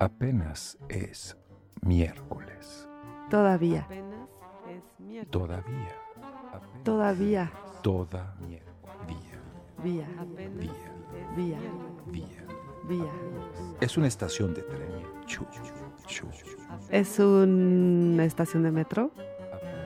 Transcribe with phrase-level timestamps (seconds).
[0.00, 1.36] Apenas es
[1.82, 2.88] miércoles.
[3.28, 3.82] Todavía.
[3.82, 4.30] Apenas
[4.66, 5.30] es miércoles.
[5.30, 5.94] Todavía.
[6.54, 7.52] Apenas Todavía.
[7.82, 8.96] Toda miércoles.
[9.06, 9.42] Día.
[9.84, 10.08] Vía.
[10.18, 10.72] Apenas Día.
[10.72, 11.58] es Vía.
[12.06, 12.46] Día.
[12.88, 13.12] Vía.
[13.82, 14.88] Es una estación de tren.
[15.26, 15.44] Chu,
[16.06, 16.26] chu.
[16.88, 19.10] ¿Es una estación de metro?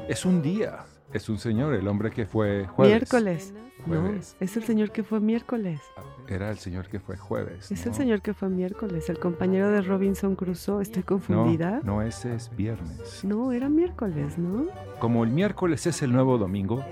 [0.09, 0.85] Es un día.
[1.15, 2.93] Es un señor, el hombre que fue jueves.
[2.93, 3.55] Miércoles.
[3.87, 4.11] No,
[4.41, 5.81] es el señor que fue miércoles.
[6.27, 7.71] Era el señor que fue jueves.
[7.71, 7.93] Es ¿no?
[7.93, 10.83] el señor que fue miércoles, el compañero de Robinson Crusoe.
[10.83, 11.81] ¿Estoy No, confundida?
[11.85, 13.25] no, ese es viernes.
[13.25, 14.67] No, era miércoles, ¿no?
[14.99, 16.85] Como el miércoles es el nuevo domingo,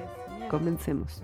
[0.50, 1.22] Comencemos.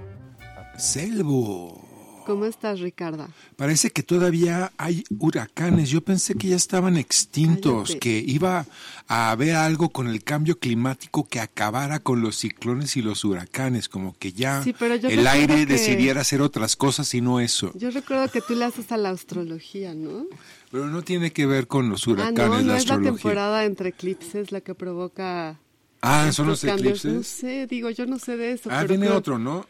[0.77, 1.88] Selvo.
[2.29, 3.31] ¿Cómo estás, Ricarda?
[3.57, 5.89] Parece que todavía hay huracanes.
[5.89, 7.99] Yo pensé que ya estaban extintos, Cállate.
[8.01, 8.67] que iba
[9.07, 13.89] a haber algo con el cambio climático que acabara con los ciclones y los huracanes,
[13.89, 14.75] como que ya Sí,
[15.05, 17.73] el aire que- decidiera hacer otras cosas y no eso.
[17.75, 20.27] Yo recuerdo que tú le haces a la astrología, ¿no?
[20.71, 23.65] Pero no tiene que ver con los ah, huracanes no, no la es la temporada
[23.65, 25.59] entre eclipses la que provoca...
[26.03, 27.07] ah, son los cambios.
[27.07, 27.27] No eclipses.
[27.41, 28.69] sé, digo, yo no sé de eso.
[28.71, 29.65] Ah, pero viene creo- otro, ¿no?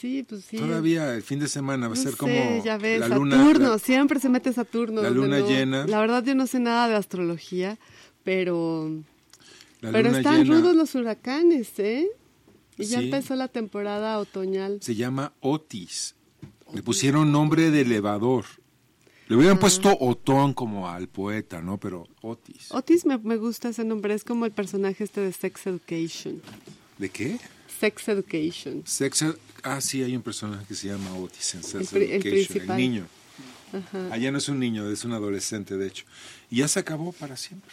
[0.00, 0.56] Sí, pues sí.
[0.58, 3.36] Todavía el fin de semana va a No ser como ya ves, la luna.
[3.36, 5.02] Saturno, la- siempre se mete Saturno.
[5.02, 5.86] la luna no- llena.
[5.86, 7.78] La verdad yo no sé nada de astrología,
[8.22, 8.90] pero,
[9.80, 12.06] la pero están llena rudos los huracanes, ¿eh?
[12.76, 13.04] Y ya Sí.
[13.06, 14.78] empezó la temporada otoñal.
[14.82, 16.14] se llama Otis.
[16.72, 18.44] Le pusieron nombre de elevador.
[19.28, 19.38] Le Ah.
[19.38, 21.78] hubieran puesto Otón como al poeta, ¿no?
[21.78, 22.66] Pero Otis.
[22.72, 26.42] Otis me, me gusta ese nombre, es como el personaje este de Sex Education.
[26.98, 27.38] ¿De qué?
[27.84, 28.82] Sex Education.
[28.86, 32.70] Sex Ed- Ah, sí, hay un personaje que se llama Otis en Sex el Education,
[32.70, 33.06] el niño.
[33.72, 34.12] Ajá.
[34.12, 36.04] Allá no es un niño, es un adolescente, de hecho.
[36.50, 37.70] Y ya se acabó para siempre.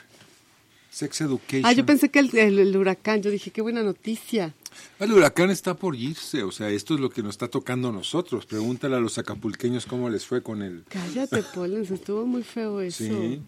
[0.89, 1.65] Sex Education.
[1.65, 4.53] Ah, yo pensé que el, el- el huracán, yo dije, qué buena noticia.
[4.99, 7.91] El huracán está por irse, o sea, esto es lo que nos está tocando a
[7.91, 8.45] nosotros.
[8.45, 10.83] Pregúntale a los acapulqueños cómo les fue con el...
[10.89, 13.03] Cállate, Polens, estuvo muy feo eso.
[13.03, 13.41] Sí.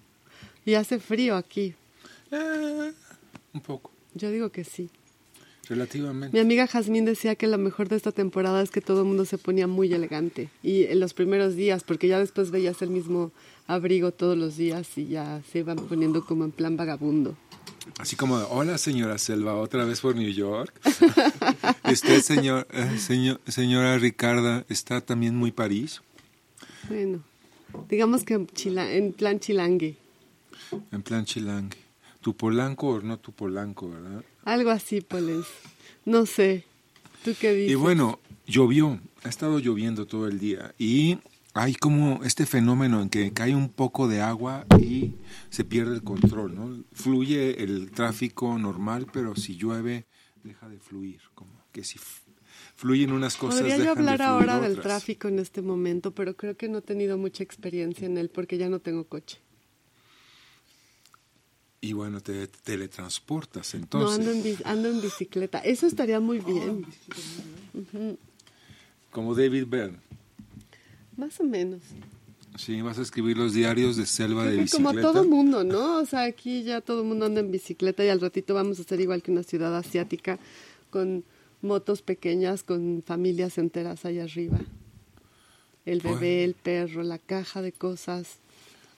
[0.66, 1.74] Y hace frío aquí.
[2.32, 2.92] Eh,
[3.54, 4.90] un poco, Yo digo que sí.
[5.70, 6.34] Relativamente.
[6.36, 9.26] Mi amiga Jazmín decía que lo mejor de esta temporada es que todo el mundo
[9.26, 10.50] se ponía muy elegante.
[10.62, 13.32] Y en los primeros días, porque ya después veías el mismo
[13.68, 17.36] abrigo todos los días y ya se iban poniendo como en plan vagabundo.
[18.00, 20.74] Así como, hola señora Selva, otra vez por New York.
[21.92, 26.02] Usted, señor, eh, señor, señora Ricarda, está también muy París,
[26.88, 27.24] Bueno,
[27.90, 29.98] digamos que chila- en plan chilangue.
[30.92, 31.78] en plan chilangue.
[32.22, 34.24] Tu polanco o no tu polanco, ¿verdad?
[34.44, 35.48] Algo así, Polens.
[36.06, 36.66] No sé.
[37.24, 37.72] ¿Tú qué dices?
[37.72, 41.18] Y bueno, llovió, ha estado lloviendo todo el día y
[41.54, 45.14] hay como este fenómeno en que cae un poco de agua y
[45.50, 46.84] se pierde el control, ¿no?
[46.94, 50.06] Fluye el tráfico normal, pero si llueve
[50.44, 52.00] deja de fluir, como que si
[52.76, 56.12] fluyen unas cosas Podría yo dejan de hablar fluir ahora del tráfico en este momento,
[56.12, 59.40] pero creo que no he tenido mucha experiencia en él porque ya no tengo coche.
[61.84, 64.18] Y bueno, te teletransportas no, entonces.
[64.18, 65.60] ando en, ando en bicicleta.
[65.60, 66.86] Eso estaría muy bien.
[69.12, 69.98] Como David Byrne.
[71.18, 71.82] Más o menos.
[72.58, 74.92] Sí, vas a escribir los diarios de selva de bicicleta.
[74.92, 75.98] como todo mundo, ¿no?
[75.98, 78.84] O sea, aquí ya todo el mundo anda en bicicleta y al ratito vamos a
[78.84, 80.40] ser igual que una ciudad asiática
[80.90, 81.26] con
[81.62, 84.58] motos pequeñas, con familias enteras allá arriba.
[85.86, 86.26] El bebé, Bueno.
[86.46, 88.38] el perro, la caja de cosas.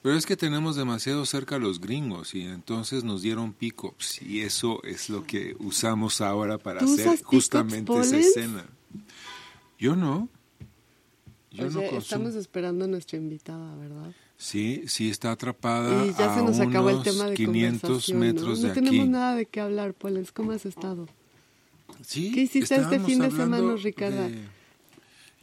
[0.06, 4.42] Pero es que tenemos demasiado cerca a los gringos y entonces nos dieron pickups y
[4.42, 8.26] eso es lo que usamos ahora para ¿Tú hacer justamente esa Pollens?
[8.28, 8.66] escena.
[9.80, 10.28] Yo no.
[11.50, 14.12] Yo Oye, no estamos esperando a nuestra invitada, ¿verdad?
[14.36, 17.80] Sí, sí está atrapada Y ya a se nos acabó el unos tema de 500
[17.82, 18.54] conversación, metros ¿no?
[18.54, 18.80] de No aquí.
[18.84, 20.30] tenemos nada de qué hablar, Polens.
[20.30, 21.08] ¿Cómo has estado?
[22.06, 24.28] Sí, ¿Qué hiciste este fin de semana, Ricarda?
[24.28, 24.54] de-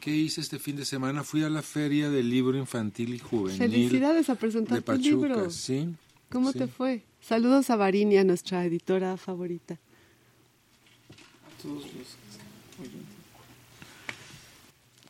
[0.03, 1.24] ¿Qué hice este fin de semana?
[1.24, 3.58] Fui a la feria del libro infantil y juvenil.
[3.58, 5.50] Felicidades a presentar de tu Pachuca, libro.
[5.50, 5.96] sí.
[6.30, 6.59] ¿Cómo sí.
[6.59, 7.03] te fue?
[7.22, 9.80] Saludos a Varinia, nuestra editora favorita.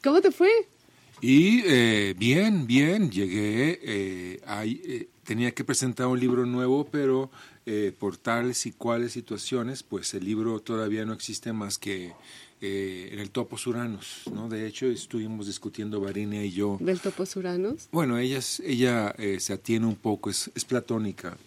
[0.04, 0.52] ¿Cómo te fue?
[1.22, 7.32] Y eh, bien, bien, llegué, eh, eh, tenía que presentar un libro nuevo, pero
[7.66, 12.14] eh, por tales y cuales situaciones, pues el libro todavía no existe más que
[12.66, 14.48] eh, en el Topos Uranos, ¿no?
[14.48, 16.78] De hecho, estuvimos discutiendo Varinia y yo.
[16.80, 17.90] Del Topos Uranos.
[17.92, 21.38] Bueno, ella, ella eh, se atiene un poco, es, es platónica.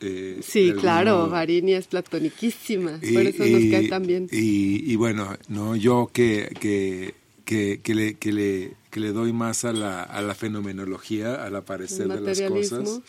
[0.00, 1.28] eh, Sí, claro.
[1.28, 3.00] Varinia es platoniquísima.
[3.02, 4.28] Y- por eso nos y- cae tan bien.
[4.30, 7.14] Y, y bueno, no, yo que, que,
[7.44, 11.56] que, que le, que, le, que le doy más a la, a la fenomenología, al
[11.56, 13.00] aparecer de las cosas.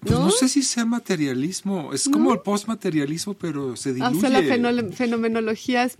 [0.00, 0.24] Pues ¿No?
[0.24, 0.30] ¿No?
[0.30, 4.10] sé si sea materialismo, es como el postmaterialismo, pero se diluye.
[4.14, 4.42] Ah, o sea, la
[4.92, 5.96] fenomenología es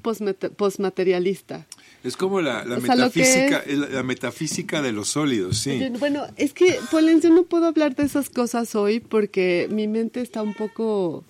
[0.56, 1.66] posmaterialista.
[2.02, 5.82] Es como la, la sea, metafísica, es- la, metafísica de los sólidos, sí.
[5.98, 10.22] Bueno, es que, Polen, yo no puedo hablar de esas cosas hoy porque mi mente
[10.22, 11.22] está un poco...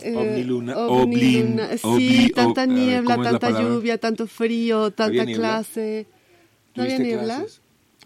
[0.00, 4.26] eh, Omniluna- omniluna- oblin- Sí, obli- tanta ver, niebla, ¿cómo es la tanta lluvia, tanto
[4.26, 6.06] frío, tanta clase.
[6.74, 7.46] ¿No había ¿Tuviste niebla?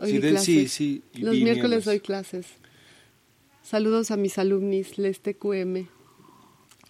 [0.00, 1.85] Hoy Sí, de- sí, sí, Los miércoles nieblas.
[1.87, 2.44] doy clases.
[3.66, 5.88] Saludos a mis alumnis, les TQM.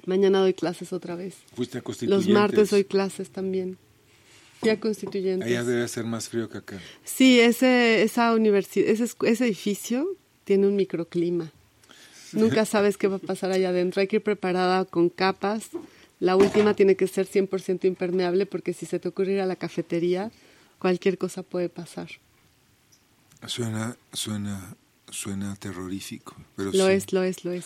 [0.05, 1.37] Mañana doy clases otra vez.
[1.55, 3.79] Fuiste a Los martes doy clases también.
[4.61, 5.49] Fui a Constituyentes.
[5.49, 6.79] Allá debe ser más frío que acá.
[7.03, 10.07] Sí, ese, esa universidad, ese, ese edificio
[10.45, 11.51] tiene un microclima.
[12.33, 14.03] Nunca sabes qué va a pasar allá adentro.
[14.03, 15.71] Hay que ir preparada con capas.
[16.21, 19.57] La última tiene que ser 100% impermeable porque si se te ocurre ir a la
[19.57, 20.31] cafetería,
[20.79, 22.09] cualquier cosa puede pasar.
[23.47, 24.77] Suena, suena,
[25.11, 26.35] suena terrorífico.
[26.57, 26.93] Pero Lo sí.
[26.93, 27.65] es, lo es, lo es.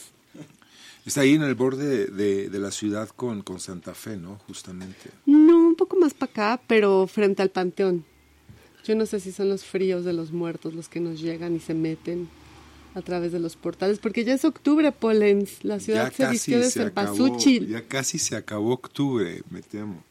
[1.06, 4.36] Está ahí en el borde de, de- de la ciudad con, con Santa Fe, ¿no?
[4.46, 5.10] Justamente.
[5.26, 8.04] No, un poco más para acá, pero frente al panteón.
[8.84, 11.60] Yo no sé si son los fríos de los muertos los que nos llegan y
[11.60, 12.28] se meten
[12.94, 15.64] a través de los portales, porque ya es octubre, Polens.
[15.64, 17.68] La ciudad se vistió de cempasúchil.
[17.68, 20.02] ya casi se acabó octubre, me temo.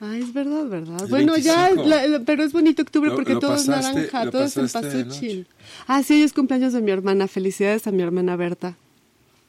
[0.00, 1.02] Ah, es verdad, ¿verdad?
[1.02, 1.88] El bueno, ya, 25.
[1.88, 4.54] la- la- pero es bonito octubre Lo- porque lo todo pasaste- es naranja, todo es
[4.54, 5.46] cempasúchil.
[5.88, 7.26] Ah, sí, hoy es cumpleaños de mi hermana.
[7.26, 8.76] Felicidades a mi hermana Berta.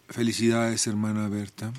[0.08, 1.72] Felicidades, hermana Berta.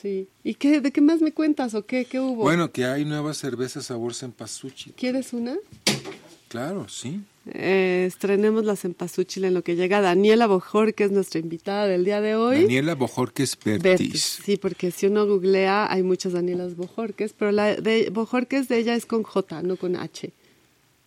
[0.00, 0.28] Sí.
[0.42, 2.04] ¿Y qué, de qué más me cuentas o qué?
[2.04, 2.42] ¿Qué hubo?
[2.42, 4.94] Bueno, que hay nuevas cervezas sabor cempasúchil.
[4.96, 5.56] ¿Quieres una?
[6.48, 7.20] Claro, sí.
[7.52, 12.04] Eh, estrenemos la cempasúchil en lo que llega Daniela Bojor, que es nuestra invitada del
[12.04, 12.62] día de hoy.
[12.62, 13.82] Daniela Bojorques Bertis.
[13.82, 14.40] Bertis.
[14.44, 18.94] Sí, porque si uno googlea hay muchas Danielas Bojorques, pero la de Bojorques de ella
[18.94, 20.32] es con J, no con H.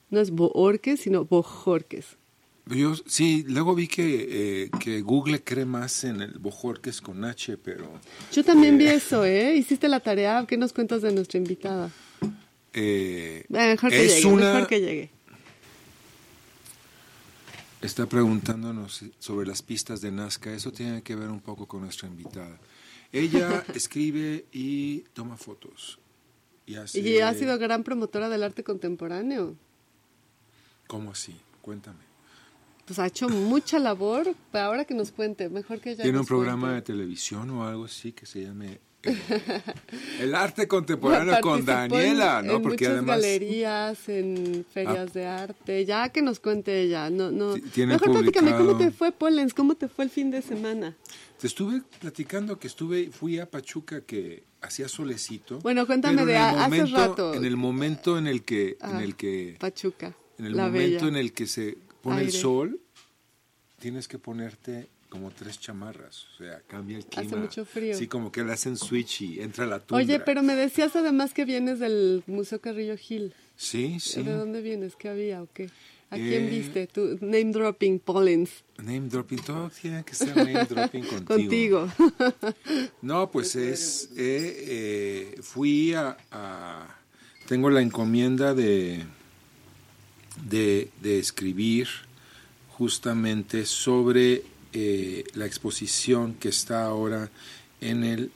[0.10, 2.18] No es Boorques, sino Bojorques.
[2.68, 7.58] Yo sí, luego vi que, eh, que Google cree más en el Bojorques con H,
[7.58, 7.90] pero
[8.32, 9.56] Yo también vi eso, ¿eh?
[9.56, 10.46] Hiciste la tarea.
[10.48, 11.90] ¿Qué nos cuentas de nuestra invitada?
[12.74, 15.10] eh, Eh, Mejor que es llegue, una mejor que llegue.
[17.88, 20.54] Está preguntándonos sobre las pistas de Nazca.
[20.54, 22.58] Eso tiene que ver un poco con nuestra invitada.
[23.12, 26.00] Ella escribe y toma fotos.
[26.66, 29.56] Y, hace- Y ha sido gran promotora del arte contemporáneo.
[30.88, 31.36] ¿Cómo así?
[31.62, 32.00] Cuéntame.
[32.86, 34.36] Pues ha hecho mucha labor.
[34.52, 38.12] Ahora que nos cuente, mejor que ella ¿Tiene un programa de televisión o algo así
[38.12, 38.80] que se llame
[40.20, 42.54] El arte contemporáneo con Daniela, en, ¿no?
[42.58, 45.14] en Porque muchas además galerías, en ferias Ah.
[45.14, 45.86] de arte.
[45.86, 47.10] Ya que nos cuente ella.
[47.10, 47.56] No, no.
[47.76, 49.54] Mejor platícame, ¿cómo te fue, Polens?
[49.54, 50.96] ¿Cómo te fue el fin de semana?
[51.40, 55.60] te estuve platicando que estuve, fui a Pachuca que hacía solecito.
[55.60, 57.34] Bueno, cuéntame de a- hace momento- rato.
[57.34, 60.16] En el momento en el que, en Ah, el que, Pachuca.
[60.40, 61.08] en el la momento bella.
[61.10, 62.80] en el que se pone el sol,
[63.80, 67.28] tienes que ponerte como tres chamarras, o sea, cambia el clima.
[67.28, 67.96] Hace mucho frío.
[67.96, 70.04] Sí, como que le hacen switch y entra la tundra.
[70.04, 73.32] Oye, pero me decías además que vienes del Museo Carrillo Gil.
[73.56, 74.24] Sí, sí.
[74.24, 74.96] ¿De dónde vienes?
[74.96, 75.70] ¿Qué había o qué?
[76.10, 76.88] ¿A Eh, quién viste?
[76.88, 78.64] Tu name dropping, Pollens.
[78.80, 81.88] Name dropping, todo tiene que ser name dropping contigo.
[81.88, 81.90] Contigo.
[83.04, 86.88] No, pues es, eh, eh, fui a, a-
[87.48, 89.04] tengo la encomienda de,
[90.50, 91.88] de, de escribir
[92.70, 94.42] justamente sobre
[94.74, 97.30] eh, la exposición que está ahora
[97.82, 98.32] en el,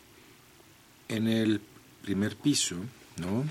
[1.09, 1.61] en el
[2.03, 2.75] primer piso,
[3.17, 3.43] ¿no?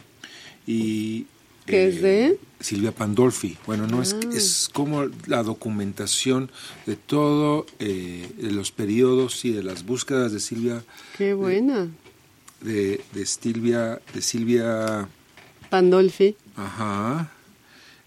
[0.67, 1.27] Y
[1.67, 2.39] ¿Qué es de?
[2.61, 3.57] Silvia Pandolfi.
[3.67, 4.21] Bueno, no es, Ah.
[4.33, 6.51] es como la documentación
[6.87, 10.85] de todo, eh, de los periodos y de las búsquedas de Silvia,
[11.19, 11.89] Qué buena.
[12.61, 15.09] de, de Silvia, de Silvia,
[15.71, 16.37] Pandolfi.
[16.55, 17.33] ajá,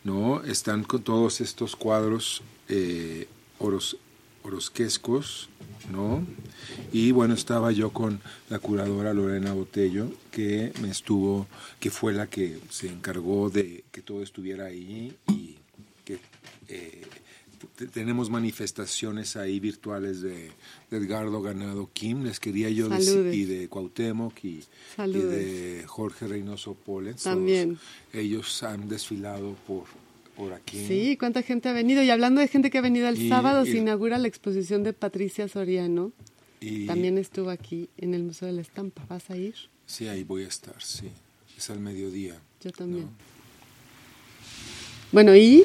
[0.06, 0.42] ¿no?
[0.44, 3.28] Están con todos estos cuadros eh,
[3.60, 3.98] oros,
[4.44, 5.50] orosquescos,
[5.92, 6.26] ¿no?
[6.92, 8.20] Y bueno, estaba yo con
[8.50, 11.48] la curadora Lorena Botello, que me estuvo,
[11.80, 15.56] que fue la que se encargó de que todo estuviera ahí y
[16.06, 16.20] que
[16.68, 17.02] eh,
[17.78, 20.52] te- tenemos manifestaciones ahí virtuales de,
[20.92, 24.64] de Edgardo Ganado Kim, les quería yo decir, y de Cuauhtémoc y,
[24.98, 27.24] de Jorge Reynoso Pollens.
[27.24, 27.78] También.
[28.12, 29.86] todos Ellos han desfilado por,
[30.40, 30.86] por aquí.
[30.88, 32.02] Sí, cuánta gente ha venido.
[32.02, 34.84] Y hablando de gente que ha venido el Y- sábado, y- se inaugura la exposición
[34.84, 36.14] de Patricia Soriano.
[36.62, 39.06] Y, También estuvo aquí en el Museo de la Estampa.
[39.10, 39.56] ¿Vas a ir?
[39.86, 41.10] Sí, ahí voy a estar, sí.
[41.58, 42.40] Es al mediodía.
[42.62, 43.04] Yo también.
[43.06, 43.12] ¿no?
[45.12, 45.64] Bueno, ¿y?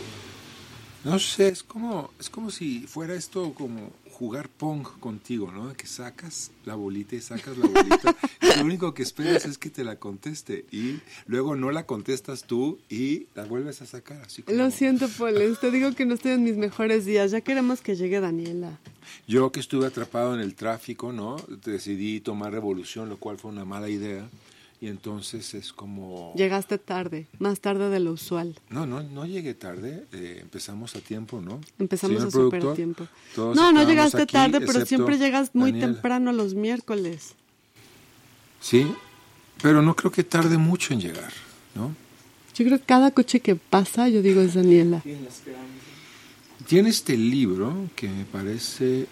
[1.04, 5.72] No sé, es como, es como si fuera esto como jugar pong contigo, ¿no?
[5.74, 8.16] Que sacas la bolita y sacas la bolita.
[8.40, 10.64] y lo único que esperas es que te la conteste.
[10.70, 14.22] Y luego no la contestas tú y la vuelves a sacar.
[14.22, 15.58] Así como- Lo siento, Poles.
[15.60, 17.32] Te digo que no estoy en mis mejores días.
[17.32, 18.78] Ya queremos que llegue Daniela.
[19.26, 21.36] Yo que estuve atrapado en el tráfico, ¿no?
[21.64, 24.28] Decidí tomar revolución, lo cual fue una mala idea.
[24.84, 26.34] Y entonces es como...
[26.36, 28.54] Llegaste tarde, más tarde de lo usual.
[28.68, 31.58] No, no, no llegué tarde, eh, empezamos a tiempo, ¿no?
[31.78, 33.08] Empezamos Señor a super productor, tiempo.
[33.34, 37.34] No, no llegaste aquí, tarde, pero siempre llegas muy temprano los miércoles.
[38.60, 38.86] Sí,
[39.62, 41.32] pero no creo que tarde mucho en llegar,
[41.74, 41.96] ¿no?
[42.54, 45.02] Yo creo que cada coche que pasa, yo digo es Daniela.
[46.66, 49.06] Tiene este libro que me parece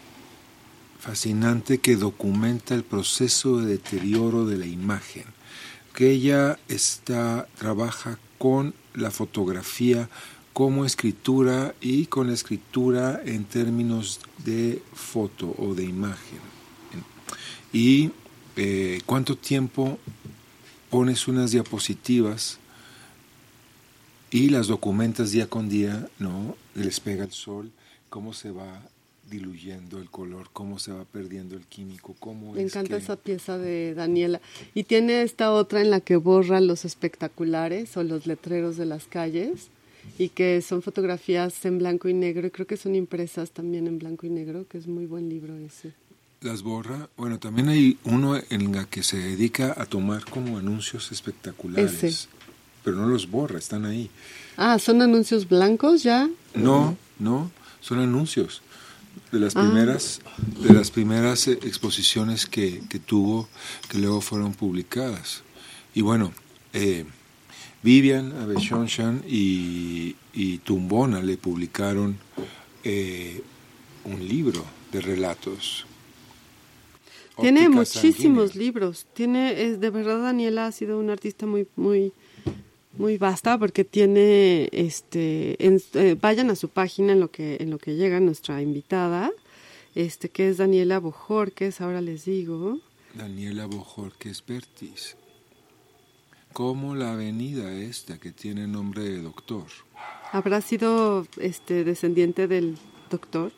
[1.02, 5.24] fascinante que documenta el proceso de deterioro de la imagen,
[5.94, 10.08] que ella está trabaja con la fotografía
[10.52, 16.40] como escritura y con la escritura en términos de foto o de imagen.
[17.72, 18.10] Y
[18.56, 19.98] eh, cuánto tiempo
[20.90, 22.58] pones unas diapositivas
[24.30, 26.56] y las documentas día con día, ¿no?
[26.74, 27.70] Les pega el sol,
[28.10, 28.82] cómo se va
[29.32, 33.16] diluyendo el color, cómo se va perdiendo el químico, cómo Me es encanta que- esa
[33.16, 34.40] pieza de Daniela.
[34.74, 39.04] Y tiene esta otra en la que borra los espectaculares o los letreros de las
[39.06, 39.68] calles
[40.18, 43.98] y que son fotografías en blanco y negro y creo que son impresas también en
[43.98, 45.92] blanco y negro, que es muy buen libro ese.
[46.42, 47.08] las borra.
[47.16, 52.28] Bueno, también hay uno en la que se dedica a tomar como anuncios espectaculares, Ese.
[52.82, 54.10] pero no los borra, están ahí.
[54.56, 56.28] Ah, ¿son anuncios blancos ya?
[56.54, 58.60] No, no, son anuncios
[59.30, 59.62] de las Ah.
[59.62, 60.20] primeras
[60.60, 63.48] de las primeras eh, exposiciones que, que tuvo
[63.88, 65.42] que luego fueron publicadas.
[65.94, 66.32] Y bueno,
[66.72, 67.04] eh,
[67.82, 72.16] Vivian Abeshonshan y, y Tumbona le publicaron
[72.84, 73.42] eh,
[74.04, 75.86] un libro de relatos.
[77.40, 78.66] Tiene Óptica muchísimos sanguínea.
[78.66, 79.06] libros.
[79.14, 82.12] Tiene, es, de verdad, Daniela ha sido una artista muy, muy,
[82.98, 87.70] muy vasta porque tiene, este, en- eh, vayan a su página en lo que, en
[87.70, 89.30] lo que llega nuestra invitada,
[89.94, 92.78] este, que es Daniela Bojorques, ahora les digo.
[93.14, 95.16] Daniela Bojorquez Bertis.
[96.52, 99.64] Como la avenida esta que tiene nombre de doctor.
[100.32, 102.76] Habrá sido, este, descendiente del
[103.10, 103.52] doctor.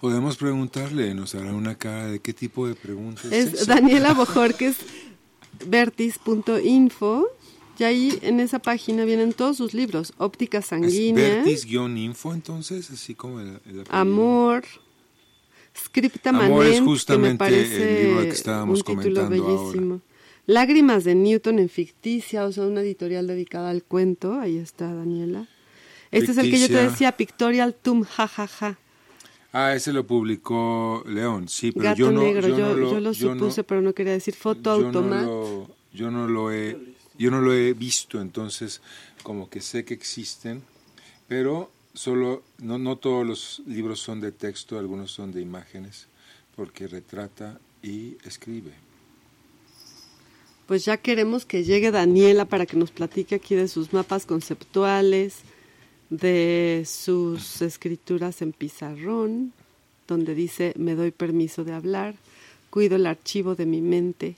[0.00, 3.66] Podemos preguntarle, nos hará una cara de qué tipo de preguntas Es?
[3.66, 4.76] Daniela Bojorques
[5.66, 7.26] vertis.info
[7.80, 11.42] y ahí en esa página vienen todos sus libros, Óptica ¿Es Sanguínea.
[11.42, 13.84] Vertis-info entonces, así como el, el?
[13.88, 14.64] Amor,
[15.76, 19.46] Scripta Amor es Manent, que me justamente parece el libro que estábamos un título comentando
[19.46, 20.00] bellísimo.
[20.46, 24.34] Lágrimas de Newton en ficticia, o sea, una editorial dedicada al cuento.
[24.40, 25.46] Ahí está Daniela.
[26.10, 26.90] Este es el que yo te Ficticia.
[26.90, 28.78] decía, Pictorial Tum, ja, ja, ja.
[29.52, 32.90] Ah, ese lo publicó León, sí, pero Gato yo no, negro, yo, yo, no lo,
[32.92, 35.24] yo lo yo no- supuse, pero no quería decir foto yo no automat.
[35.24, 36.76] lo- yo no lo he,
[37.20, 38.80] yo no lo he visto, entonces
[39.22, 40.62] como que sé que existen,
[41.28, 46.06] pero solo, no, no todos los libros son de texto, algunos son de imágenes,
[46.56, 48.72] porque retrata y escribe.
[50.66, 55.40] Pues ya queremos que llegue Daniela para que nos platique aquí de sus mapas conceptuales,
[56.08, 59.52] de sus escrituras en pizarrón,
[60.08, 62.14] donde dice me doy permiso de hablar,
[62.70, 64.36] cuido el archivo de mi mente.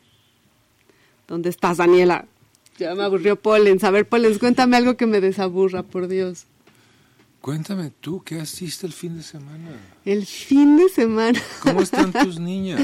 [1.28, 2.26] ¿Dónde estás, Daniela?
[2.78, 3.84] Ya me aburrió Polens.
[3.84, 6.46] A ver, Polens, cuéntame algo que me desaburra, por Dios.
[7.40, 9.72] Cuéntame tú, ¿qué hiciste el fin de semana?
[10.04, 11.40] El fin de semana.
[11.60, 12.80] ¿Cómo están tus niñas?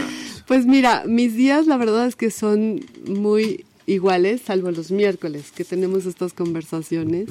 [0.48, 5.64] Pues mira, mis días la verdad es que son muy iguales, salvo los miércoles, que
[5.64, 7.28] tenemos estas conversaciones.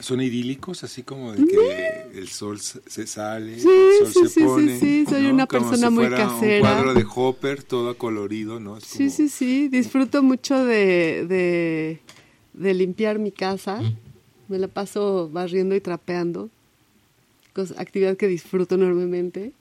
[0.00, 4.28] ¿Son idílicos, así como de que el sol se sale, Sí, el sol sí, se
[4.28, 4.78] sí, sí, pone?
[4.80, 6.54] sí, soy una Como persona si muy fuera casera.
[6.70, 8.76] Un cuadro de Hopper, todo colorido, ¿no?
[8.76, 11.98] Es Sí, como- sí, sí, disfruto mucho de, de,
[12.52, 13.82] de limpiar mi casa.
[14.48, 16.50] Me la paso barriendo y trapeando.
[17.78, 19.52] Actividad que disfruto enormemente.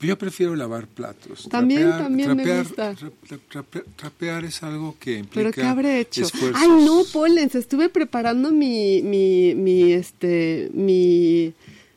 [0.00, 1.48] Yo prefiero lavar platos.
[1.48, 2.92] También, también me gusta.
[2.94, 6.22] tra- tra- trape- trapear es algo que implica Pero ¿qué habré hecho?
[6.22, 6.60] esfuerzos.
[6.62, 11.54] Ay, no, Polens, estuve preparando mi, mi, mi, este, mi,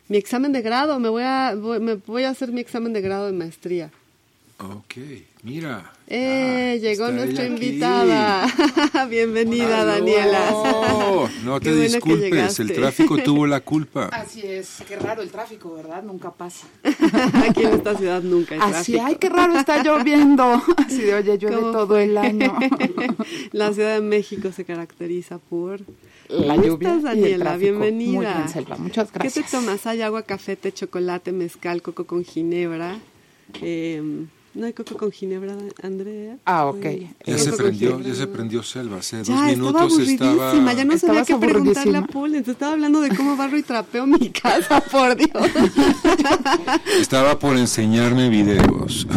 [0.07, 0.97] mi examen de grado.
[0.99, 3.91] Me voy a, voy, me voy a hacer mi examen de grado de maestría.
[4.59, 4.95] Ok,
[5.43, 5.93] mira.
[6.11, 8.47] Eh, Ah, llegó está nuestra invitada.
[9.09, 9.85] Bienvenida.
[9.85, 10.49] Daniela.
[11.43, 14.05] No te Qué bueno que disculpes, el tráfico tuvo la culpa.
[14.07, 16.01] Así es, qué raro el tráfico, ¿verdad?
[16.01, 16.65] Nunca pasa.
[17.47, 19.03] Aquí en esta ciudad nunca hay Así, tráfico.
[19.05, 20.61] ay, qué raro está lloviendo.
[20.77, 22.03] Así de, oye, llueve ¿Cómo todo fue?
[22.05, 22.57] el año.
[23.51, 25.81] La Ciudad de México se caracteriza por...
[26.27, 27.45] La ¿Cómo lluvia estás, y el Daniela?
[27.45, 27.59] tráfico.
[27.61, 28.11] Bienvenida.
[28.17, 29.45] Muy bien, Selva, muchas ¿Qué gracias.
[29.45, 29.85] te tomas?
[29.85, 32.97] ¿Hay agua, café, té, chocolate, mezcal, coco con ginebra?
[33.61, 34.25] Eh,
[34.55, 36.37] ¿No hay coco con ginebra, Andrea?
[36.43, 36.83] Ah, ok.
[36.85, 38.31] Ay, Ya se prendió, ya se no.
[38.33, 38.97] prendió Selva.
[38.97, 39.47] Hace dos Ya, estaba
[39.85, 40.73] minutos estaba...
[40.73, 42.01] ya no sabía qué preguntarle a.
[42.01, 45.29] Paul, entonces estaba hablando de cómo barro y trapeo mi casa, por Dios.
[46.99, 49.07] Estaba por enseñarme videos.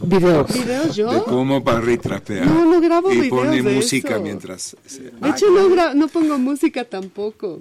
[0.00, 0.52] Videos.
[0.52, 1.12] ¿Videos yo?
[1.12, 2.44] de cómo Barry trapea.
[2.44, 4.22] No, no grabo y videos pone de música eso.
[4.22, 4.76] mientras.
[4.86, 7.60] se- De hecho, no, gra- no pongo música tampoco.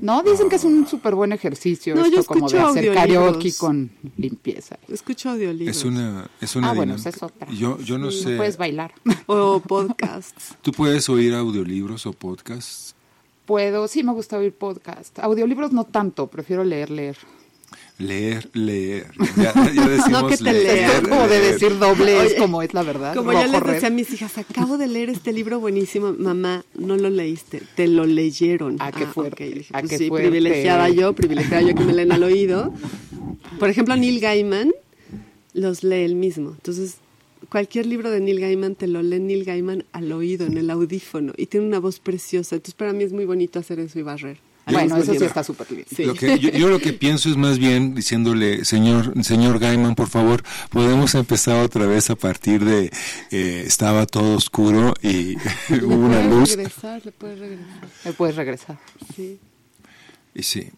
[0.00, 3.52] No, dicen que es un súper buen ejercicio No, yo esto como de hacer karaoke
[3.54, 4.78] con limpieza.
[4.88, 5.76] Escucho audiolibros.
[5.76, 7.48] es una, es una ah, bueno, esa es otra.
[7.50, 8.36] Yo, yo no sé.
[8.36, 8.94] puedes bailar.
[9.26, 10.56] O podcasts.
[10.62, 12.94] ¿Tú puedes oír audiolibros o podcasts?
[13.46, 15.18] Puedo, sí me gusta oír podcast.
[15.18, 17.18] Audiolibros no tanto, prefiero leer, leer.
[18.02, 19.06] Leer, leer.
[19.36, 22.82] Ya, ya decimos No que te leer, como de decir doble es como es la
[22.82, 23.14] verdad.
[23.14, 26.12] Como ya les decía a mis hijas, acabo de leer este libro buenísimo.
[26.12, 28.76] Mamá, no lo leíste, te lo leyeron.
[28.80, 29.54] Ah, qué fuerte, ok.
[29.54, 30.28] Dije, ah, pues qué sí, fuerte.
[30.28, 32.72] privilegiada yo, privilegiada yo que me leen al oído.
[33.58, 34.72] Por ejemplo, Neil Gaiman
[35.54, 36.50] los lee él mismo.
[36.50, 36.96] Entonces,
[37.50, 41.32] cualquier libro de Neil Gaiman te lo lee Neil Gaiman al oído, en el audífono.
[41.36, 42.56] Y tiene una voz preciosa.
[42.56, 44.38] Entonces, para mí es muy bonito hacer eso y barrer.
[44.64, 45.84] Bueno, eso sí está súper bien.
[45.94, 46.04] Sí.
[46.04, 50.08] Lo que, yo, yo lo que pienso es más bien diciéndole, señor, señor Gaiman, por
[50.08, 52.92] favor, podemos empezar otra vez a partir de
[53.32, 55.36] eh, estaba todo oscuro y
[55.68, 56.54] Le hubo una luz.
[56.56, 57.88] regresar, le puedes regresar.
[58.04, 58.78] Me puedes regresar.
[59.16, 59.38] Sí.
[60.34, 60.70] Y sí,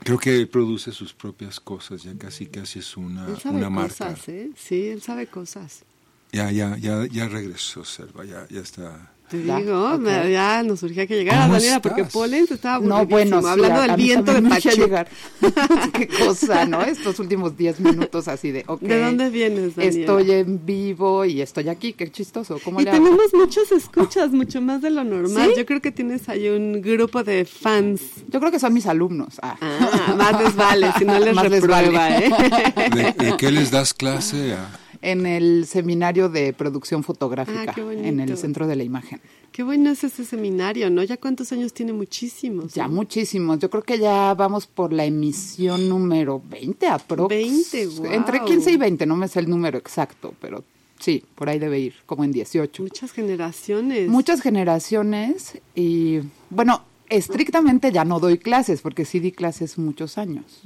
[0.00, 3.70] creo que él produce sus propias cosas, ya casi casi es una, Él sabe una
[3.70, 4.08] marca.
[4.10, 4.50] cosas, ¿eh?
[4.56, 5.84] Sí, él sabe cosas.
[6.32, 9.12] Ya, ya, ya, ya regresó, Selva, ya, ya está.
[9.30, 12.04] Te Ya, digo, me- ya nos surgía que llegara ¿Cómo Daniela porque?
[12.04, 14.74] Polen se estaba No, bueno, sí, hablando a- del a viento de Pachuca.
[14.74, 15.08] llegar.
[15.92, 16.82] Qué cosa, ¿no?
[16.82, 18.80] Estos últimos 10 minutos así de, ok.
[18.80, 20.00] ¿De dónde vienes, Daniela?
[20.00, 22.58] Estoy en vivo y estoy aquí, qué chistoso.
[22.64, 23.04] ¿Cómo Y le hago?
[23.04, 25.50] tenemos muchos escuchas, mucho más de lo normal.
[25.50, 25.54] ¿Sí?
[25.58, 28.00] Yo creo que tienes ahí un grupo de fans.
[28.28, 29.34] Yo creo que son mis alumnos.
[29.42, 29.56] Ah.
[29.60, 32.26] Ah, más les vale, si no les Más les reprueba, vale.
[32.26, 33.12] ¿eh?
[33.18, 34.54] ¿De, de qué les das clase?
[34.54, 34.68] a-
[35.00, 38.02] En el seminario de producción fotográfica, Ah, qué bonito.
[38.06, 39.20] en el Centro de la Imagen.
[39.52, 41.02] Qué bueno es ese seminario, ¿no?
[41.04, 41.92] ¿Ya cuántos años tiene?
[41.92, 42.74] Muchísimos.
[42.74, 42.94] Ya ¿no?
[42.94, 43.58] muchísimos.
[43.60, 47.28] Yo creo que ya vamos por la emisión número 20 aprox.
[47.28, 48.12] 20, guau.
[48.12, 50.64] Entre 15 y 20, no me sé el número exacto, pero
[50.98, 52.82] sí, por ahí debe ir, como en 18.
[52.82, 54.08] Muchas generaciones.
[54.08, 60.60] Muchas generaciones y, bueno, estrictamente ya no doy clases, porque sí di clases muchos años.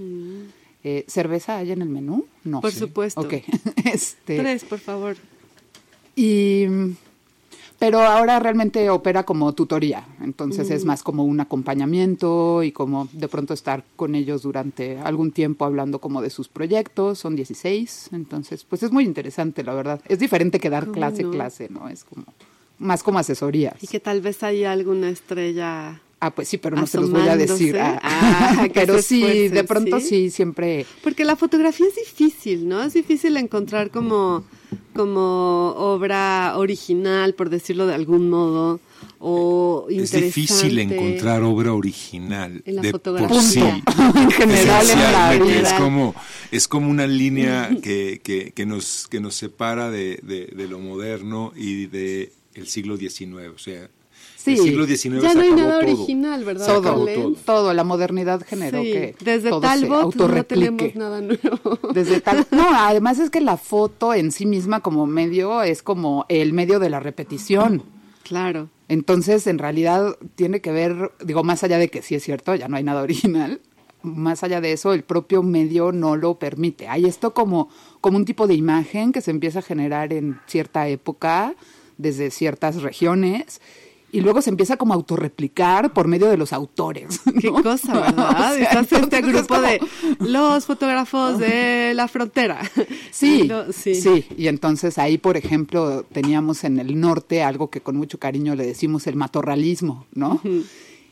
[0.84, 2.26] Eh, ¿Cerveza hay en el menú?
[2.44, 2.58] No.
[2.58, 2.60] Mm.
[2.62, 3.20] Por supuesto.
[3.20, 3.34] Ok.
[3.84, 5.16] este, Tres, por favor.
[6.16, 6.66] Y,
[7.78, 10.72] pero ahora realmente opera como tutoría, entonces Mm.
[10.72, 15.64] es más como un acompañamiento y como de pronto estar con ellos durante algún tiempo
[15.64, 20.00] hablando como de sus proyectos, son 16, entonces pues es muy interesante la verdad.
[20.08, 21.30] Es diferente que dar ¿Cómo clase, no?
[21.30, 21.88] clase, ¿no?
[21.88, 22.24] Es como
[22.78, 23.82] más como asesorías.
[23.82, 27.26] Y que tal vez hay alguna estrella Ah, pues sí, pero no se los voy
[27.26, 27.76] a decir.
[27.80, 30.06] Ah, Ah, pero sí, de pronto ¿sí?
[30.06, 30.86] sí, siempre...
[31.02, 32.80] Porque la fotografía es difícil, ¿no?
[32.80, 34.44] Es difícil encontrar como,
[34.94, 38.78] como obra original, por decirlo de algún modo,
[39.18, 43.28] o Es difícil encontrar obra original En la de fotografía.
[43.28, 43.58] por sí.
[43.60, 45.60] en general en la vida.
[45.62, 46.14] Es como,
[46.52, 50.78] es como una línea que, que, que nos, que nos separa de, de, de lo
[50.78, 53.48] moderno y de el siglo XIX.
[53.52, 53.88] O sea,
[54.42, 54.52] Sí.
[54.52, 55.92] el siglo XIX Ya no hay nada todo.
[55.92, 56.66] original, ¿verdad?
[56.66, 57.32] todo, todo.
[57.44, 61.78] todo, la modernidad generó Sí, que desde todo se Talbot no tenemos nada nuevo.
[61.94, 66.26] Desde tal, no, además es que la foto en sí misma como medio es como
[66.28, 67.84] el medio de la repetición.
[68.24, 68.68] Claro.
[68.88, 72.68] Entonces, en realidad tiene que ver, digo, más allá de que sí es cierto, ya
[72.68, 73.60] no hay nada original,
[74.02, 76.88] más allá de eso, el propio medio no lo permite.
[76.88, 77.68] Hay esto como,
[78.00, 81.54] como un tipo de imagen que se empieza a generar en cierta época,
[81.98, 83.60] desde ciertas regiones,
[84.12, 87.20] y luego se empieza como a autorreplicar por medio de los autores.
[87.40, 88.52] Qué cosa, ¿verdad?
[88.52, 89.80] O sea, Estás este entonces es grupo como- de
[90.20, 92.60] los fotógrafos de la frontera.
[93.10, 94.26] Sí, sí, sí.
[94.36, 98.66] Y entonces ahí, por ejemplo, teníamos en el norte algo que con mucho cariño le
[98.66, 100.40] decimos el matorralismo, ¿no?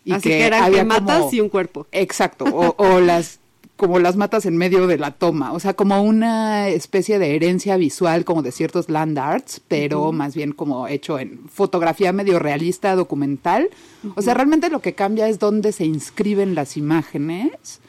[0.05, 1.87] Y Así que, eran había que matas como- y un cuerpo.
[1.93, 3.40] Exacto, o, o las
[3.81, 7.79] como las matas en medio de la toma, o sea, como una especie de herencia
[7.79, 12.95] visual como de ciertos land arts, pero más bien como hecho en fotografía medio realista,
[12.95, 13.71] documental.
[14.17, 17.81] O sea, realmente lo que cambia es dónde se inscriben las imágenes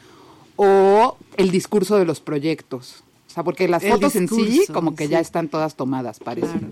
[0.55, 3.03] o el discurso de los proyectos.
[3.27, 6.19] O sea, porque las El fotos en sí discurso, como que ya están todas tomadas,
[6.19, 6.47] parece.
[6.47, 6.67] Claro.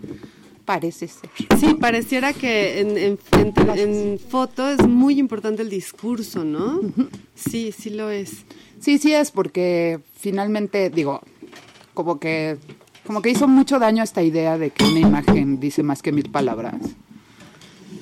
[0.66, 1.30] Parece ser.
[1.60, 6.80] Sí, pareciera que en, en, en- en foto es muy importante el discurso, ¿no?
[7.34, 8.44] Sí, sí lo es.
[8.80, 11.22] Sí, sí es, porque finalmente, digo,
[11.94, 12.58] como que,
[13.06, 16.30] como que hizo mucho daño esta idea de que una imagen dice más que mil
[16.30, 16.76] palabras.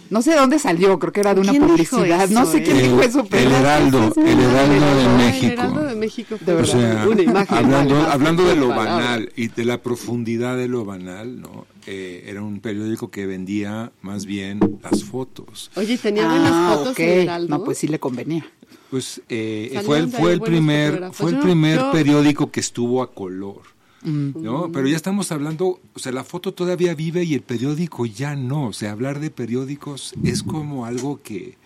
[0.09, 2.29] No sé de dónde salió, creo que era de una ¿Quién dijo publicidad.
[2.29, 2.63] no sé eh?
[2.63, 3.49] quién dijo eso, El pero.
[3.57, 5.45] Heraldo, el Heraldo de México.
[5.45, 6.35] El Heraldo de México.
[6.45, 6.71] De O verdad.
[6.71, 7.57] sea, una imagen.
[7.57, 11.65] hablando, de lo banal y de la profundidad de lo banal, ¿no?
[11.89, 15.71] Eh, era un periódico que vendía más bien las fotos.
[15.75, 16.99] Oye, tenía buenas Ah, fotos ok.
[16.99, 17.57] el Heraldo.
[17.57, 18.45] No, pues sí le convenía.
[18.91, 23.01] Pues eh, fue, el- fue el primer, fue el no- primer yo- periódico que estuvo
[23.01, 23.61] a color.
[24.03, 24.71] ¿no?
[24.71, 28.67] Pero ya estamos hablando, o sea, la foto todavía vive y el periódico ya no.
[28.67, 31.57] O sea, hablar de periódicos es como algo que,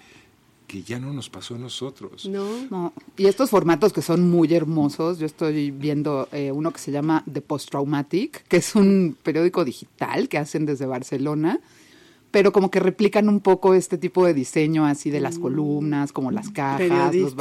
[0.71, 2.25] que ya no nos pasó a nosotros.
[2.27, 2.45] No.
[2.69, 6.93] No, Y estos formatos que son muy hermosos, yo estoy viendo eh, uno que se
[6.93, 11.59] llama The Post Traumatic, que es un periódico digital que hacen desde Barcelona,
[12.31, 16.31] pero como que replican un poco este tipo de diseño así de las columnas, como
[16.31, 17.35] las cajas, los.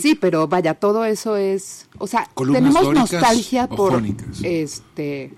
[0.00, 4.38] Sí, pero vaya, todo eso es, o sea, Columnas tenemos nostalgia por jónicas.
[4.44, 5.32] este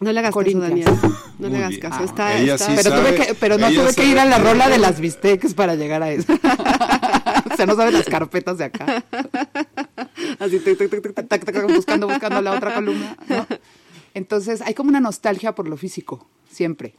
[0.00, 0.86] No le hagas caso, Daniel.
[1.38, 1.80] No Muy le hagas bien.
[1.80, 1.96] caso.
[2.00, 4.18] Ah, Está, ella está- sí pero sabe- tuve que, pero no ella tuve que ir
[4.18, 6.32] a la que- rola de las bistecs para llegar a eso.
[7.52, 9.04] o sea, no sabe las carpetas de acá.
[10.38, 10.78] Así, tuc,
[11.74, 13.16] buscando, buscando la otra columna.
[13.28, 13.46] ¿no?
[14.14, 16.94] Entonces, hay como una nostalgia por lo físico, siempre.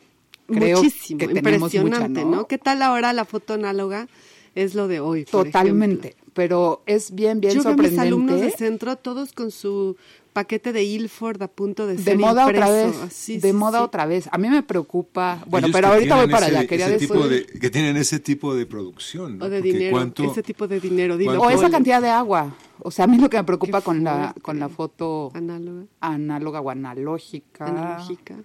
[0.48, 2.48] Creo Muchísimo, que tenemos impresionante, mucha, ¿no?
[2.48, 4.08] ¿Qué tal ahora la foto análoga
[4.56, 5.26] es lo de hoy?
[5.26, 6.16] por Totalmente.
[6.40, 7.54] Pero es bien, bien?
[7.54, 8.58] Yo veo a mis alumnos de sorprendente.
[8.58, 9.98] centro todos con su
[10.32, 12.64] paquete de Ilford a punto de, De ser moda impreso.
[12.64, 12.96] otra vez.
[13.04, 13.84] Así, de sí, moda sí.
[13.84, 14.30] otra vez.
[14.32, 15.44] A mí me preocupa.
[15.48, 16.68] Bueno, Ellos pero ahorita voy para ese- allá.
[16.68, 17.10] Quería decir.
[17.10, 19.38] de- que tienen ese tipo de producción.
[19.38, 19.46] ¿no?
[19.46, 21.18] O de Porque dinero, cuánto- ese tipo de dinero.
[21.22, 22.56] cuánto- O esa cantidad de agua.
[22.82, 26.62] O sea, a mí lo que me preocupa con la, con la foto Análoga, análoga
[26.62, 27.66] o analógica.
[27.66, 28.36] analógica.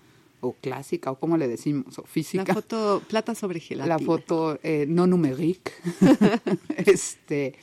[0.40, 2.52] O clásica, o como le decimos, o La física.
[2.54, 3.96] foto plata sobre gelatina.
[3.96, 5.72] la foto eh, no numérique,
[6.76, 7.54] este,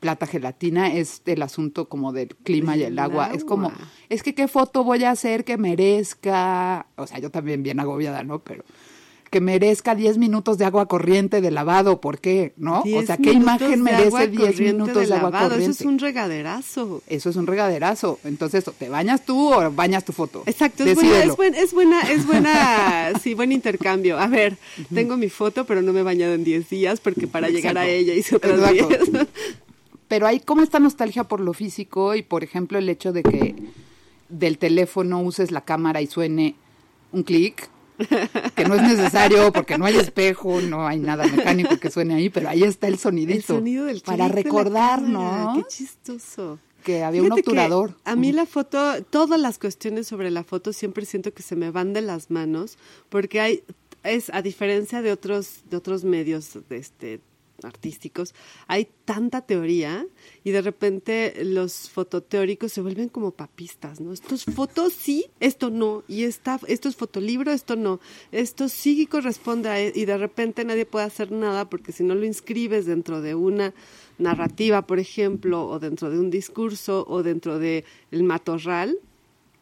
[0.00, 3.30] plata gelatina, es el asunto como del clima y el agua.
[3.34, 3.70] Es como,
[4.08, 8.22] es que qué foto voy a hacer que merezca, o sea, yo también bien agobiada,
[8.24, 8.40] ¿no?
[8.40, 8.64] Pero
[9.30, 12.52] que merezca 10 minutos de agua corriente de lavado, ¿por qué?
[12.56, 12.80] ¿no?
[12.80, 15.50] O 10 sea, ¿qué imagen de merece 10 corriente minutos de, agua lavado?
[15.50, 15.70] corriente?
[15.70, 17.02] Eso es un regaderazo.
[17.06, 18.18] Eso es un regaderazo.
[18.24, 20.42] Entonces, ¿te bañas tú o bañas tu foto?
[20.46, 24.18] Exacto, es buena, es, buen- es buena, es buena, sí, buen intercambio.
[24.18, 24.56] A ver,
[24.92, 27.86] tengo mi foto, pero no me he bañado en 10 días porque para llegar a
[27.86, 29.04] ella hice otras Exacto.
[29.12, 29.28] 10.
[30.10, 33.54] Pero hay como esta nostalgia por lo físico y, por ejemplo, el hecho de que
[34.28, 36.56] del teléfono uses la cámara y suene
[37.12, 37.70] un clic,
[38.56, 42.28] que no es necesario porque no hay espejo, no hay nada mecánico que suene ahí,
[42.28, 43.54] pero ahí está el sonidito.
[43.54, 45.52] El sonido del Para de recordar, ¿no?
[45.54, 46.58] Qué chistoso.
[46.82, 47.94] Que había un Fíjate obturador.
[48.04, 51.70] A mí la foto, todas las cuestiones sobre la foto siempre siento que se me
[51.70, 52.78] van de las manos
[53.10, 53.62] porque hay
[54.02, 57.20] es a diferencia de otros de otros medios de este
[57.62, 58.34] artísticos,
[58.66, 60.06] hay tanta teoría
[60.44, 64.12] y de repente los fototeóricos se vuelven como papistas, ¿no?
[64.12, 68.00] Esto es foto sí, esto no, y esta, esto es fotolibro, esto no,
[68.32, 72.14] esto sí corresponde a, e- y de repente nadie puede hacer nada porque si no
[72.14, 73.74] lo inscribes dentro de una
[74.18, 78.98] narrativa, por ejemplo, o dentro de un discurso o dentro de el matorral,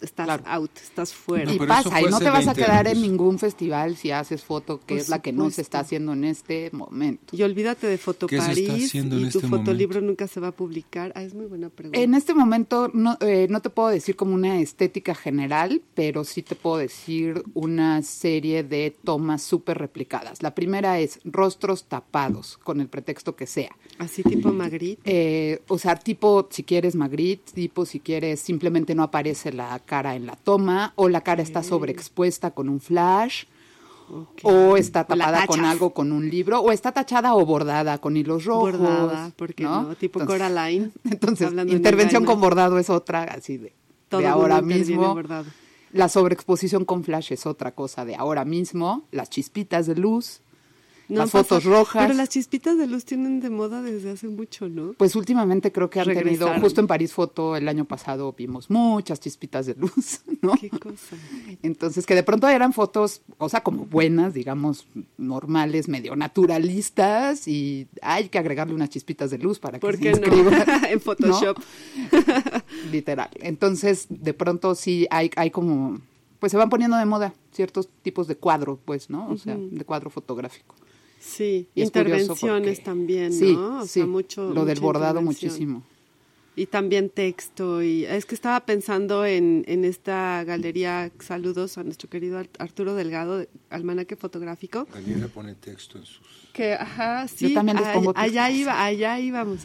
[0.01, 0.43] estás Claro.
[0.47, 1.47] out, estás fuera.
[1.47, 4.43] No, y pasa, y no te vas a 20 quedar en ningún festival si haces
[4.45, 7.37] foto, que Por es la que no se está haciendo en este momento.
[7.37, 10.49] Y olvídate de Foto ¿Qué se está París y tu este fotolibro nunca se va
[10.49, 11.13] a publicar.
[11.15, 11.99] Ah, es muy buena pregunta.
[11.99, 16.43] En este momento no, eh, no te puedo decir como una estética general, pero sí
[16.43, 20.43] te puedo decir una serie de tomas súper replicadas.
[20.43, 23.77] La primera es rostros tapados, con el pretexto que sea.
[23.99, 25.03] Así tipo Magritte.
[25.05, 30.15] Eh, o sea, tipo si quieres Magritte, tipo si quieres simplemente no aparece la cara
[30.15, 33.47] en la toma, o la cara está sobreexpuesta con un flash,
[34.43, 38.17] o está O tapada con algo con un libro, o está tachada o bordada con
[38.17, 38.79] hilos rojos.
[38.79, 39.95] Bordada, ¿por qué no?
[39.97, 43.75] Tipo Coraline, Entonces, hablando en intervención con bordado es otra, así de,
[44.09, 45.17] Todo de ahora mismo.
[45.91, 49.09] La sobreexposición con flash es otra cosa de ahora mismo.
[49.11, 50.43] Las chispitas de luz.
[51.09, 52.03] Las pasa- fotos rojas.
[52.07, 54.93] Pero las chispitas de luz tienen de moda desde hace mucho, ¿no?
[54.95, 56.61] Pues últimamente creo que han tenido, Regresaron.
[56.61, 60.53] justo en París Foto el año pasado vimos muchas chispitas de luz, ¿no?
[60.61, 61.17] Qué cosa.
[61.63, 67.87] Entonces, que de pronto eran fotos, o sea, como buenas, digamos, normales, medio naturalistas, y
[68.03, 70.19] hay que agregarle unas chispitas de luz para que ¿Por se qué no?
[70.89, 71.59] en Photoshop.
[72.93, 73.31] Literal.
[73.41, 76.01] Entonces, de pronto sí hay, hay como,
[76.39, 79.29] pues se van poniendo de moda ciertos tipos de cuadro, pues, ¿no?
[79.31, 80.75] O sea, de cuadro fotográfico.
[81.21, 83.81] Sí, Y intervenciones porque- también, Sí, ¿no?
[83.81, 84.53] O sí, sea, mucho.
[84.55, 85.83] lo del bordado muchísimo.
[86.57, 87.83] Y también texto.
[87.85, 91.13] Y es que estaba pensando en, en esta galería.
[91.21, 94.87] Saludos a nuestro querido Ar- Arturo Delgado, de Almanaque Fotográfico.
[94.93, 96.21] Daniela pone texto en sus...
[96.53, 97.55] Que, ajá, sí.
[97.55, 98.61] también les pongo allá textos.
[98.61, 99.61] iba, allá íbamos.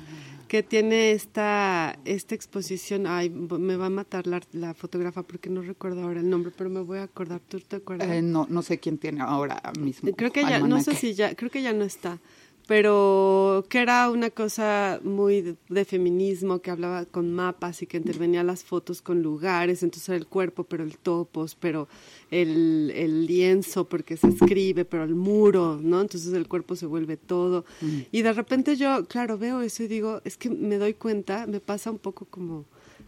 [0.53, 3.07] Que tiene esta, esta exposición.
[3.07, 6.69] Ay, me va a matar la, la fotógrafa porque no recuerdo ahora el nombre, pero
[6.69, 7.39] me voy a acordar.
[7.39, 8.07] ¿Tú te acuerdas?
[8.07, 10.11] Eh, no, no sé quién tiene ahora mismo.
[10.15, 12.19] Creo que ya, no sé si ya, creo que ya no está,
[12.67, 17.97] pero que era una cosa muy de, de feminismo, que hablaba con mapas y que
[17.97, 21.87] intervenía las fotos con lugares, entonces era el cuerpo, pero el topos, pero
[22.31, 26.01] el, el lienzo, porque se escribe, pero el muro, ¿no?
[26.01, 27.65] Entonces el cuerpo se vuelve todo.
[28.11, 31.59] Y de repente yo, claro, veo eso y digo, es que me doy cuenta, me
[31.59, 32.65] pasa un poco como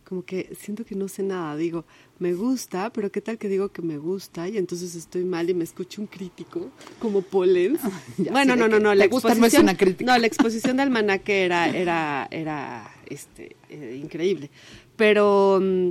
[0.07, 1.83] como que siento que no sé nada, digo,
[2.19, 5.53] me gusta, pero qué tal que digo que me gusta y entonces estoy mal y
[5.55, 7.81] me escucho un crítico como Polens.
[8.17, 10.11] Ya bueno, no, no, no, la gusta no es exposición, una crítica.
[10.13, 14.51] no, la exposición de almanaque era, era, era, este, eh, increíble,
[14.95, 15.89] pero mm,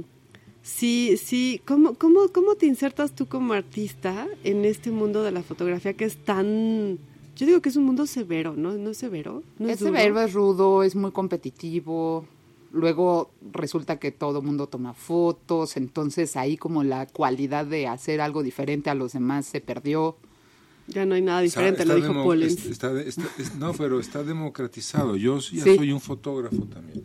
[0.62, 5.42] sí, sí, ¿cómo, cómo, ¿cómo te insertas tú como artista en este mundo de la
[5.42, 6.98] fotografía que es tan,
[7.34, 8.72] yo digo que es un mundo severo, ¿no?
[8.74, 9.42] ¿No es severo?
[9.58, 9.92] ¿No Ese duro?
[9.94, 12.26] verbo es rudo, es muy competitivo.
[12.74, 18.20] Luego resulta que todo el mundo toma fotos, entonces ahí como la cualidad de hacer
[18.20, 20.16] algo diferente a los demás se perdió.
[20.88, 22.66] Ya no hay nada diferente, Está- lo está dijo Pollens.
[22.66, 23.16] está- es-
[23.58, 25.14] no, pero está democratizado.
[25.16, 25.76] Yo ya Sí.
[25.76, 27.04] soy un fotógrafo también.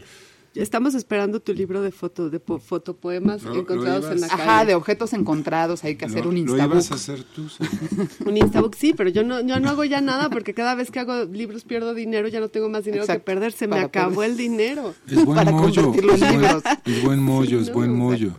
[0.56, 4.42] Estamos esperando tu libro de foto, de po- fotopoemas Lo- lo encontrados en la calle.
[4.42, 6.74] Ajá, de objetos encontrados, hay que hacer lo, un lo instabook.
[6.74, 7.48] ibas a hacer tú.
[8.26, 11.00] Un Instabook, sí, pero yo no, yo no hago ya nada porque cada vez que
[11.00, 14.16] hago libros pierdo dinero, ya no tengo más dinero Exacto, que perder, se me acabó
[14.16, 14.94] poder- el dinero.
[15.08, 15.94] Es buen Para mollo.
[15.94, 16.64] Es buen, libros.
[16.86, 18.32] es buen mollo, es buen mollo.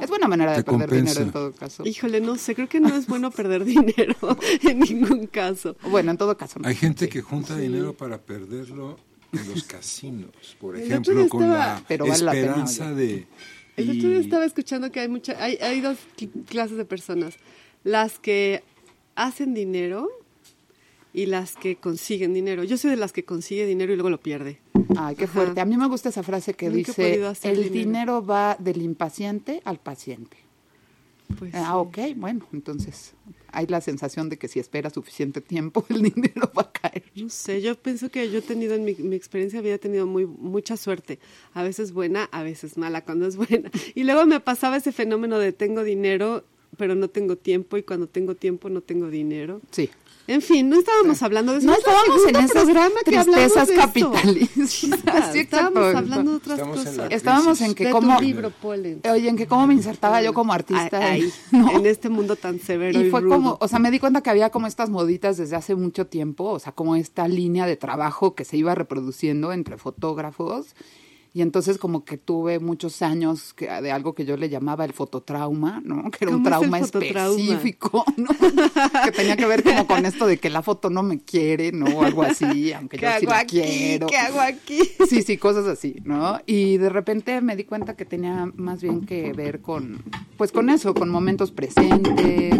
[0.00, 1.12] Es buena manera de perder compensa.
[1.12, 1.82] dinero en todo caso.
[1.84, 4.14] Híjole, no sé, creo que no es bueno perder dinero
[4.62, 5.76] en ningún caso.
[5.90, 6.60] Bueno, en todo caso.
[6.60, 6.68] no.
[6.68, 8.96] Hay gente que junta dinero para perderlo
[9.32, 12.94] en los casinos, por El ejemplo, con estaba- la Pero vale la pena, esperanza oye.
[13.06, 13.26] de...
[13.76, 16.84] El y- otro día estaba escuchando que hay mucha, hay, hay dos cl- clases de
[16.84, 17.36] personas,
[17.84, 18.62] las que
[19.14, 20.08] hacen dinero
[21.12, 22.64] y las que consiguen dinero.
[22.64, 24.60] Yo soy de las que consigue dinero y luego lo pierde.
[24.96, 25.32] Ay, qué Ajá.
[25.32, 25.60] fuerte.
[25.60, 27.72] A mí me gusta esa frase que Nunca dice, el dinero".
[27.72, 30.36] dinero va del impaciente al paciente.
[31.38, 31.70] Pues, Ah, sí.
[31.74, 33.12] ok, bueno, entonces
[33.52, 37.04] hay la sensación de que si espera suficiente tiempo, el dinero va a caer.
[37.14, 40.26] No sé, yo pienso que yo he tenido en mi, mi experiencia había tenido muy
[40.26, 41.18] mucha suerte,
[41.54, 43.70] a veces buena, a veces mala cuando es buena.
[43.94, 46.44] Y luego me pasaba ese fenómeno de tengo dinero,
[46.76, 49.60] pero no tengo tiempo y cuando tengo tiempo no tengo dinero.
[49.70, 49.90] Sí.
[50.28, 51.66] En fin, no estábamos hablando de eso.
[51.66, 54.12] No estábamos en esas programa que hablamos tristezas de esto.
[54.12, 54.98] capitalistas.
[55.32, 57.12] Sí, estábamos hablando de otras Estamos en cosas.
[57.12, 58.16] Estábamos en que de cómo...
[58.16, 59.00] tu libro, Polen.
[59.10, 60.98] Oye, en que cómo me insertaba yo como artista.
[60.98, 61.70] Ahí, ¿no?
[61.70, 63.34] en este mundo tan severo y, Y fue rudo.
[63.36, 66.44] como, o sea, me di cuenta que había como estas moditas desde hace mucho tiempo,
[66.44, 70.74] o sea, como esta línea de trabajo que se iba reproduciendo entre fotógrafos.
[71.34, 74.92] Y entonces como que tuve muchos años que, de algo que yo le llamaba el
[74.92, 76.10] fototrauma, ¿no?
[76.10, 77.40] Que era un ¿Cómo es trauma fototrauma?
[77.42, 78.28] específico, ¿no?
[79.04, 81.86] que tenía que ver como con esto de que la foto no me quiere, ¿no?
[81.86, 83.60] O algo así, aunque ¿Qué yo sí la aquí?
[83.60, 84.06] quiero.
[84.06, 84.80] ¿Qué hago aquí?
[85.08, 86.40] Sí, sí, cosas así, ¿no?
[86.46, 90.02] Y de repente me di cuenta que tenía más bien que ver con,
[90.36, 92.54] pues con eso, con momentos presentes.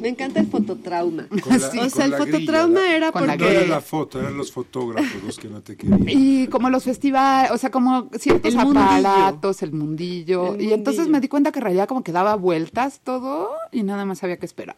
[0.00, 1.26] Me encanta el fototrauma.
[1.30, 1.58] O
[1.90, 3.56] sea, el fototrauma grilla, era Con la No porque...
[3.56, 6.04] era la foto, eran los fotógrafos los que no te querían.
[6.08, 8.80] Y como los festivales, o sea, como ciertos El mundillo.
[8.80, 10.54] aparatos, el mundillo.
[10.54, 13.82] El y entonces me di cuenta que en realidad como que daba vueltas todo y
[13.82, 14.76] nada más había que esperar.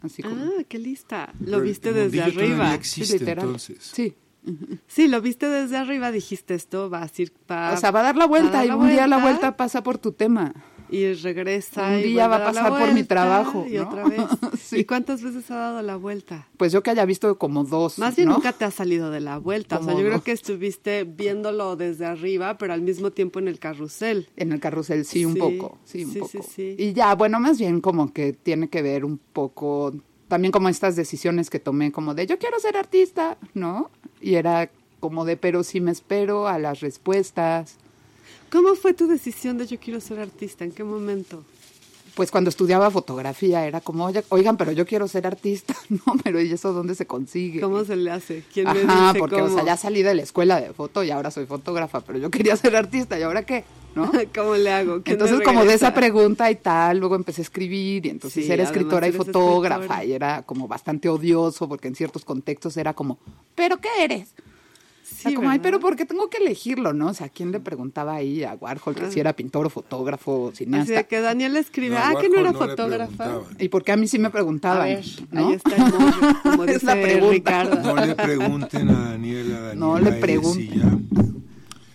[0.00, 0.34] Así como.
[0.36, 1.32] Ah, qué lista.
[1.38, 2.70] Lo Pero el viste desde arriba.
[2.70, 3.44] sí, existe literal.
[3.44, 3.78] entonces.
[3.80, 4.14] Sí.
[4.88, 8.16] Sí, lo viste desde arriba, dijiste esto, va a ir O sea, va a dar
[8.16, 10.52] la vuelta dar y la un día la vuelta pasa por tu tema.
[10.92, 13.88] Y regresa un y día vuelve va a pasar por mi trabajo, y ¿no?
[13.88, 14.20] otra vez.
[14.62, 14.80] Sí.
[14.80, 16.46] ¿Y cuántas veces ha dado la vuelta?
[16.56, 17.98] Pues yo que haya visto como dos.
[17.98, 18.34] Más bien ¿no?
[18.36, 19.78] nunca te has salido de la vuelta.
[19.78, 23.58] O sea, yo creo que estuviste viéndolo desde arriba, pero al mismo tiempo en el
[23.58, 24.28] carrusel.
[24.36, 26.44] En el carrusel, sí, un Sí, poco, sí, un sí, poco.
[26.56, 29.92] Y ya, bueno, más bien como que tiene que ver un poco,
[30.28, 33.90] también como estas decisiones que tomé, como de yo quiero ser artista, ¿no?
[34.20, 37.78] Y era como de, pero si me espero a las respuestas.
[38.52, 40.62] ¿Cómo fue tu decisión de yo quiero ser artista?
[40.64, 41.42] ¿En qué momento?
[42.14, 46.02] Pues cuando estudiaba fotografía era como, oye, oigan, pero yo quiero ser artista, ¿no?
[46.22, 47.62] Pero ¿y eso dónde se consigue?
[47.62, 48.44] ¿Cómo se le hace?
[48.52, 49.46] ¿Quién me Ajá, dice porque, cómo?
[49.46, 52.30] o sea, ya salí de la escuela de foto y ahora soy fotógrafa, pero yo
[52.30, 53.64] quería ser artista, ¿y ahora qué?
[53.94, 54.12] ¿No?
[54.34, 55.02] ¿Cómo le hago?
[55.02, 58.44] ¿Quién me Entonces, como de esa pregunta y tal, luego empecé a escribir y entonces
[58.44, 60.04] Sí, era escritora y fotógrafa escritora.
[60.04, 63.18] y era como bastante odioso porque en ciertos contextos era como,
[63.54, 64.34] ¿pero qué eres?
[65.22, 67.08] O sea, Sí, como, ay, pero ¿por qué tengo que elegirlo, no?
[67.08, 70.52] O sea, ¿quién le preguntaba ahí a Warhol que si era pintor o fotógrafo o
[70.54, 70.94] cineasta?
[70.94, 73.24] de que Daniel escribe, No, ah, que no era fotógrafa.
[73.24, 73.56] preguntaban.
[73.60, 74.86] ¿Y por qué a mí sí me a preguntaban?
[74.88, 75.48] ver, ¿no?
[75.48, 77.30] ahí está el mollo, como Es la dice pregunta.
[77.32, 77.94] Ricardo.
[77.94, 80.70] No le pregunten a Daniela, Daniela No le pregunten.
[80.80, 80.98] ya.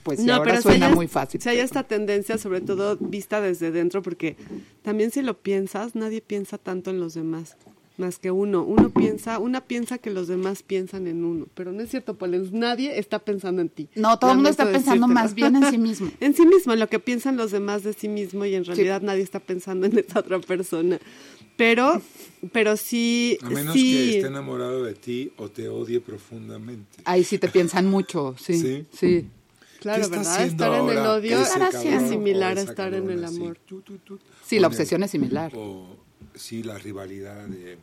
[0.04, 1.42] Pues sí, No, ahora pero si suena hay, muy fácil.
[1.42, 4.38] Si hay esta tendencia, sobre todo vista desde dentro, porque
[4.82, 7.58] también si lo piensas, nadie piensa tanto en los demás,
[7.98, 8.64] más que uno.
[8.64, 12.52] Uno piensa, una piensa que los demás piensan en uno, pero no es cierto, Polens,
[12.52, 13.90] nadie está pensando en ti.
[13.96, 15.14] No, todo el mundo está pensando decírtelo.
[15.14, 16.12] más bien en sí mismo.
[16.20, 19.02] en sí mismo, en lo que piensan los demás de sí mismo y en realidad
[19.02, 21.00] nadie está pensando en esa otra persona.
[21.58, 22.02] Pero,
[22.52, 23.92] pero sí, A menos sí.
[23.94, 27.00] que esté enamorado de ti o te odie profundamente.
[27.04, 28.60] Ahí sí te piensan mucho, sí.
[28.62, 28.86] Sí.
[28.92, 29.28] Sí.
[29.80, 30.46] Claro, ¿Qué está ¿verdad?
[30.48, 33.58] Estar en el odio es similar a estar en el amor.
[33.66, 34.20] tú, tú, tú.
[34.46, 35.52] Sí, la obsesión es similar.
[35.56, 36.07] O
[36.38, 37.78] sí, la rivalidad de...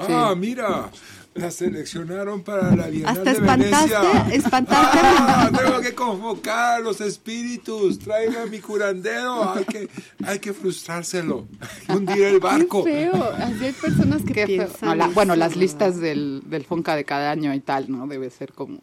[0.00, 0.92] Ah, mira,
[1.34, 4.34] la seleccionaron para la Bienal Hasta de espantaste, Venecia.
[4.34, 4.98] espantaste.
[5.02, 7.98] Ah, tengo que convocar a los espíritus.
[7.98, 9.50] Traiga mi curandero.
[9.54, 9.88] Hay que,
[10.24, 11.48] hay que frustrárselo.
[11.88, 12.84] Hundir el barco.
[12.84, 13.24] Qué feo.
[13.24, 14.88] Así hay personas que Qué piensan.
[14.90, 18.06] No, la- bueno, las listas del, del Fonca de cada año y tal, ¿no?
[18.06, 18.78] Debe ser como,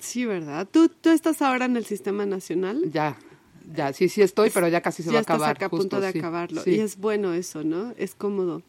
[0.00, 0.66] Sí, ¿verdad?
[0.68, 2.80] ¿Tú, tú estás ahora en el sistema nacional.
[2.92, 3.16] ya,
[3.74, 5.56] ya, sí, sí estoy, pero ya casi se ya va a estás acabar.
[5.56, 6.18] acá a punto justo, de sí.
[6.18, 6.62] acabarlo.
[6.62, 6.70] Sí.
[6.76, 7.92] Y es bueno eso, ¿no?
[7.96, 8.62] Es cómodo.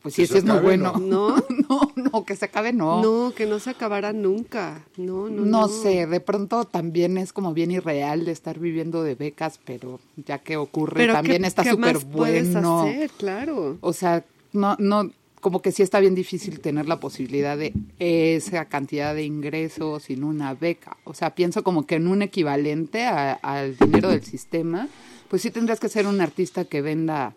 [0.00, 0.92] Pues sí, se es muy acabe, bueno.
[0.98, 1.36] ¿no?
[1.68, 3.02] no, no, que se acabe, no.
[3.02, 4.84] No, que no se acabará nunca.
[4.96, 5.68] No, no, No no.
[5.68, 10.38] sé, de pronto también es como bien irreal de estar viviendo de becas, pero ya
[10.38, 12.82] que ocurre Pero también ¿qué- está súper más puedes bueno.
[12.82, 13.10] hacer?
[13.10, 13.76] Claro.
[13.80, 18.64] O sea, no, no, como que sí está bien difícil tener la posibilidad de esa
[18.66, 20.96] cantidad de ingresos sin una beca.
[21.04, 24.88] O sea, pienso como que en un equivalente a- al dinero del sistema,
[25.28, 27.34] pues sí tendrías que ser un artista que venda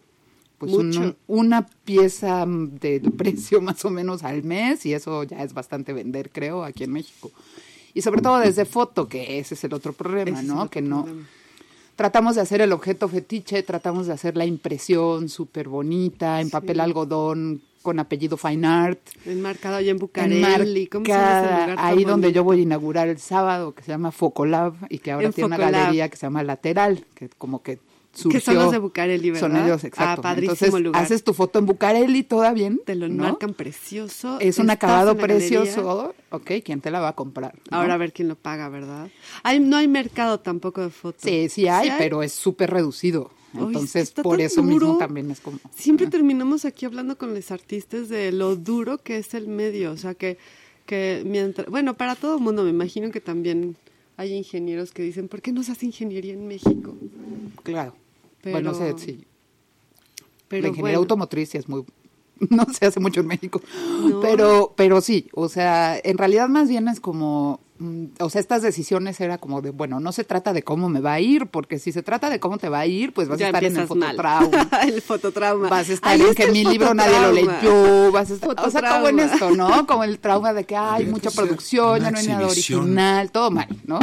[0.58, 5.54] pues un- una pieza del precio más o menos al mes y eso ya es
[5.54, 7.32] bastante vender, creo, aquí en México.
[7.96, 10.70] Y sobre todo desde foto, que ese es el otro problema, Ese ¿no?
[10.70, 11.28] Que no, problema.
[11.96, 16.80] tratamos de hacer el objeto fetiche, tratamos de hacer la impresión súper bonita, en papel
[16.80, 19.00] algodón, con apellido Fine Art.
[19.26, 20.88] Enmarcado allá en Bucareli.
[20.88, 22.36] ¿Cómo se llama ese enmarcada, lugar ahí donde bonito?
[22.36, 25.48] yo voy a inaugurar el sábado, que se llama Focolab, y que ahora En tiene
[25.48, 25.82] una Focolab.
[25.82, 27.80] galería que se llama Lateral, que como que
[28.14, 28.40] surgió.
[28.40, 29.48] Que son los de Bucareli, ¿verdad?
[29.48, 30.22] Son ellos, Ah, exacto.
[30.22, 31.04] padrísimo Entonces, lugar.
[31.04, 32.82] haces tu foto en Bucareli, toda bien.
[32.86, 33.14] Te lo ¿no?
[33.26, 34.38] enmarcan precioso.
[34.40, 36.14] Es un acabado precioso.
[36.30, 37.54] Ok, ¿quién te la va a comprar?
[37.72, 37.78] no?
[37.78, 39.10] Ahora a ver quién lo paga, ¿verdad?
[39.44, 41.22] Hay, no hay mercado tampoco de fotos.
[41.24, 43.32] Sí, sí hay, pero es súper reducido.
[43.54, 45.60] Entonces, por eso mismo también es como...
[45.76, 49.92] Siempre terminamos aquí hablando con los artistas de lo duro que es el medio.
[49.92, 50.38] O sea, que,
[50.86, 51.68] que mientras.
[51.68, 53.76] Bueno, para todo el mundo, me imagino que también
[54.18, 56.96] hay ingenieros que dicen, ¿por qué no se hace ingeniería en México?
[57.64, 57.94] Claro.
[58.42, 59.24] Pero- Bueno, sé, sí.
[60.48, 61.84] Pero la ingeniería bueno, automotriz es muy...
[62.50, 63.62] No se hace mucho en México.
[64.10, 64.20] No.
[64.20, 67.60] Pero, pero sí, o sea, en realidad más bien es como...
[67.82, 71.00] mm, O sea, estas decisiones era como de, bueno, no se trata de cómo me
[71.00, 73.40] va a ir, porque si se trata de cómo te va a ir, pues vas
[73.40, 74.70] ya a estar en el fototrauma.
[74.88, 75.70] el fototrauma.
[75.70, 77.62] Vas a estar en que mi libro nadie lo fototrauma.
[77.62, 79.34] leyó, vas a estar, o sea, como en Fototrauma.
[79.34, 79.88] esto, ¿no?
[79.88, 83.68] Como el trauma de que hay mucha producción, ya no hay nada original, todo mal,
[83.86, 84.00] ¿no?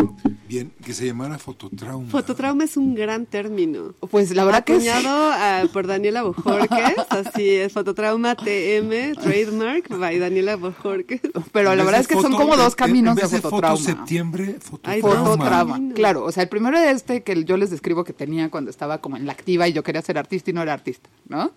[0.48, 2.08] Bien, que se llamara fototrauma.
[2.08, 3.94] Fototrauma es un gran término.
[4.10, 4.88] Pues la verdad que sí.
[4.88, 11.20] Acuñado ah, por Daniela Bojorquez, así es, Fototrauma TM, trademark by Daniela Bojorquez.
[11.52, 13.40] Pero la verdad es que son como dos caminos de de
[13.76, 14.56] fototrauma.
[14.60, 15.30] Foto septiembre,
[15.68, 15.94] fototrauma.
[15.94, 16.24] claro.
[16.24, 19.16] O sea, el primero era este que yo les describo que tenía cuando estaba como
[19.16, 21.52] en la activa y yo quería ser artista y no era artista, ¿no?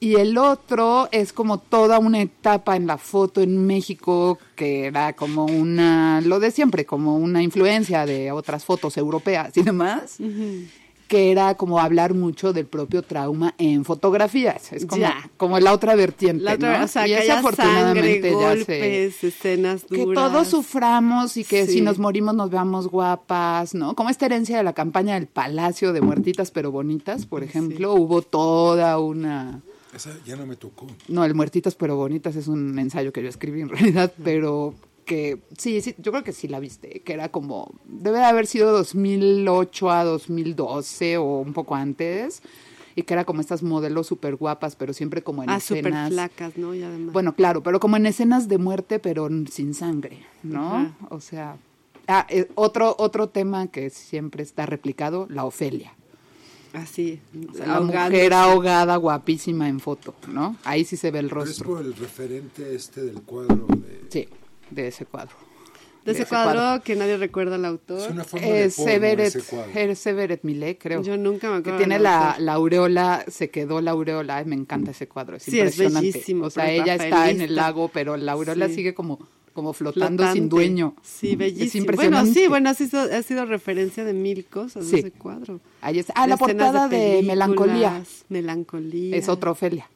[0.00, 5.12] Y el otro es como toda una etapa en la foto en México que era
[5.12, 10.16] como una, lo de siempre, como una influencia de otras fotos europeas y demás,
[11.12, 14.72] que era como hablar mucho del propio trauma en fotografías.
[14.72, 15.30] Es como, Ya.
[15.36, 16.84] como la otra vertiente, La otra, ¿no?
[16.86, 20.06] o sea, y sangre, afortunadamente ya se golpes, escenas duras.
[20.06, 21.72] que todos suframos y que Sí.
[21.74, 23.94] si nos morimos nos veamos guapas, ¿no?
[23.94, 28.22] Como esta herencia de la campaña del Palacio de Muertitas pero Bonitas, por ejemplo, hubo
[28.22, 29.60] toda una...
[29.94, 30.86] Esa ya no me tocó.
[31.08, 34.72] No, el Muertitas pero Bonitas es un ensayo que yo escribí en realidad, pero
[35.04, 38.46] que sí, sí, yo creo que sí la viste, que era como, debe de haber
[38.46, 42.42] sido 2008 a 2012 o un poco antes,
[42.94, 46.10] y que era como estas modelos súper guapas, pero siempre como en Ah, súper escenas...
[46.12, 46.74] flacas, ¿no?
[46.74, 47.12] Y además.
[47.12, 50.76] Bueno, claro, pero como en escenas de muerte, pero sin sangre, ¿no?
[50.76, 50.96] Ajá.
[51.08, 51.56] O sea,
[52.06, 55.94] ah, eh, otro otro tema que siempre está replicado, la Ofelia.
[56.74, 60.56] así, O sea, la mujer ahogada, guapísima en foto, ¿no?
[60.64, 61.68] Ahí sí se ve el Pero es rostro.
[61.70, 63.66] por el referente este del cuadro.
[63.68, 64.28] De, Sí,
[64.74, 65.34] de ese cuadro.
[66.04, 68.00] De ese cuadro que nadie recuerda al autor.
[68.00, 69.70] es una forma de Es porno Severet, ese cuadro.
[69.72, 71.00] es Severet Millet, creo.
[71.02, 71.78] Yo nunca me que acuerdo.
[71.78, 75.44] tiene del la, la aureola, se quedó la aureola, ay, me encanta ese cuadro, es
[75.44, 76.08] Sí, es impresionante.
[76.08, 78.74] bellísimo, o sea, ella está en el lago, pero la aureola Sí.
[78.74, 79.20] sigue como,
[79.52, 80.40] como flotando Flotante.
[80.40, 80.96] sin dueño.
[81.02, 81.66] Sí, bellísimo.
[81.66, 82.30] Es impresionante.
[82.30, 84.96] Bueno, sí, bueno, ha sido, ha sido referencia de mil cosas Sí.
[84.96, 85.60] ese cuadro.
[85.82, 86.14] Ahí está.
[86.16, 88.02] Ah, De la portada de, películas, Melancolía.
[88.28, 89.16] Melancolía.
[89.16, 89.88] Es otra Ofelia.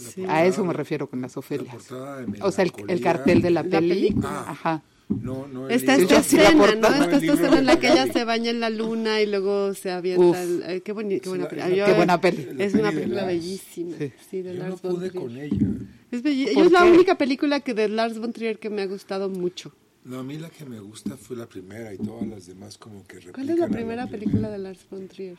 [0.00, 0.24] Sí.
[0.28, 1.88] A eso me refiero con las La Ofelias.
[1.88, 3.88] de O sea, el, el cartel de la, La peli.
[3.88, 4.44] película.
[4.48, 4.82] Ajá.
[5.08, 6.86] No, no Está esta la escena, ¿no?
[6.86, 9.90] Está esta escena en la que ella se baña en la luna y luego se
[9.90, 10.22] avienta.
[10.24, 10.36] Uf.
[10.36, 11.76] el- eh, qué, boni- qué buena la- película.
[11.76, 12.48] la- Qué buena peli.
[12.54, 13.96] La Es una película bellísima.
[13.98, 14.12] Sí.
[14.30, 15.24] Sí, de Yo no Lars von pude Trier.
[15.24, 15.66] con ella.
[16.12, 18.86] Es, belli- ¿Por es la única película que de Lars von Trier que me ha
[18.86, 19.72] gustado mucho.
[20.04, 23.04] No, a mí la que me gusta fue la primera y todas las demás como
[23.04, 25.36] que replican ¿Cuál es la a primera película de Lars von Trier?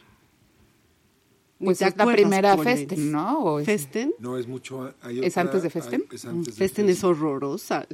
[1.63, 2.57] Pues es la primera.
[2.57, 3.39] Festen, ¿no?
[3.43, 4.13] O es Festen.
[4.19, 4.93] No, es mucho.
[5.01, 6.03] hay ¿Es otra- antes de hay- Festen?
[6.11, 7.85] es antes de Festen es horrorosa.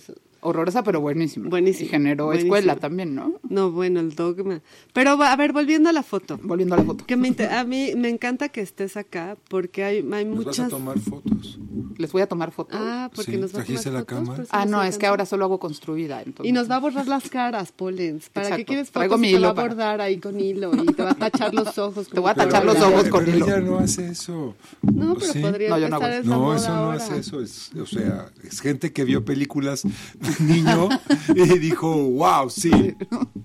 [0.47, 1.49] Horrorosa, pero buenísima.
[1.49, 3.39] Buenísima, Y generó escuela también, ¿no?
[3.49, 4.61] No, bueno, el dogma.
[4.93, 6.39] Pero a ver, volviendo a la foto.
[6.41, 7.05] Volviendo a la foto.
[7.05, 10.59] Que me inter- a mí me encanta que estés acá porque hay, hay Nos vas
[10.59, 10.69] a muchas.
[10.69, 11.59] tomar fotos.
[11.97, 12.77] Les voy a tomar foto.
[12.79, 14.35] Ah, porque Sí, nos va a tomar ¿trajiste la fotos, cámara?
[14.35, 16.21] por eso Ah, no, es que ahora solo hago construida.
[16.21, 16.49] Entonces.
[16.49, 18.29] Y nos va a borrar las caras, Polens.
[18.29, 18.99] ¿Para qué quieres fotos?
[19.01, 21.11] Traigo mi y te va hilo a para- bordar ahí con hilo y te va
[21.11, 22.07] a tachar los ojos.
[22.07, 23.45] Te voy a tachar los ojos con pero hilo.
[23.47, 24.55] ella no hace eso.
[24.83, 25.39] No, ¿O pero sí?
[25.39, 26.97] podría No, yo no empezar hago esa No, moda eso no ahora.
[27.03, 27.41] hace eso.
[27.41, 29.81] Es, o sea, es gente que vio películas
[30.39, 30.89] niño
[31.35, 32.71] y dijo, wow, sí,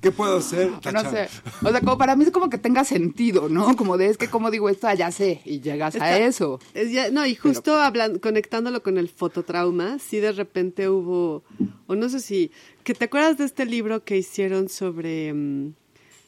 [0.01, 0.70] ¿qué puedo hacer?
[0.93, 1.28] No sé.
[1.64, 3.76] O sea, como para mí es como que tenga sentido, ¿no?
[3.76, 6.61] Como de, es que como digo esto, ah, ya sé, y llegas a eso.
[6.74, 11.43] Es ya- no, y justo hablan- conectándolo con el fototrauma, sí de repente hubo,
[11.86, 12.51] o no sé si,
[12.84, 15.72] que te acuerdas de este libro que hicieron sobre, mm,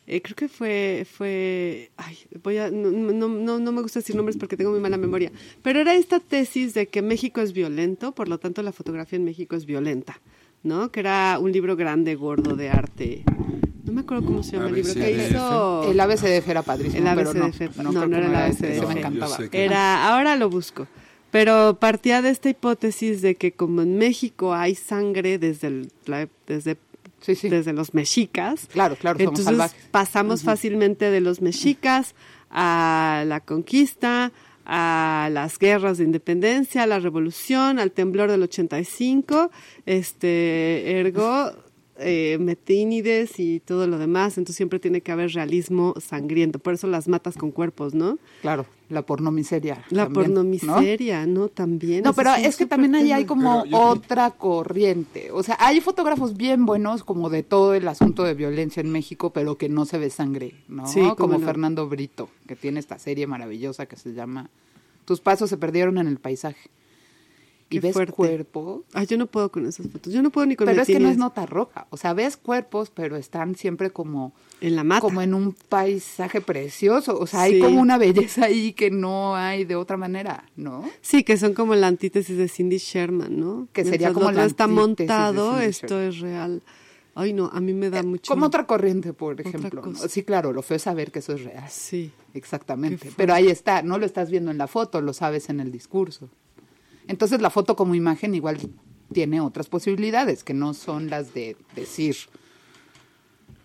[0.06, 4.14] eh, creo que fue, fue, ay, voy a, no, no, no, no me gusta decir
[4.14, 8.12] nombres porque tengo muy mala memoria, pero era esta tesis de que México es violento,
[8.14, 10.20] por lo tanto la fotografía en México es violenta,
[10.64, 10.90] ¿no?
[10.90, 13.22] Que era un libro grande, gordo, de arte.
[13.84, 15.90] No me acuerdo cómo se llama el libro que hizo.
[15.90, 17.44] El ABCDF era padrísimo, El pero no.
[17.44, 17.76] ABCDF.
[17.78, 18.60] No, creo no que era el ABCDF.
[18.88, 19.38] me No, encantaba.
[19.52, 20.86] Era, ahora lo busco.
[21.30, 26.28] Pero partía de esta hipótesis de que como en México hay sangre desde el- la-
[26.46, 26.76] desde
[27.20, 27.48] Sí, sí.
[27.48, 29.88] desde los mexicas, Claro, claro, somos entonces salvajes.
[29.90, 32.14] pasamos fácilmente de los mexicas
[32.50, 34.30] a la conquista,
[34.64, 39.50] a las guerras de independencia, a la revolución, al temblor del 85,
[39.86, 41.52] este, ergo,
[41.99, 46.86] eh, metínides y todo lo demás, entonces siempre tiene que haber realismo sangriento, por eso
[46.88, 48.18] las matas con cuerpos, ¿no?
[48.42, 49.84] Claro, la pornomiseria.
[49.90, 51.49] La pornomiseria, ¿no?
[51.49, 52.03] También.
[52.03, 55.30] No, pero es que también ahí hay como yo- otra corriente.
[55.32, 59.30] O sea, hay fotógrafos bien buenos como de todo el asunto de violencia en México,
[59.32, 60.86] pero que no se ve sangre, ¿no?
[60.86, 61.47] Sí, como no.
[61.47, 64.51] Fernando Brito, que tiene esta serie maravillosa que se llama
[65.05, 66.70] Tus pasos se perdieron en el paisaje.
[67.70, 68.12] Y ves fuerte.
[68.12, 70.12] cuerpos, Ay, yo no puedo con esas fotos.
[70.12, 71.86] Yo no puedo ni con pero es que no es nota roja.
[71.90, 75.00] O sea, ves cuerpos, pero están siempre como En la mata.
[75.00, 77.18] como en un paisaje precioso.
[77.18, 77.60] O sea, hay Sí.
[77.60, 80.88] como una belleza ahí que no hay de otra manera, ¿no?
[81.00, 83.66] Sí, que son como la antítesis de Cindy Sherman, ¿no?
[83.72, 86.62] Que sería Mientras como lo otro la está montado, esto es real.
[87.16, 88.32] Ay, no, a mí me da mucho...
[88.32, 89.82] Como otra corriente, por ejemplo.
[89.86, 89.94] ¿no?
[90.08, 91.64] Sí, claro, lo feo es saber que eso es real.
[91.70, 92.10] Sí.
[92.34, 93.10] Exactamente.
[93.16, 96.28] Pero ahí está, no lo estás viendo en la foto, lo sabes en el discurso.
[97.09, 98.59] Entonces la foto como imagen igual
[99.12, 102.16] tiene otras posibilidades que no son las de decir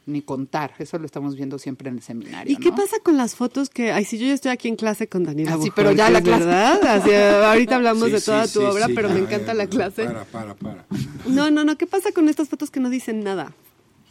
[0.05, 0.73] ni contar.
[0.79, 2.51] Eso lo estamos viendo siempre en el seminario.
[2.51, 2.75] ¿Y qué ¿no?
[2.77, 3.91] pasa con las fotos que...
[3.91, 6.21] Ay, si yo ya estoy aquí en clase con Daniela Ah, sí, pero ya la
[6.21, 6.45] clase.
[6.45, 6.83] ¿verdad?
[6.85, 9.53] Así, ahorita hablamos Sí, de toda sí, tu sí, obra, sí, pero ya, me encanta
[9.53, 10.05] la clase.
[10.05, 10.85] Para, para, para.
[11.27, 13.53] No, no, no, ¿qué pasa con estas fotos que no dicen nada?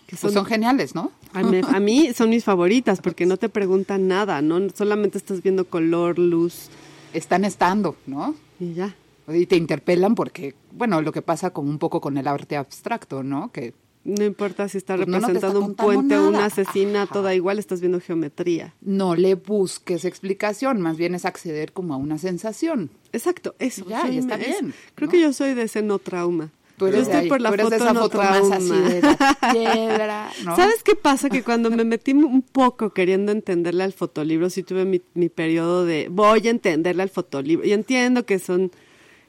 [0.06, 1.10] Que Pues son geniales, ¿no?
[1.34, 4.60] A mí, a mí son mis favoritas porque no te preguntan nada, ¿no?
[4.74, 6.68] Solamente estás viendo color, luz
[7.12, 8.34] Están estando, ¿no?
[8.60, 8.94] y ya.
[9.28, 13.22] Y te interpelan porque, bueno, lo que pasa como un poco con el arte abstracto,
[13.22, 13.50] ¿no?
[13.52, 13.74] Que
[14.04, 16.44] No importa si está Pues no está representando un puente o una nada.
[16.46, 17.12] asesina, Ajá.
[17.12, 18.74] toda igual, estás viendo geometría.
[18.80, 22.90] no le busques explicación, más bien es acceder como a una sensación.
[23.12, 23.84] Exacto, eso.
[23.88, 25.10] Ya, yo y está bien, creo ¿no?
[25.12, 26.50] que yo soy de ese no trauma.
[26.78, 28.18] Tú yo eres de estoy ahí, por la tú eres foto de esa no foto
[28.18, 28.56] más trauma.
[28.56, 30.54] así de la piedra, ¿no?
[30.56, 31.28] ¿Sabes qué pasa?
[31.28, 35.84] Que cuando me metí un poco queriendo entenderle al fotolibro, sí tuve mi, mi periodo
[35.84, 37.66] de voy a entenderle al fotolibro.
[37.66, 38.70] Y entiendo que son...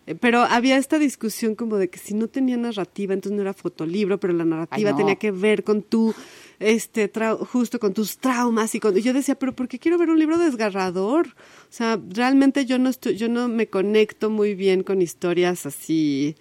[0.09, 3.53] eh, Pero había esta discusión como de que si no tenía narrativa, entonces no era
[3.53, 4.97] fotolibro, pero la narrativa Ay, no.
[4.97, 6.15] tenía que ver con tu,
[6.59, 7.11] este,
[7.51, 8.97] justo con tus traumas y con...
[8.97, 11.27] y yo decía, pero ¿por qué quiero ver un libro desgarrador?
[11.27, 16.35] O sea, realmente yo no estoy, yo no me conecto muy bien con historias así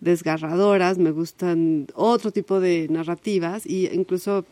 [0.00, 4.46] desgarradoras, me gustan otro tipo de narrativas y incluso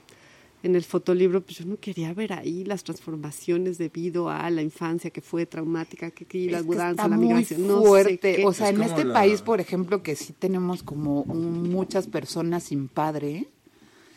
[0.63, 5.11] en el fotolibro pues yo no quería ver ahí las transformaciones debido a la infancia
[5.11, 7.87] que fue traumática, que, que la Es que mudanza, está la muy migración, no sé
[7.89, 8.45] fuerte.
[8.47, 12.07] o sea, Es en este la- país, por ejemplo, que sí tenemos como un- muchas
[12.09, 13.47] personas sin padre.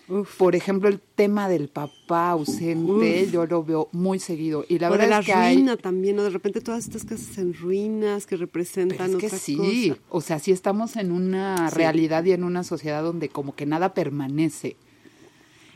[0.09, 0.35] Uf.
[0.37, 4.65] Por ejemplo, el tema del papá ausente, yo lo veo muy seguido.
[4.67, 6.83] Y la o de verdad la es que hay- ruina también, o de repente todas
[6.85, 10.01] estas casas en ruinas que Pero representan es que otra sí, cosa.
[10.09, 11.75] o sea, sí estamos en una Sí.
[11.77, 14.75] realidad y en una sociedad donde como que nada permanece.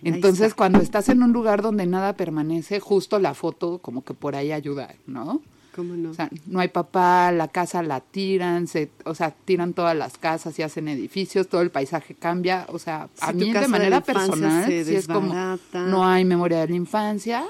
[0.08, 0.56] Entonces, está.
[0.56, 4.51] cuando estás en un lugar donde nada permanece, justo la foto como que por ahí
[4.51, 5.41] ayuda, ¿no?
[5.76, 6.12] ¿Cómo no?
[6.12, 10.18] O sea, no hay papá, la casa la tiran, se, o sea, tiran todas las
[10.18, 14.66] casas y hacen edificios, todo el paisaje cambia, o sea, a mí de manera personal,
[14.68, 15.34] sí es como,
[15.74, 17.45] no hay memoria de la infancia.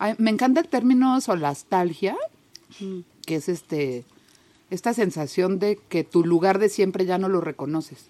[0.00, 2.16] Ay, me encanta el término solastalgia,
[2.80, 3.00] Mm.
[3.26, 4.04] que es este
[4.70, 8.06] esta sensación de que tu lugar de siempre ya no lo reconoces.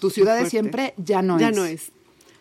[0.00, 1.56] Tu ciudad de siempre ya no ya es.
[1.56, 1.92] no es.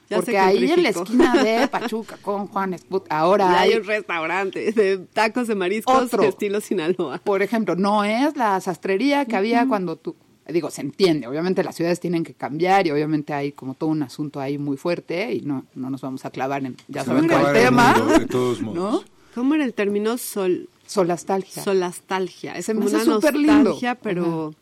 [0.10, 3.72] Ya se Porque ahí en la esquina de Pachuca con Juan Esput, ahora Ya hay
[3.74, 6.24] hay, un restaurante de tacos de mariscos Otro.
[6.24, 7.20] estilo Sinaloa.
[7.20, 10.16] por ejemplo, no es la sastrería que había cuando tú,
[10.48, 14.02] digo, se entiende, obviamente las ciudades tienen que cambiar y obviamente hay como todo un
[14.02, 17.42] asunto ahí muy fuerte y no, no nos vamos a clavar en, ya saben cuál
[17.42, 18.76] acabar el tema, mundo, de todos modos.
[19.04, 19.04] ¿no?
[19.36, 21.64] ¿Cómo era el término sol, Solastalgia.
[21.64, 22.54] solastalgia?
[22.54, 23.54] Es como una súper lindo.
[23.66, 24.56] nostalgia, pero...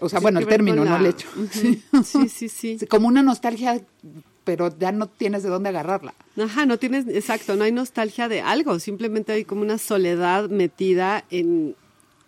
[0.00, 1.28] o sea, bueno, el término, con no el la- hecho.
[2.04, 2.48] Sí, sí.
[2.48, 3.78] Sí, Como una nostalgia,
[4.48, 6.14] pero ya no tienes de dónde agarrarla.
[6.42, 11.22] Ajá, no tienes, exacto, no hay nostalgia de algo, simplemente hay como una soledad metida
[11.28, 11.76] en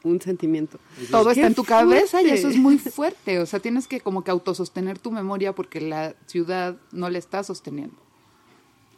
[0.02, 0.78] un sentimiento.
[1.10, 3.38] Todo ¡Qué está en tu cabeza y eso es muy fuerte.
[3.38, 7.42] O sea, tienes que como que autosostener tu memoria porque la ciudad no la está
[7.42, 7.96] sosteniendo.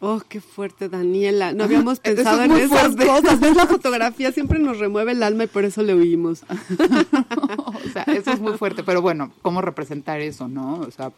[0.01, 1.53] Oh, qué fuerte, Daniela.
[1.53, 3.07] No habíamos Eso es pensado en esas fuerte.
[3.07, 3.39] cosas.
[3.39, 3.55] ¿Ves?
[3.55, 6.43] La fotografía siempre nos remueve el alma y por eso le oímos.
[7.57, 8.83] o sea, eso es muy fuerte.
[8.83, 10.81] Pero bueno, ¿cómo representar eso, no?
[10.81, 11.12] O sea,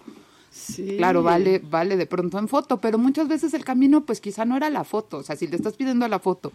[0.55, 0.97] Sí.
[0.99, 4.57] claro, vale, vale de pronto en foto, pero muchas veces el camino, pues quizá no
[4.57, 5.17] era la foto.
[5.19, 6.53] O sea, si le estás pidiendo la foto,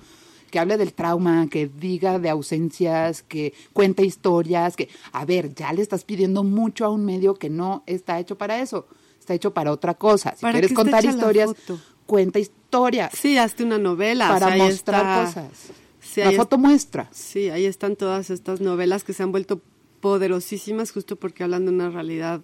[0.50, 5.74] que hable del trauma, que diga de ausencias, que cuente historias, que, a ver, ya
[5.74, 8.88] le estás pidiendo mucho a un medio que no está hecho para eso.
[9.20, 10.34] Está hecho para otra cosa.
[10.36, 11.52] Si ¿Para quieres contar historias,
[12.06, 13.12] cuenta historias.
[13.14, 14.28] Sí, hazte una novela.
[14.32, 15.58] o para sea, mostrar está- cosas.
[16.02, 17.10] Sí, la foto muestra.
[17.12, 19.62] Sí, ahí están todas estas novelas que se han vuelto
[20.00, 22.41] poderosísimas justo porque hablan de una realidad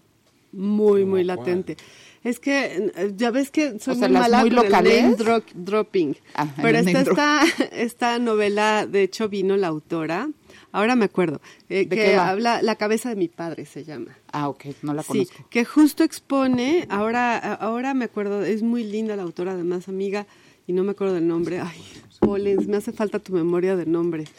[0.55, 1.77] muy, muy ¿Cómo latente.
[2.23, 5.03] Es que eh, ya ves que soy O sea, muy mala muy con el locales.
[5.03, 6.17] name dro- dropping.
[6.33, 10.29] Ah, el Pero name esta, esta, esta novela, de hecho, vino la autora,
[10.71, 11.39] ahora me acuerdo,
[11.69, 14.17] eh, ¿De que habla La cabeza de mi padre se llama.
[14.31, 15.47] Ah, ok, no la Sí, conozco.
[15.51, 20.25] que justo expone, ahora, ahora me acuerdo, es muy linda la autora, además amiga,
[20.65, 21.59] y no me acuerdo del nombre.
[21.59, 21.79] Ay,
[22.21, 24.29] Polens, me hace falta tu memoria de nombres.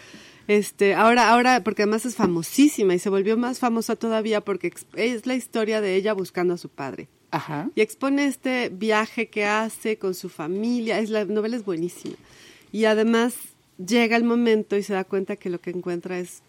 [0.48, 5.26] Este, ahora, ahora, porque además es famosísima y se volvió más famosa todavía porque es
[5.26, 7.08] la historia de ella buscando a su padre.
[7.30, 7.70] Ajá.
[7.74, 11.00] Y expone este viaje que hace con su familia.
[11.00, 12.16] Es la novela es buenísima.
[12.72, 13.34] Y además
[13.84, 16.42] llega el momento y se da cuenta que lo que encuentra es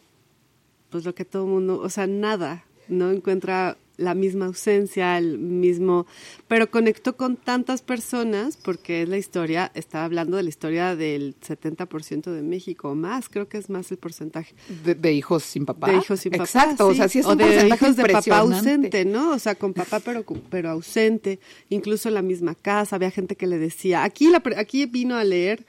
[0.90, 5.38] pues lo que todo el mundo, o sea, nada, no encuentra la misma ausencia, el
[5.40, 6.06] mismo,
[6.48, 11.36] pero conectó con tantas personas porque es la historia, estaba hablando de la historia del
[11.40, 14.54] 70% de México o más, creo que es más el porcentaje.
[14.86, 15.92] De, de hijos sin papá.
[15.92, 16.44] De hijos sin papá.
[16.44, 19.32] Exacto, o sea, sí es o un de porcentaje hijos de papá ausente, ¿no?
[19.32, 21.40] O sea, con papá pero pero ausente,
[21.70, 25.24] incluso en la misma casa, había gente que le decía, aquí la aquí vino a
[25.24, 25.66] leer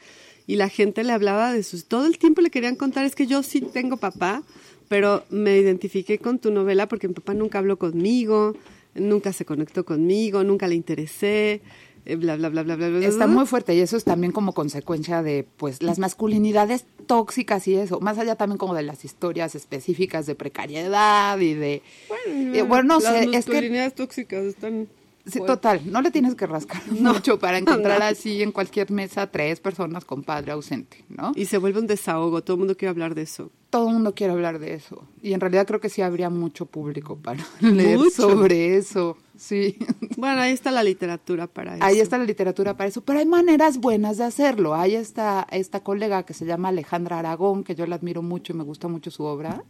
[0.48, 3.26] y la gente le hablaba de sus todo el tiempo le querían contar es que
[3.26, 4.42] yo sí tengo papá,
[4.88, 8.54] pero me identifiqué con tu novela porque mi papá nunca habló conmigo,
[8.94, 11.60] nunca se conectó conmigo, nunca le interesé,
[12.04, 12.88] eh, bla bla bla bla bla.
[12.88, 17.68] bla, Está muy fuerte y eso es también como consecuencia de pues las masculinidades tóxicas
[17.68, 21.82] y eso, más allá también como de las historias específicas de precariedad y de
[22.26, 24.88] eh, bueno, no las sé, es que masculinidades tóxicas están
[25.30, 25.56] sí, fuertes.
[25.56, 30.04] total, no le tienes que rascar mucho para encontrar así en cualquier mesa tres personas
[30.04, 31.32] con padre ausente, ¿no?
[31.34, 33.50] Y se vuelve un desahogo, todo el mundo quiere hablar de eso.
[33.70, 35.04] todo el mundo quiere hablar de eso.
[35.22, 38.10] Y en realidad creo que sí habría mucho público para leer Mucho.
[38.10, 39.16] sobre eso.
[39.36, 39.76] Sí.
[40.16, 41.84] Bueno, ahí está la literatura para eso.
[41.84, 44.74] Ahí está la literatura para eso, pero hay maneras buenas de hacerlo.
[44.74, 48.56] Hay esta, esta colega que se llama Alejandra Aragón, que yo la admiro mucho y
[48.56, 49.62] me gusta mucho su obra,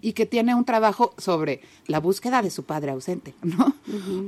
[0.00, 3.74] y que tiene un trabajo sobre la búsqueda de su padre ausente, ¿no?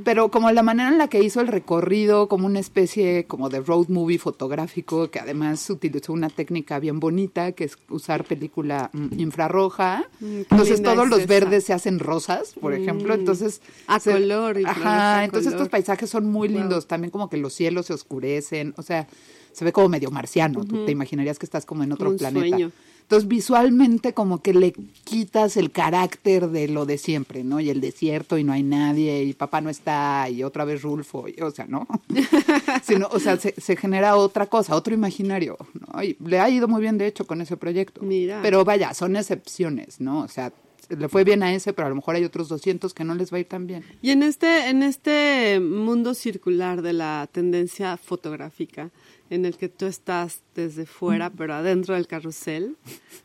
[0.05, 3.61] Pero como la manera en la que hizo el recorrido, como una especie como de
[3.61, 9.21] road movie fotográfico, que además utilizó una técnica bien bonita, que es usar película mm,
[9.21, 10.05] infrarroja.
[10.21, 11.29] Mm, Entonces todos es los esa.
[11.29, 13.15] verdes se hacen rosas, por ejemplo.
[13.17, 13.21] Mm.
[13.21, 15.59] Entonces A se- color, infrarroja Ajá, a entonces color.
[15.67, 16.57] estos paisajes son muy Wow.
[16.59, 16.87] lindos.
[16.89, 19.07] También como que los cielos se oscurecen, o sea,
[19.53, 20.65] se ve como medio marciano.
[20.65, 22.49] Tú te imaginarías que estás como en otro un planeta.
[22.49, 22.73] sueño.
[23.11, 27.59] Entonces visualmente como que le quitas el carácter de lo de siempre, ¿no?
[27.59, 31.27] Y el desierto y no hay nadie y papá no está y otra vez Rulfo,
[31.27, 31.89] y- o sea, ¿no?
[32.85, 35.57] Sino, o sea, se, se genera otra cosa, otro imaginario,
[35.93, 36.05] ¿no?
[36.05, 38.01] Y le ha ido muy bien de hecho con ese proyecto.
[38.01, 38.39] Mira.
[38.43, 40.21] Pero vaya, son excepciones, ¿no?
[40.21, 40.53] O sea,
[40.89, 43.33] le fue bien a ese, pero a lo mejor hay otros 200 que no les
[43.33, 43.85] va a ir tan bien.
[44.03, 48.91] Y en este, en este mundo circular de la tendencia fotográfica,
[49.31, 52.77] en el que tú estás desde fuera, pero adentro del carrusel,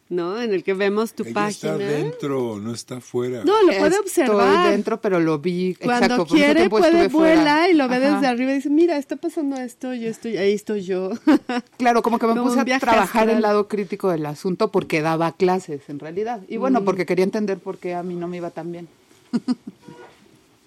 [0.08, 0.40] ¿no?
[0.40, 1.74] En el que vemos tu Ella página.
[1.74, 3.44] está dentro, no está afuera.
[3.44, 4.48] No, lo puede observar.
[4.54, 5.74] Estoy dentro, pero lo vi.
[5.76, 7.36] Cuando exacto, quiere puede estuve fuera.
[7.42, 8.14] vuela y lo ve Ajá.
[8.16, 11.10] desde arriba y dice, mira, está pasando esto, yo estoy, ahí estoy yo.
[11.78, 13.30] Claro, como que me Como puse a trabajar astral.
[13.30, 16.42] el lado crítico del asunto porque daba clases, en realidad.
[16.48, 16.86] Y bueno, Mm.
[16.86, 18.88] porque quería entender por qué a mí no me iba tan bien.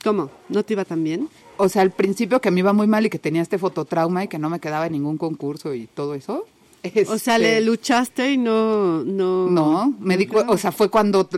[0.04, 0.30] ¿Cómo?
[0.48, 1.28] ¿No te iba tan bien?
[1.56, 4.28] O sea, al principio que me iba muy mal y que tenía este fototrauma y
[4.28, 6.46] que no me quedaba en ningún concurso y todo eso.
[7.08, 9.02] O sea, este, le luchaste y no...
[9.02, 11.28] No, No, me di o sea, fue cuando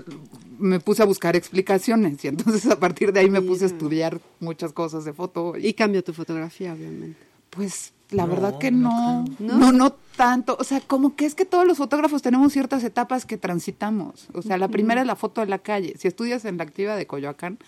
[0.58, 4.20] me puse a buscar explicaciones y entonces a partir de ahí me puse a estudiar
[4.40, 5.54] muchas cosas de foto.
[5.56, 7.18] Y cambió tu fotografía, obviamente.
[7.48, 10.56] Pues la No, verdad que no no, no, no, tanto.
[10.60, 14.28] O sea, como que es que todos los fotógrafos tenemos ciertas etapas que transitamos.
[14.34, 15.94] O sea, la primera es la foto de la calle.
[15.98, 17.58] Si estudias en la activa de Coyoacán,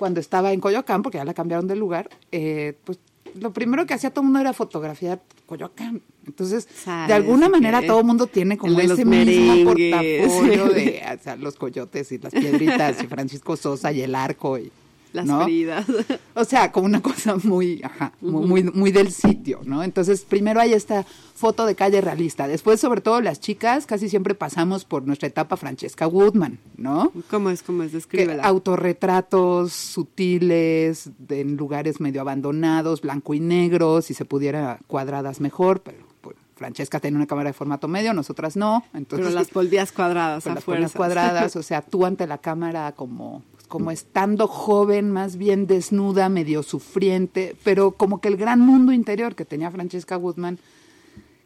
[0.00, 2.98] cuando estaba en Coyoacán, porque ya la cambiaron de lugar, eh, pues
[3.38, 6.00] lo primero que hacía todo el mundo era fotografiar Coyoacán.
[6.26, 6.66] Entonces,
[7.06, 11.36] de alguna manera todo el mundo tiene como el ese mismo portafolio de o sea,
[11.36, 14.72] los coyotes y las piedritas y Francisco Sosa y el arco y
[15.12, 15.44] Las ¿no?
[15.44, 15.86] Fridas.
[16.34, 19.82] O sea, como una cosa muy, ajá, muy, muy, muy del sitio, ¿no?
[19.82, 21.04] Entonces, primero hay esta
[21.34, 22.46] foto de calle realista.
[22.48, 27.12] Después, sobre todo las chicas, casi siempre pasamos por nuestra etapa Francesca Woodman, ¿no?
[27.30, 27.62] ¿Cómo es?
[27.62, 27.90] ¿Cómo es?
[27.90, 28.44] Que Descríbela.
[28.44, 35.80] autorretratos sutiles, de- en lugares medio abandonados, blanco y negro, si se pudiera cuadradas mejor,
[35.82, 38.84] pero pues, Francesca tiene una cámara de formato medio, nosotras no.
[38.94, 43.42] Entonces, Pero las volvías cuadradas a las cuadradas, o sea, tú ante la cámara como,
[43.70, 49.36] como estando joven, más bien desnuda, medio sufriente, pero como que el gran mundo interior
[49.36, 50.58] que tenía Francesca Guzmán,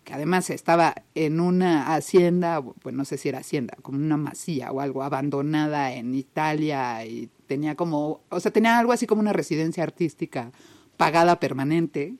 [0.04, 4.72] que además estaba en una hacienda, bueno, no sé si era hacienda, como una masía
[4.72, 9.34] o algo, abandonada en Italia y tenía como, o sea, tenía algo así como una
[9.34, 10.50] residencia artística
[10.96, 12.14] pagada permanente,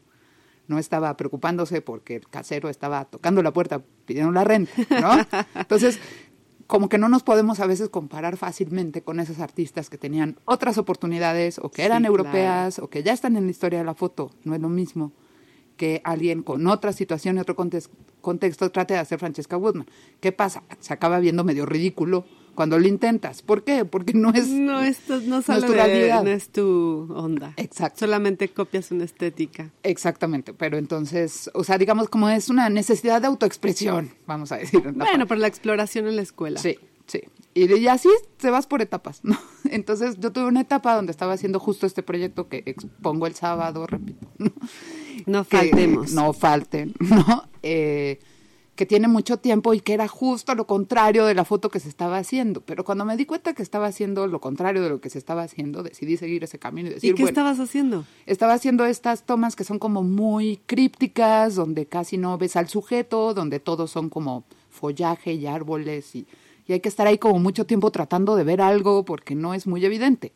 [0.68, 5.26] no estaba preocupándose porque el casero estaba tocando la puerta pidiendo la renta, ¿no?
[5.54, 5.98] Entonces,
[6.74, 10.76] como que no nos podemos a veces comparar fácilmente con esos artistas que tenían otras
[10.76, 13.94] oportunidades o que eran Sí, europeas o que ya están en la historia de la
[13.94, 15.12] foto, no es lo mismo
[15.76, 19.86] que alguien con otra situación y otro contexto trate de hacer Francesca Woodman.
[20.18, 20.64] ¿Qué pasa?
[20.80, 22.24] Se acaba viendo medio ridículo
[22.54, 23.42] cuando lo intentas.
[23.42, 23.84] ¿Por qué?
[23.84, 24.48] Porque no es...
[24.48, 26.22] No, esto no es sale tu de, realidad.
[26.24, 27.52] no es tu onda.
[27.56, 28.00] Exacto.
[28.00, 29.70] Solamente copias una estética.
[29.82, 34.80] Exactamente, pero entonces, o sea, digamos como es una necesidad de autoexpresión, vamos a decir.
[34.92, 36.60] Bueno, por la exploración en la escuela.
[36.60, 37.20] Sí, sí.
[37.56, 39.38] Y, y así te vas por etapas, ¿no?
[39.70, 43.86] Entonces yo tuve una etapa donde estaba haciendo justo este proyecto que expongo el sábado,
[43.86, 44.26] repito.
[44.38, 44.50] ¿no?
[45.26, 46.12] No Que- faltemos.
[46.12, 47.44] no falten, ¿no?
[47.62, 48.18] Eh,
[48.76, 51.88] que tiene mucho tiempo y que era justo lo contrario de la foto que se
[51.88, 52.60] estaba haciendo.
[52.60, 55.42] Pero cuando me di cuenta que estaba haciendo lo contrario de lo que se estaba
[55.42, 58.04] haciendo, decidí seguir ese camino y ¿Y decir, qué bueno, estabas haciendo?
[58.26, 63.32] estaba haciendo estas tomas que son como muy crípticas, donde casi no ves al sujeto,
[63.32, 66.26] donde todos son como follaje y árboles y,
[66.66, 69.66] y hay que estar ahí como mucho tiempo tratando de ver algo porque no es
[69.66, 70.32] muy evidente.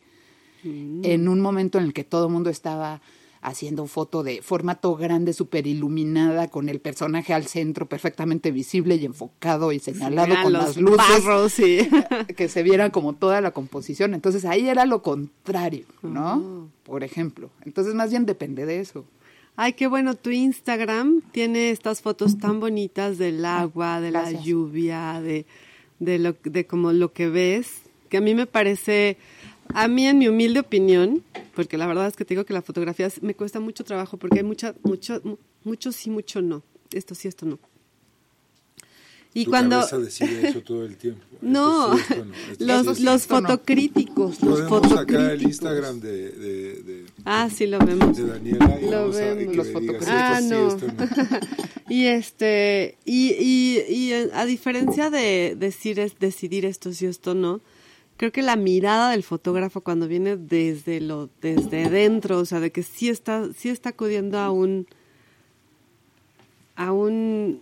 [0.61, 3.01] En un momento en el que todo el mundo estaba
[3.41, 9.05] haciendo foto de formato grande, súper iluminada, con el personaje al centro perfectamente visible y
[9.05, 11.87] enfocado y señalado con las luces barros, sí.
[12.35, 14.13] que se viera como toda la composición.
[14.13, 16.69] Entonces ahí era lo contrario, ¿no?
[16.83, 17.49] Por ejemplo.
[17.65, 19.05] Entonces más bien depende de eso.
[19.61, 25.19] Ay, qué bueno, tu Instagram tiene estas fotos tan bonitas del agua, de la lluvia,
[25.21, 25.45] de,
[25.99, 29.17] de, lo, de como lo que ves, que a mí me parece,
[29.73, 31.23] a mí en mi humilde opinión,
[31.55, 34.17] porque la verdad es que te digo que la fotografía es- me cuesta mucho trabajo
[34.17, 36.63] porque hay mucha, mucho, mu- mucho sí, mucho no.
[36.91, 37.59] Esto sí, esto no.
[39.31, 39.85] Y Tu cuando...
[39.85, 41.21] decide eso todo el tiempo.
[41.33, 43.47] Esto No, sí, esto no, esto sí, los, los esto no.
[43.47, 45.43] fotocríticos, los Podemos sacar el fotocríticos.
[45.51, 48.17] Instagram de, de, de, Ah, sí, lo vemos.
[48.17, 49.55] de Daniela y Lo vemos.
[49.55, 50.07] Los fotocríticos.
[50.09, 50.69] Ah, esto no.
[50.71, 51.39] sí, esto no.
[51.89, 57.61] y este, y, y, y a diferencia de decir es, decidir esto sí, esto no,
[58.19, 62.69] creo que la mirada del fotógrafo cuando viene desde lo, desde dentro, o sea, de
[62.69, 64.87] que sí está, sí está acudiendo a un,
[66.75, 67.61] a un,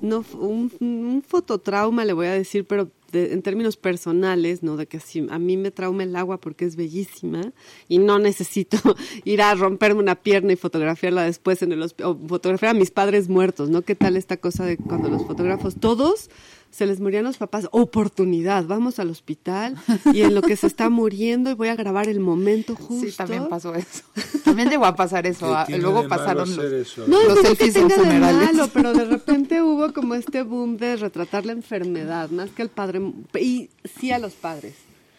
[0.00, 4.78] no, un, un fototrauma le voy a decir, pero en términos personales, ¿no?
[4.78, 7.52] De que si a mí me trauma el agua porque es bellísima
[7.86, 8.78] y no necesito
[9.24, 13.28] ir a romperme una pierna y fotografiarla después en el o fotografiar a mis padres
[13.28, 13.82] muertos, ¿no?
[13.82, 16.30] ¿Qué tal esta cosa de cuando los fotógrafos todos
[16.74, 17.68] se les morían los papás?
[17.70, 19.76] Oportunidad, vamos al hospital
[20.12, 23.06] y en lo que se está muriendo y voy a grabar el momento justo.
[23.06, 24.02] Sí, también pasó eso.
[24.44, 25.46] También llegó a pasar eso.
[25.46, 27.04] ¿Qué tiene Luego de malo pasaron hacer los, eso?
[27.06, 30.16] No, los no creo que selfies en tenga de malo, pero de repente hubo como
[30.16, 33.00] este boom de retratar la enfermedad, más que el padre,
[33.40, 34.74] y sí a los padres.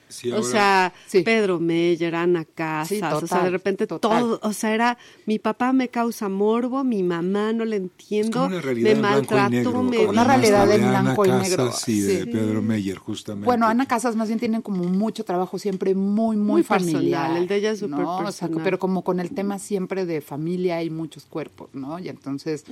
[0.07, 1.21] Sí, o sea, Sí.
[1.23, 4.19] Pedro Meyer, Ana Casas, Sí, o sea, de repente total.
[4.21, 8.45] todo, o sea, era, mi papá me causa morbo, mi mamá no le entiendo, como
[8.47, 12.29] una realidad me maltrató, me Una realidad de blanco y negro, y de sí.
[12.31, 13.45] Pedro Meyer, justamente.
[13.45, 17.37] Bueno, Ana Casas más bien tienen como mucho trabajo siempre muy, muy, Muy personal, familiar.
[17.37, 18.17] el de ella es súper ¿no?
[18.19, 21.97] O sea, pero como con el tema siempre de familia y muchos cuerpos, ¿no?
[21.99, 22.63] Y entonces,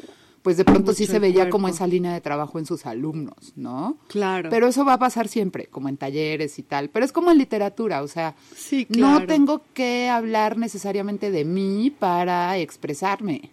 [0.44, 3.98] pues de pronto sí se veía como esa línea de trabajo en sus alumnos, ¿no?
[4.10, 4.50] Claro.
[4.50, 6.90] Pero eso va a pasar siempre, como en talleres y tal.
[6.90, 9.26] Pero es como en literatura, o sea, Sí, no claro.
[9.28, 13.52] tengo que hablar necesariamente de mí para expresarme.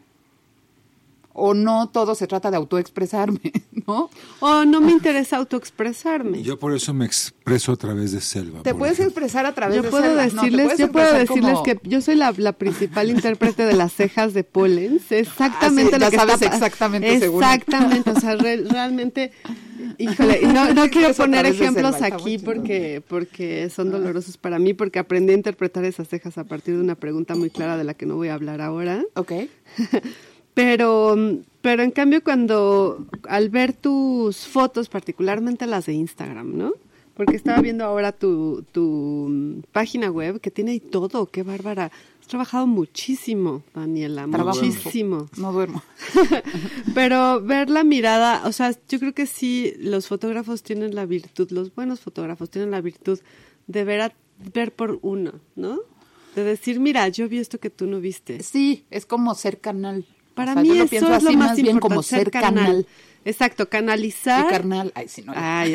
[1.41, 3.41] O no todo se trata de autoexpresarme,
[3.87, 4.11] ¿no?
[4.41, 6.43] O no me interesa autoexpresarme.
[6.43, 8.63] Yo por eso me expreso a través de Selva.
[8.63, 9.11] Te puedes ejemplo.
[9.11, 12.15] expresar a través Yo de puedo Selva, decirles, yo puedo decirles como- que yo soy
[12.17, 15.03] la, la principal intérprete de las cejas de Pollens.
[15.09, 17.47] Sé Exactamente Ah, sí, lo ya que sabes está exactamente, seguro.
[17.47, 19.33] Exactamente, o sea, re- realmente,
[19.99, 24.99] híjole, y no, no quiero poner ejemplos aquí porque, porque son dolorosos para mí, porque
[24.99, 28.07] aprendí a interpretar esas cejas a partir de una pregunta muy clara de la que
[28.07, 29.03] no voy a hablar ahora.
[29.15, 29.33] Ok.
[30.55, 31.17] Pero,
[31.63, 36.73] pero en cambio cuando al ver tus fotos, particularmente las de Instagram, ¿no?
[37.15, 41.91] Porque estaba viendo ahora tu, tu mm, página web que tiene todo, qué bárbara.
[42.21, 45.27] Has trabajado muchísimo, Daniela, Trabajo muchísimo.
[45.37, 45.83] No duermo.
[46.95, 51.51] Pero ver la mirada, o sea, yo creo que sí, los fotógrafos tienen la virtud,
[51.51, 53.19] los buenos fotógrafos tienen la virtud
[53.67, 54.13] de ver, a-
[54.55, 55.81] ver por uno, ¿no?
[56.35, 58.43] De decir, mira, yo vi esto que tú no viste.
[58.43, 60.07] Sí, es como ser canal.
[60.41, 62.03] Para O sea, mí lo eso pienso es lo así, más, más bien importante, como
[62.03, 62.87] ser canal.
[63.25, 64.47] Exacto, canalizar.
[64.47, 64.93] Y carnal.
[64.95, 65.33] Ay, sí, no.
[65.37, 65.73] Ay,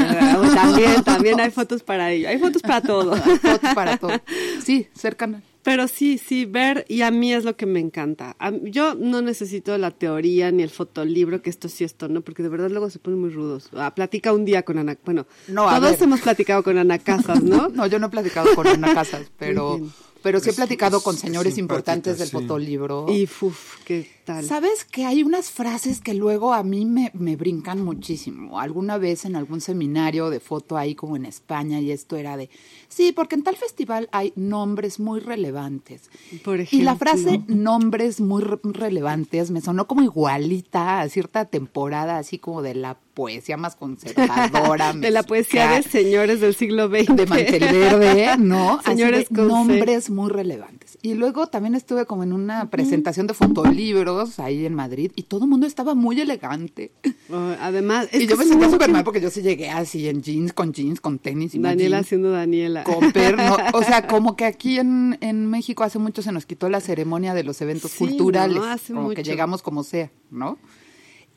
[0.56, 2.28] también, también hay fotos para ello.
[2.30, 3.16] Hay fotos para todo.
[3.42, 4.14] Fotos para todo.
[4.64, 5.44] Sí, ser canal.
[5.62, 8.36] Pero sí, sí, ver, y a mí es lo que me encanta.
[8.40, 12.44] A- yo no necesito la teoría ni el fotolibro, que esto sí, esto no, porque
[12.44, 13.70] de verdad luego se ponen muy rudos.
[13.76, 14.96] Ah, platica un día con Ana.
[15.06, 16.04] Bueno, No, todos ver.
[16.04, 17.70] hemos platicado con Ana Casas, ¿no?
[17.74, 19.80] No, yo no he platicado con Ana Casas, pero.
[20.26, 22.32] Pero sí he platicado con es señores importantes del sí.
[22.32, 23.06] fotolibro.
[23.10, 24.44] Y uf, ¿qué tal?
[24.44, 28.60] ¿Sabes que hay unas frases que luego a mí me, me brincan muchísimo?
[28.60, 32.50] Alguna vez en algún seminario de foto ahí como en España y esto era de,
[32.88, 36.10] sí, porque en tal festival hay nombres muy relevantes.
[36.44, 36.96] Por Y la ejemplo.
[36.98, 42.76] frase nombres muy re- relevantes me sonó como igualita a cierta temporada así como de
[42.76, 44.94] la poesía más conservadora.
[44.96, 47.16] de la poesía de señores del siglo XX.
[47.16, 48.74] de Mantelverde, ¿no?
[48.80, 49.52] Así Señores de con C.
[49.54, 50.75] nombres muy relevantes.
[51.02, 55.46] Y luego también estuve como en una presentación de fotolibros ahí en Madrid y todo
[55.46, 56.92] el mundo estaba muy elegante.
[57.32, 60.22] Oh, además, es y yo me sentía súper mal porque yo sí llegué así en
[60.22, 62.84] jeans, con jeans, con tenis y Daniela jeans, siendo Daniela.
[62.84, 63.58] con per, ¿no?
[63.74, 67.34] O sea, como que aquí en, en México hace mucho se nos quitó la ceremonia
[67.34, 68.58] de los eventos Sí, culturales.
[68.58, 68.64] ¿no?
[68.66, 70.58] Hace como que llegamos como sea, ¿no?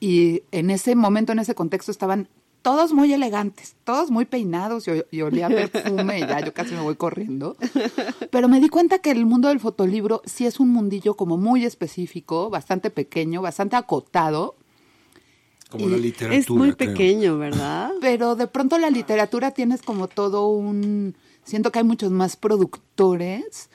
[0.01, 2.29] Y en ese momento, en ese contexto, estaban
[2.69, 6.83] todos muy elegantes, todos muy peinados y, y olía perfume y ya yo casi me
[6.83, 7.57] voy corriendo.
[8.31, 11.65] Pero me di cuenta que el mundo del fotolibro sí es un mundillo como muy
[11.65, 14.55] específico, bastante pequeño, bastante acotado,
[15.71, 16.39] Como la literatura.
[16.39, 16.91] Es muy creo.
[16.91, 17.91] pequeño, ¿verdad?
[18.03, 21.17] pero de pronto la literatura tienes como todo un...
[21.45, 23.71] Siento que hay muchos más productores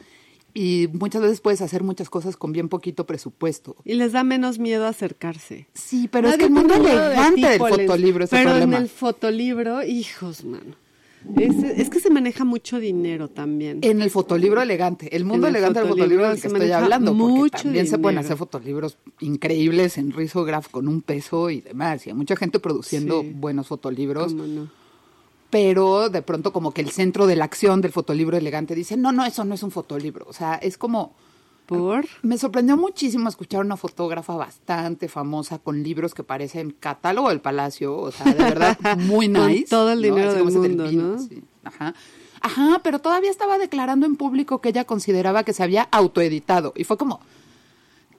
[0.53, 3.75] y muchas veces puedes hacer muchas cosas con bien poquito presupuesto.
[3.85, 5.67] Y les da menos miedo acercarse.
[5.73, 8.77] Sí, pero es que el mundo de elegante del fotolibro es el Pero problema.
[8.77, 10.75] en el fotolibro, hijos, mano.
[11.37, 13.79] Es, es que se maneja mucho dinero también.
[13.81, 17.33] En el fotolibro elegante, el mundo el elegante del fotolibro del que estoy hablando, porque
[17.39, 18.25] mucho también se pueden dinero.
[18.27, 22.05] hacer fotolibros increíbles en risograph con un peso y demás.
[22.05, 23.31] Y hay mucha gente produciendo Sí.
[23.35, 24.69] buenos fotolibros, ¿Cómo no?
[25.53, 29.11] Pero de pronto como que el centro de la acción del fotolibro elegante dice, no,
[29.11, 30.25] no, eso no es un fotolibro.
[30.27, 31.13] O sea, es como...
[31.67, 32.07] ¿Por?
[32.23, 37.39] Me sorprendió muchísimo escuchar a una fotógrafa bastante famosa con libros que parecen catálogo del
[37.39, 39.67] palacio, o sea, de verdad muy Con nice.
[39.69, 40.07] todo el ¿no?
[40.07, 41.19] dinero Así del mundo, ¿no?
[41.19, 41.43] sí.
[41.63, 41.93] Ajá.
[42.41, 46.73] Ajá, pero todavía estaba declarando en público que ella consideraba que se había autoeditado.
[46.75, 47.19] Y fue como,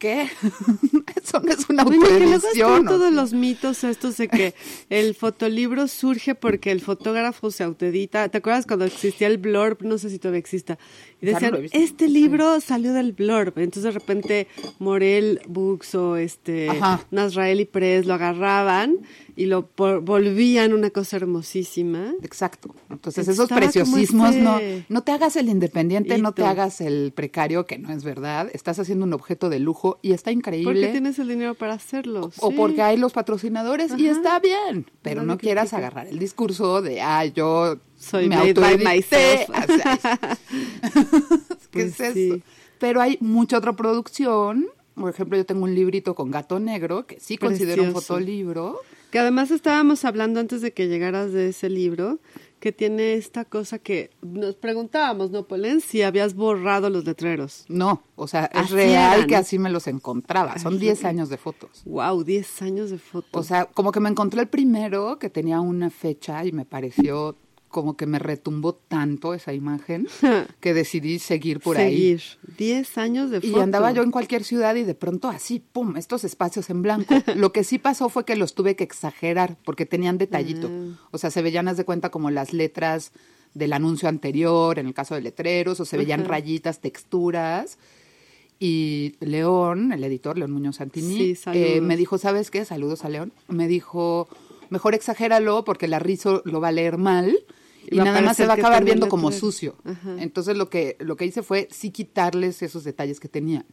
[0.04, 0.28] ¿qué?
[1.24, 2.86] Eso no es una autoedición.
[2.86, 4.54] ¿o todos los mitos estos de que
[4.90, 8.28] el fotolibro surge porque el fotógrafo se autoedita.
[8.28, 9.78] ¿Te acuerdas cuando existía el blurb?
[9.80, 10.78] No sé si todavía exista.
[11.22, 13.54] Y no decían, este libro salió del blurb.
[13.56, 14.46] Entonces de repente
[14.78, 17.06] Morel Books o este Ajá.
[17.10, 18.98] Nazraeli Press lo agarraban
[19.36, 22.12] y lo por- volvían una cosa hermosísima.
[22.22, 22.74] Exacto.
[22.90, 24.58] Entonces Estaba esos preciosismos, no,
[24.88, 28.48] no te hagas el independiente, no te hagas el precario, que no es verdad.
[28.52, 30.72] Estás haciendo un objeto de lujo y está increíble.
[30.72, 32.30] Porque tienes el dinero para hacerlo.
[32.38, 32.56] O sí.
[32.56, 34.16] porque hay los patrocinadores y Ajá.
[34.16, 35.78] está bien, pero Nadie no quieras critica.
[35.78, 38.96] agarrar el discurso de, ah, yo Soy me made by autoedité".
[38.96, 39.48] myself.
[39.64, 40.38] O sea,
[41.70, 42.30] ¿Qué Pues es sí.
[42.30, 42.40] eso?
[42.78, 44.66] Pero hay mucha otra producción.
[44.94, 48.14] Por ejemplo, yo tengo un librito con Gato Negro, que sí considero un Precioso.
[48.14, 48.78] fotolibro.
[49.14, 52.18] Que además estábamos hablando antes de que llegaras de ese libro,
[52.58, 55.80] que tiene esta cosa que nos preguntábamos, ¿no, Polen?
[55.80, 57.64] Si habías borrado los letreros.
[57.68, 59.28] No, o sea, es Así real eran.
[59.28, 60.58] que así me los encontraba.
[60.58, 61.06] Son Ay, 10 sí.
[61.06, 61.82] años de fotos.
[61.84, 63.28] Wow, 10 años de fotos.
[63.40, 67.36] O sea, como que me encontré el primero que tenía una fecha y me pareció
[67.74, 70.06] como que me retumbó tanto esa imagen
[70.60, 72.16] que decidí seguir por ahí.
[72.16, 72.22] Seguir.
[72.56, 73.62] 10 años de Y fotos.
[73.64, 77.12] andaba yo en cualquier ciudad y de pronto así, pum, estos espacios en blanco.
[77.34, 80.70] Lo que sí pasó fue que los tuve que exagerar porque tenían detallito.
[80.70, 81.08] Ah.
[81.10, 83.10] O sea, se veían, haz de cuenta, como las letras
[83.54, 86.28] del anuncio anterior, en el caso de letreros, o se veían Ajá.
[86.28, 87.76] rayitas, texturas.
[88.60, 92.64] Y León, el editor, León Muñoz Santini, Sí, eh, me dijo, ¿sabes qué?
[92.64, 93.32] Saludos a León.
[93.48, 94.28] Me dijo,
[94.70, 97.36] mejor exagéralo porque la Rizo lo va a leer mal
[97.90, 99.76] y, nada más se va a acabar viendo como sucio.
[99.84, 100.16] Ajá.
[100.18, 103.64] Entonces lo que, lo que hice fue sí quitarles esos detalles que tenían.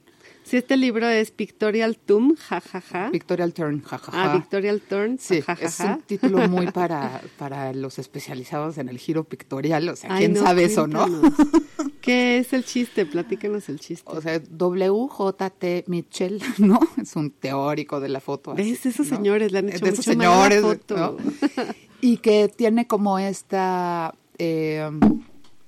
[0.43, 3.09] Si este libro es Pictorial Tomb, jajaja.
[3.11, 4.31] Victorial Turn, jajaja.
[4.31, 5.95] Ah, Victorial Turn, Sí, es jajaja.
[5.95, 9.87] un título muy para, para los especializados en el giro pictorial.
[9.89, 11.05] O sea, Ay, ¿quién no, sabe eso, no?
[12.01, 13.05] ¿Qué es el chiste?
[13.05, 14.03] Platícanos el chiste.
[14.11, 16.79] O sea, WJT Mitchell, ¿no?
[16.99, 18.53] Es un teórico de la foto.
[18.53, 18.85] así, ¿Ves?
[18.87, 19.17] Esos ¿no?
[19.17, 20.97] señores le han hecho De mucho la señores, foto.
[20.97, 21.17] ¿no?
[22.01, 24.13] Y que tiene como esta...
[24.37, 24.89] eh,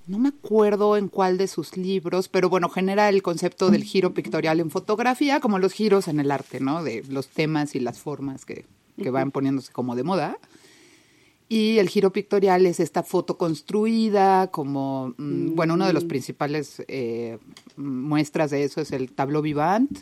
[0.05, 4.13] no me acuerdo en cuál de sus libros, pero bueno, genera el concepto del giro
[4.13, 6.83] pictorial en fotografía, como los giros en el arte, ¿no?
[6.83, 8.65] De los temas y las formas que,
[9.01, 10.37] que van poniéndose como de moda.
[11.47, 16.83] Y el giro pictorial es esta foto construida, como, mm, bueno, uno de los principales
[16.87, 17.37] eh,
[17.77, 19.99] muestras de eso es el tableau vivant,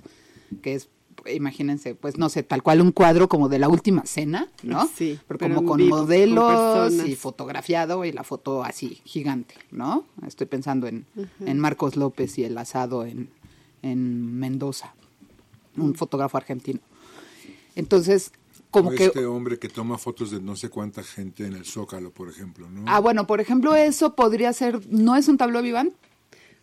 [0.62, 0.90] que es,
[1.34, 4.88] imagínense, pues no sé, tal cual un cuadro como de la última cena, ¿no?
[4.88, 10.06] Sí, pero, pero como con vivo, modelos y fotografiado y la foto así, gigante, ¿no?
[10.26, 11.06] Estoy pensando en,
[11.46, 13.30] en Marcos López y el asado en,
[13.82, 14.94] en Mendoza,
[15.78, 16.80] un fotógrafo argentino.
[17.76, 18.32] Entonces,
[18.70, 19.06] como O que...
[19.06, 22.70] este hombre que toma fotos de no sé cuánta gente en el Zócalo, por ejemplo,
[22.70, 22.84] ¿no?
[22.88, 25.94] Ah, bueno, por ejemplo, eso podría ser, no es un tableau vivant,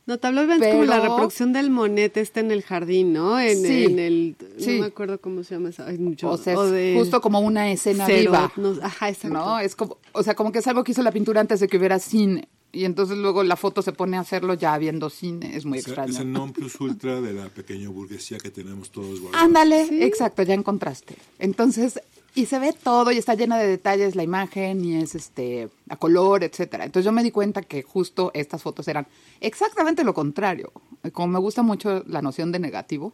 [0.08, 3.38] No, tableau vivant es como la Pero- reproducción del Monet este en el jardín, ¿no?
[3.38, 4.36] En, Sí, en el...
[4.58, 4.76] sí.
[4.76, 5.86] No me acuerdo cómo se llama esa...
[5.86, 9.36] ay, o sea, es o de justo como una escena Cero, viva, no, ajá, exacto.
[9.36, 9.58] ¿no?
[9.60, 11.76] Es como, o sea, como que es algo que hizo la pintura antes de que
[11.76, 15.66] hubiera cine, y entonces luego la foto se pone a hacerlo ya viendo cine, es
[15.66, 16.12] muy O sea, extraño.
[16.12, 19.44] es el non plus ultra de la pequeña burguesía que tenemos todos guardados.
[19.46, 21.16] Ándale, exacto, ya encontraste.
[21.38, 22.00] Entonces,
[22.38, 25.96] y se ve todo y está llena de detalles la imagen y es este a
[25.96, 26.84] color, etcétera.
[26.84, 29.08] Entonces yo me di cuenta que justo estas fotos eran
[29.40, 30.70] exactamente lo contrario.
[31.10, 33.12] Como me gusta mucho la noción de negativo,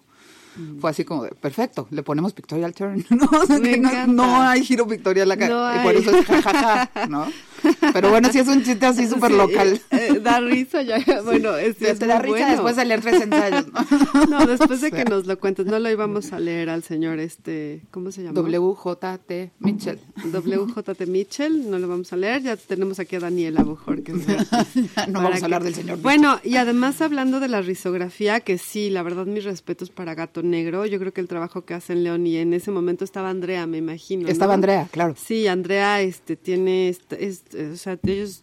[0.78, 3.26] fue así como de, perfecto, le ponemos pictorial turn, ¿no?
[3.32, 7.26] O sea, que no, hay giro pictorial acá, No y por eso es jajaja, ¿no?
[7.92, 9.80] Pero bueno, sí es un chiste así súper Sí, local.
[9.90, 12.50] eh, eh, da risa ya, bueno, es, Te es da risa bueno.
[12.52, 14.26] después de leer tres ensayos, ¿no?
[14.38, 17.82] No, después de que nos lo cuentes, no lo íbamos a leer al señor este,
[17.90, 18.40] ¿cómo se llama?
[18.40, 19.98] WJT Mitchell.
[20.32, 24.02] WJT Mitchell, no lo vamos a leer, ya tenemos aquí a Daniela Bojor.
[24.02, 24.90] Que gratis.
[25.08, 28.58] No vamos que- a hablar del señor Bueno, y además hablando de la risografía, que
[28.58, 32.02] sí, la verdad mis respetos para Gato Negro, yo creo que el trabajo que hacen
[32.04, 34.24] León y en ese momento estaba Andrea, me imagino.
[34.24, 34.28] ¿no?
[34.28, 35.14] Estaba Andrea, claro.
[35.22, 38.42] Sí, Andrea este, tiene, esta- es- eh, o sea, ellos,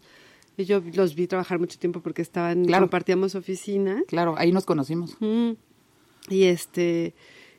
[0.58, 2.84] yo los vi trabajar mucho tiempo porque estaban, Claro.
[2.84, 4.02] compartíamos oficina.
[4.08, 5.16] Claro, ahí nos conocimos.
[5.20, 5.52] Mm.
[6.28, 7.14] Y este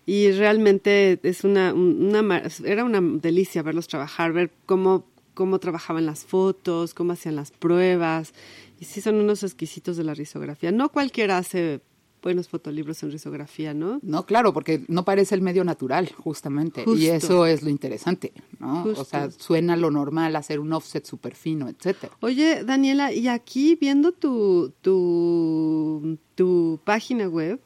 [0.05, 1.73] y realmente es una,
[2.65, 8.33] era una delicia verlos trabajar, ver cómo cómo trabajaban las fotos, cómo hacían las pruebas.
[8.79, 10.71] Y sí son unos exquisitos de la risografía.
[10.71, 11.81] No cualquiera hace
[12.23, 13.99] buenos fotolibros en risografía, ¿no?
[14.01, 16.83] No, claro, porque no parece el medio natural, justamente.
[16.85, 16.99] Justo.
[16.99, 18.81] Y eso es lo interesante, ¿no?
[18.83, 19.01] Justo.
[19.01, 22.13] O sea, suena lo normal hacer un offset súper fino, etcétera.
[22.21, 27.59] Oye, Daniela, y aquí viendo tu, tu, tu página web,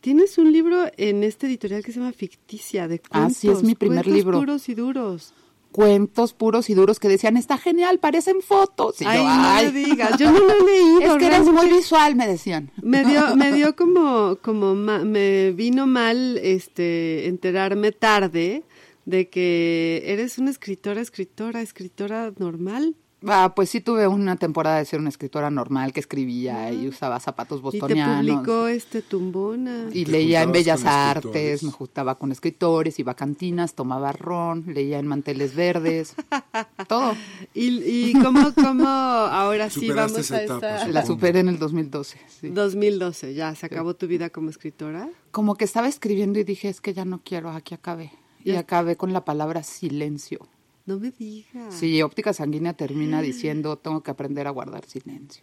[0.00, 3.36] tienes un libro en este editorial que se llama Ficticia, de Ah, cuentos.
[3.36, 4.38] sí, es mi primer libro.
[4.38, 5.32] puros y duros.
[5.72, 9.00] Cuentos puros y duros que decían, está genial, parecen fotos.
[9.00, 11.00] Y yo, Ay, no "Ay, me digas, yo no lo he leído.
[11.12, 12.70] Es que eres muy visual, me decían.
[12.82, 18.62] Me dio, me dio como, como ma- me vino mal este enterarme tarde
[19.06, 22.94] de que eres una escritora, escritora, escritora normal.
[23.26, 27.20] Ah, pues sí tuve una temporada de ser una escritora normal que escribía y usaba
[27.20, 28.24] zapatos Y te bostonianos.
[28.36, 29.86] publicó este tumbona.
[29.92, 31.62] Y leía en Bellas Artes, escritores.
[31.62, 36.14] me juntaba con escritores, iba a cantinas, tomaba ron, leía en manteles verdes,
[36.88, 37.14] todo.
[37.54, 41.48] Y, y cómo, cómo ahora sí Superaste vamos esa a etapa, esta La superé en
[41.48, 42.18] el 2012.
[42.40, 42.48] sí.
[42.48, 45.08] 2012, ya se acabó tu vida como escritora.
[45.30, 48.12] Como que estaba escribiendo y dije, es que ya no quiero, aquí acabé.
[48.44, 48.60] Y Ya.
[48.60, 50.40] acabé con la palabra silencio.
[50.84, 51.74] No me digas.
[51.74, 55.42] Sí, óptica sanguínea termina diciendo, tengo que aprender a guardar silencio.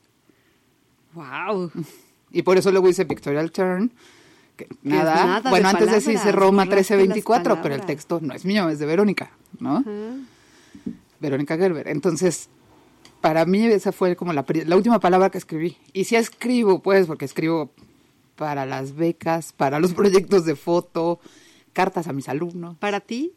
[1.13, 1.71] Wow.
[2.31, 3.91] Y por eso luego hice Pictorial Turn.
[4.57, 8.19] Que nada, nada bueno, antes de eso hice Roma borraste 1324, las pero el texto
[8.21, 9.83] no es mío, es de Verónica, ¿no?
[11.21, 11.87] Verónica Gerber.
[11.87, 12.49] Entonces,
[13.21, 15.77] para mí esa fue como la, última palabra que escribí.
[15.93, 17.71] Y sí escribo, pues, porque escribo
[18.35, 21.19] para las becas, para los proyectos de foto,
[21.73, 23.33] cartas a mis alumnos, ¿Para ti?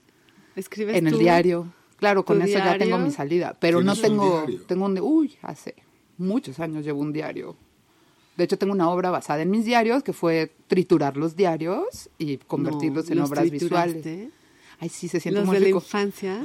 [0.57, 1.72] ¿Escribes en el diario.
[2.03, 5.36] Claro, con eso ya tengo mi salida, pero no ¿Tienes un tengo, tengo un, uy,
[5.42, 5.76] hace
[6.18, 7.57] muchos años llevo un diario.
[8.36, 12.38] De hecho, tengo una obra basada en mis diarios, que fue triturar los diarios y
[12.38, 13.92] convertirlos No, en ¿los obras trituraste?
[13.98, 14.28] visuales.
[14.80, 15.78] Ay, sí, se siente Los muy de la rico.
[15.78, 16.42] infancia.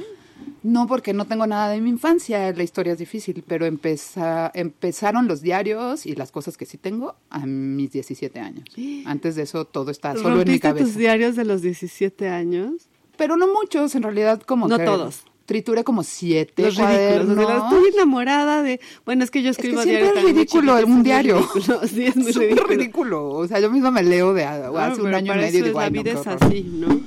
[0.62, 5.26] No, porque no tengo nada de mi infancia, la historia es difícil, pero empeza- empezaron
[5.26, 8.64] los diarios y las cosas que sí tengo a mis 17 años.
[9.06, 10.84] Antes de eso todo está solo en mi ¿Rompiste cabeza.
[10.86, 12.88] tus diarios de los 17 años?
[13.16, 15.24] Pero no muchos, en realidad como No que todos.
[15.48, 16.98] Trituré como siete Los ridículos.
[16.98, 17.38] cuadernos.
[17.38, 18.80] o sea, estoy enamorada de...
[19.06, 21.38] Bueno, es que yo Es que escribo siempre diario es ridículo un es muy diario.
[21.54, 21.80] ridículo.
[21.88, 22.66] Sí, es muy ridículo.
[22.66, 23.28] ridículo.
[23.30, 25.86] O sea, yo misma me leo de Ah, hace un año y medio digo, la
[25.86, 26.38] no, vida qué es horror.
[26.44, 27.00] así, ¿no?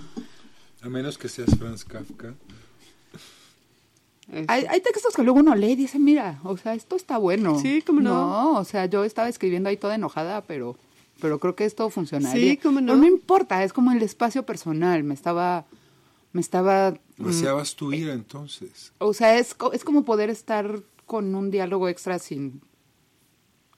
[0.82, 2.34] A menos que seas Franz Kafka.
[4.48, 7.60] Hay, hay textos que luego uno lee y dice, mira, o sea, esto está bueno.
[7.60, 8.10] Sí, cómo no.
[8.54, 10.78] No, o sea, yo estaba escribiendo ahí toda enojada, pero,
[11.20, 12.52] pero creo que esto funcionaría.
[12.54, 12.88] Sí, cómo no.
[12.94, 15.04] Pero no importa, es como el espacio personal.
[15.04, 15.66] Me estaba,
[16.34, 18.94] me estaba, Vaciabas tu ira entonces.
[19.00, 22.62] o sea, es, co- es como poder estar con un diálogo extra sin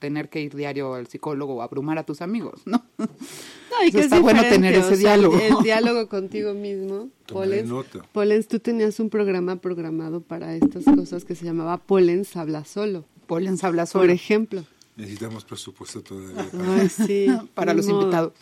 [0.00, 2.84] tener que ir diario al psicólogo o abrumar a tus amigos, ¿no?
[2.98, 3.06] No,
[3.84, 5.38] y O sea, que está es bueno tener o ese sea, diálogo.
[5.38, 7.08] El, diálogo contigo mismo.
[7.26, 8.02] Polens, nota.
[8.12, 13.04] Polens, tú tenías un programa programado para estas cosas que se llamaba Polens habla solo,
[13.26, 14.64] Polens habla por sobre ejemplo.
[14.96, 16.46] Necesitamos presupuesto todavía.
[16.78, 17.26] Ay, sí.
[17.54, 18.02] para los modo.
[18.02, 18.32] invitados.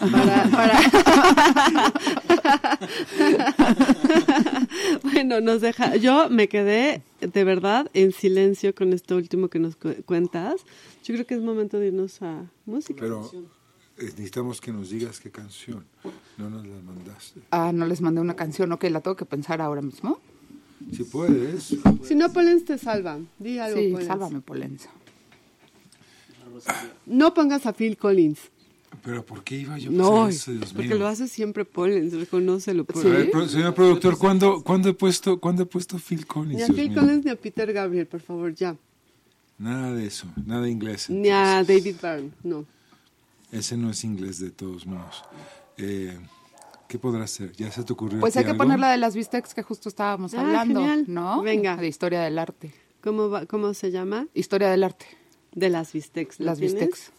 [0.00, 1.92] Para, para...
[5.02, 5.96] bueno, nos deja.
[5.96, 10.56] Yo me quedé de verdad en silencio con esto último que nos cu- cuentas.
[11.04, 13.00] Yo creo que es momento de irnos a música.
[13.00, 13.30] Pero
[13.98, 15.84] eh, necesitamos que nos digas qué canción.
[16.38, 17.40] No nos la mandaste.
[17.50, 20.18] Ah, no les mandé una canción, ok, la tengo que pensar ahora mismo.
[20.92, 21.74] Si puedes.
[22.04, 23.18] Si no, Polens te salva.
[23.38, 24.08] Di algo, Sí, Polens.
[24.08, 24.88] sálvame, Polens.
[27.06, 28.38] No pongas a Phil Collins.
[29.02, 30.98] Pero ¿por qué iba yo a No, hacer eso, Dios porque mío?
[30.98, 32.86] lo hace siempre Pollens, reconócelo.
[32.94, 33.06] Sí.
[33.08, 36.56] A ver, pro- señor productor, ¿cuándo, ¿cuándo, he puesto, ¿cuándo he puesto Phil Collins?
[36.56, 36.94] Ni a Phil?
[36.94, 38.76] Collins ni a Peter Gabriel, por favor, ya.
[39.58, 41.08] Nada de eso, nada inglés.
[41.08, 41.64] Ni a.
[41.64, 42.64] David Byrne, no.
[43.50, 45.22] Ese no es inglés de todos modos.
[45.78, 46.18] Eh,
[46.88, 47.52] ¿Qué podrá ser?
[47.52, 48.20] ¿Ya se te ocurrió?
[48.20, 48.64] Pues hay que algo?
[48.64, 51.04] poner la de las Bistecs que justo estábamos Ah, hablando, genial.
[51.08, 51.42] ¿no?
[51.42, 51.76] Venga.
[51.76, 52.72] De historia del arte.
[53.02, 54.26] ¿Cómo, va, ¿Cómo se llama?
[54.34, 55.06] Historia del arte.
[55.54, 56.38] De las Bistecs.
[56.40, 56.74] ¿la Las tienes?
[56.74, 57.12] Bistecs.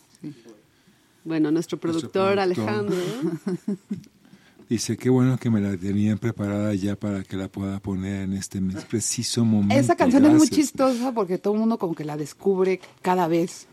[1.26, 2.39] Bueno, nuestro productor, productor.
[2.39, 2.97] Alejandro.
[4.69, 8.34] Dice, qué bueno que me la tenían preparada ya para que la pueda poner en
[8.34, 9.76] este mes- preciso momento.
[9.76, 13.67] Esa canción es muy chistosa porque todo el mundo como que la descubre cada vez.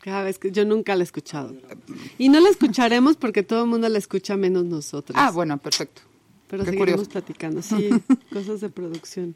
[0.00, 1.54] Cada vez que yo nunca la he escuchado.
[2.16, 5.16] Y no la escucharemos porque todo el mundo la escucha menos nosotros.
[5.20, 6.02] Ah, bueno, perfecto.
[6.48, 7.10] Pero qué seguiremos curioso.
[7.10, 7.62] platicando.
[7.62, 7.90] Sí,
[8.32, 9.34] cosas de producción.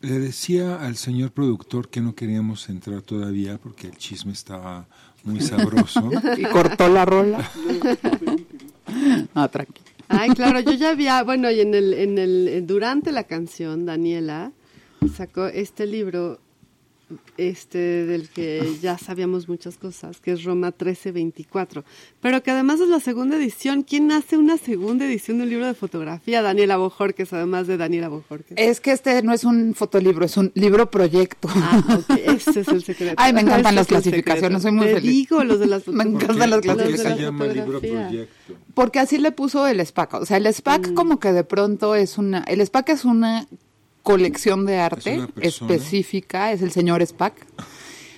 [0.00, 4.86] Le decía al señor productor que no queríamos entrar todavía porque el chisme estaba
[5.24, 6.10] muy sabroso.
[6.38, 7.50] Y cortó la rola.
[9.34, 9.82] Ah, tranqui.
[10.08, 14.52] Ay, claro, yo ya había, bueno, y en el, en el, durante la canción, Daniela
[15.14, 16.38] sacó este libro,
[17.36, 21.84] este, del que ya sabíamos muchas cosas, que es Roma 1324,
[22.20, 23.82] pero que además es la segunda edición.
[23.82, 26.42] ¿Quién hace una segunda edición de un libro de fotografía?
[26.42, 28.56] Daniela Bojorques, además de Daniela Bojorques.
[28.56, 31.48] Es que este no es un fotolibro, es un libro proyecto.
[31.54, 33.14] Ah, ok, ese es el secreto.
[33.16, 35.10] Ay, me encantan las clasificaciones, soy muy Te feliz.
[35.10, 37.80] digo los de las Me encantan las ¿Por qué Los de se la llama libro
[37.80, 38.32] proyecto?
[38.74, 40.14] Porque así le puso el SPAC.
[40.14, 42.40] O sea, el SPAC como que de pronto es una...
[42.42, 43.46] El SPAC es una
[44.06, 47.34] colección de arte específica, es el señor SPAC.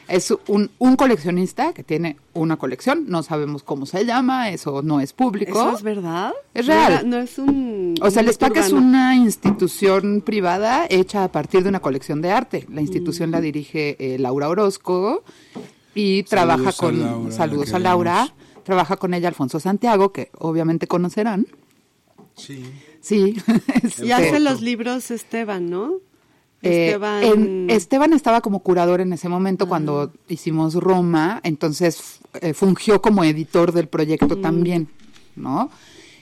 [0.07, 5.01] Es un, un coleccionista que tiene una colección, no sabemos cómo se llama, eso no
[5.01, 5.59] es público.
[5.59, 6.33] ¿Eso es verdad?
[6.53, 7.09] Es real.
[7.09, 7.95] No, es un...
[8.03, 12.33] O sea, el SPAC es una institución privada hecha a partir de una colección de
[12.33, 12.67] arte.
[12.71, 15.25] La institución la dirige eh, Laura Orozco
[15.95, 17.01] y trabaja a con...
[17.01, 17.79] Laura, saludos a.
[17.79, 18.35] Laura.
[18.63, 21.47] Trabaja con ella Alfonso Santiago, que obviamente conocerán.
[22.37, 22.63] Sí.
[23.01, 23.37] Sí.
[23.83, 25.95] Y este, hace los libros Esteban, ¿no?
[26.63, 27.23] eh, Esteban...
[27.25, 33.23] en- Esteban estaba como curador en ese momento cuando hicimos Roma, entonces eh, fungió como
[33.25, 34.89] editor del proyecto también,
[35.37, 35.71] ¿no?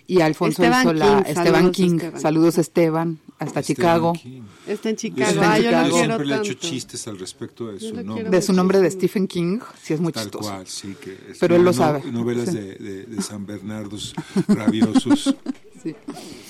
[0.09, 2.20] Y Alfonso Esteban hizo la King, Esteban saludos, King, Esteban.
[2.20, 4.12] saludos Esteban, hasta Esteban Chicago.
[4.12, 4.43] King.
[4.68, 5.31] Está en Chicago.
[5.31, 5.83] Está en Ah, yo Chicago.
[5.89, 8.31] lo quiero siempre le he hecho chistes al respecto de Yo su nombre.
[8.31, 8.91] De su nombre de.
[8.93, 10.49] Stephen King, sí es muy Tal chistoso.
[10.49, 12.05] cual, sí, que es Pero él lo no- sabe.
[12.12, 12.55] Novelas Sí.
[12.57, 14.14] de, de, de San Bernardos
[14.47, 15.35] rabiosos.
[15.87, 15.95] Sí.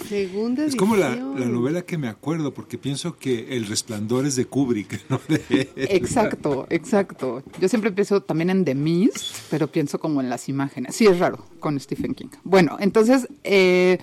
[0.08, 4.46] Segunda Es como la, novela que me acuerdo, porque pienso que El Resplandor es de
[4.46, 5.20] Kubrick, ¿no?
[5.28, 5.68] De.
[5.76, 7.42] Exacto, exacto.
[7.60, 10.94] Yo siempre pienso también en The Mist, pero pienso como en las imágenes.
[10.96, 12.28] Sí, es raro con Stephen King.
[12.44, 13.98] Bueno, entonces eh,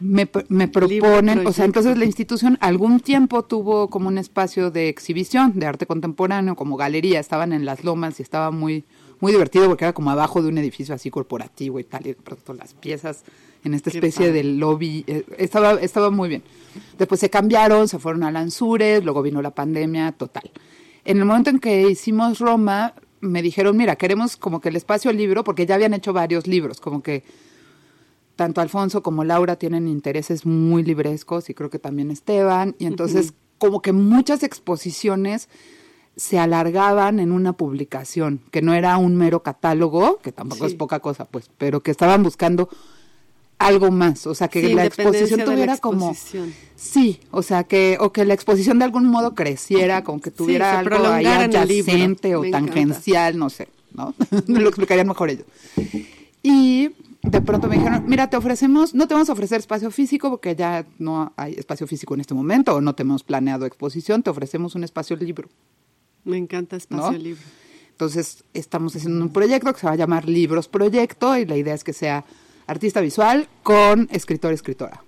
[0.00, 4.90] me, me proponen, o sea, entonces la institución algún tiempo tuvo como un espacio de
[4.90, 8.84] exhibición de arte contemporáneo, como galería, estaban en las lomas y estaba muy
[9.20, 12.14] muy divertido porque era como abajo de un edificio así corporativo y tal, y de
[12.14, 13.24] pronto las piezas
[13.64, 16.42] en esta especie de lobby, eh, estaba, estaba muy bien.
[16.98, 20.50] Después se cambiaron, se fueron a Lanzures, luego vino la pandemia, total.
[21.04, 25.12] En el momento en que hicimos Roma, me dijeron, mira, queremos como que el espacio
[25.12, 27.24] libro, porque ya habían hecho varios libros, como que
[28.36, 32.76] tanto Alfonso como Laura tienen intereses muy librescos y creo que también Esteban.
[32.78, 35.48] Y entonces como que muchas exposiciones
[36.16, 40.72] se alargaban en una publicación, que no era un mero catálogo, que tampoco Sí.
[40.72, 42.68] es poca cosa, pues, pero que estaban buscando
[43.58, 46.14] algo más, o sea, que Sí, la exposición la tuviera como
[46.74, 50.78] sí, o sea, que o que la exposición de algún modo creciera, como que tuviera
[50.78, 52.72] algo ahí adyacente o Me encanta.
[52.72, 54.14] tangencial, no sé, ¿no?
[54.46, 55.46] Lo explicarían mejor ellos.
[56.42, 56.90] Y
[57.22, 60.54] de pronto me dijeron, mira, te ofrecemos, no te vamos a ofrecer espacio físico porque
[60.54, 64.74] ya no hay espacio físico en este momento o no tenemos planeado exposición, te ofrecemos
[64.74, 65.48] un espacio libro.
[66.26, 67.18] Me encanta espacio ¿No?
[67.18, 67.42] libre.
[67.92, 71.72] Entonces, estamos haciendo un proyecto que se va a llamar Libros Proyecto y la idea
[71.72, 72.24] es que sea
[72.66, 75.02] artista visual con escritor, escritora.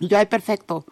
[0.00, 0.86] Y yo, ay, perfecto.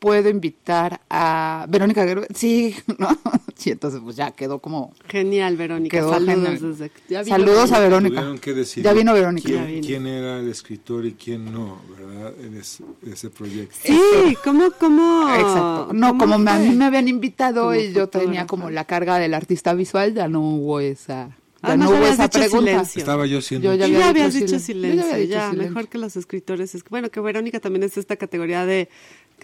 [0.00, 2.26] Puedo invitar a Verónica Gerber.
[2.34, 3.08] Sí, ¿no?
[3.54, 4.94] Sí, entonces pues ya quedó como...
[5.06, 5.98] Genial, Verónica.
[5.98, 6.60] Quedó Saludos genial.
[6.78, 8.16] desde ya vino Saludos a Verónica.
[8.16, 9.46] Tuvieron que decidir Ya vino Verónica.
[9.46, 9.86] quién, Ya vino.
[9.86, 12.32] quién era el escritor y quién no, ¿verdad?
[12.40, 13.76] En ese, ese proyecto.
[13.84, 14.00] Sí,
[14.42, 15.28] ¿cómo, cómo?
[15.34, 15.90] Exacto.
[15.92, 18.86] No, cómo como me- a mí me habían invitado Como y yo tenía como la
[18.86, 22.70] carga del artista visual, ya no hubo esa, ya Además, no hubo esa pregunta.
[22.70, 22.98] silencio.
[23.00, 24.74] Estaba yo siendo Yo ya había ya dicho habías dicho silencio.
[24.74, 25.70] silencio, Yo ya había dicho ya, silencio.
[25.74, 26.74] mejor que los escritores.
[26.74, 28.88] Es- Bueno, que Verónica también es esta categoría de,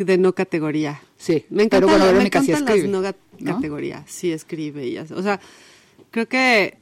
[0.05, 1.01] de no categoría.
[1.17, 2.89] Sí, Me encanta, pero bueno, me Verónica sí encantan escribe.
[2.93, 3.55] las no ga- ¿no?
[3.55, 5.41] categorías, sí escribe y O sea,
[6.11, 6.77] creo que,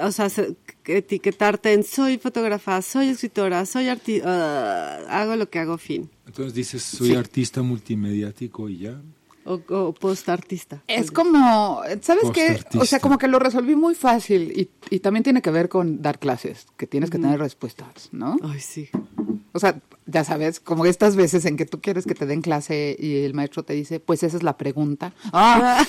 [0.00, 5.58] o sea, se- que etiquetarte en soy fotógrafa, soy escritora, soy artista, hago lo que
[5.58, 6.08] hago, fin.
[6.26, 7.14] Entonces dices, soy Sí.
[7.16, 9.00] artista multimediático y ya.
[9.48, 10.82] O, o post-artista.
[10.88, 12.58] Es como, ¿sabes qué?
[12.78, 16.02] O sea, como que lo resolví muy fácil y, y también tiene que ver con
[16.02, 18.36] dar clases, que tienes que tener respuestas, ¿no?
[18.42, 18.88] Ay, sí.
[19.56, 22.94] O sea, ya sabes, como estas veces en que tú quieres que te den clase
[22.98, 25.14] y el maestro te dice, pues esa es la pregunta.
[25.32, 25.82] Ah,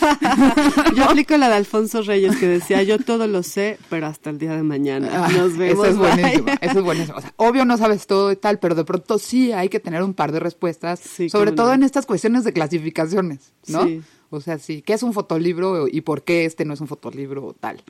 [0.95, 4.37] Yo aplico la de Alfonso Reyes que decía, yo todo lo sé, pero hasta el
[4.39, 5.25] día de mañana.
[5.25, 5.85] Ah, Nos vemos.
[5.85, 6.07] Eso es bye".
[6.15, 7.17] buenísimo, eso es buenísimo.
[7.17, 10.01] O sea, obvio no sabes todo y tal, pero de pronto sí hay que tener
[10.01, 11.73] un par de respuestas, Sí, sobre todo no.
[11.73, 13.83] en estas cuestiones de clasificaciones, ¿no?
[13.85, 14.01] Sí.
[14.29, 17.45] O sea, sí, ¿qué es un fotolibro y por qué este no es un fotolibro
[17.45, 17.83] o tal?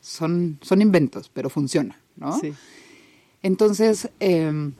[0.00, 2.38] Son, son inventos, pero funciona, ¿no?
[2.38, 2.52] Sí.
[3.42, 4.70] Entonces, eh,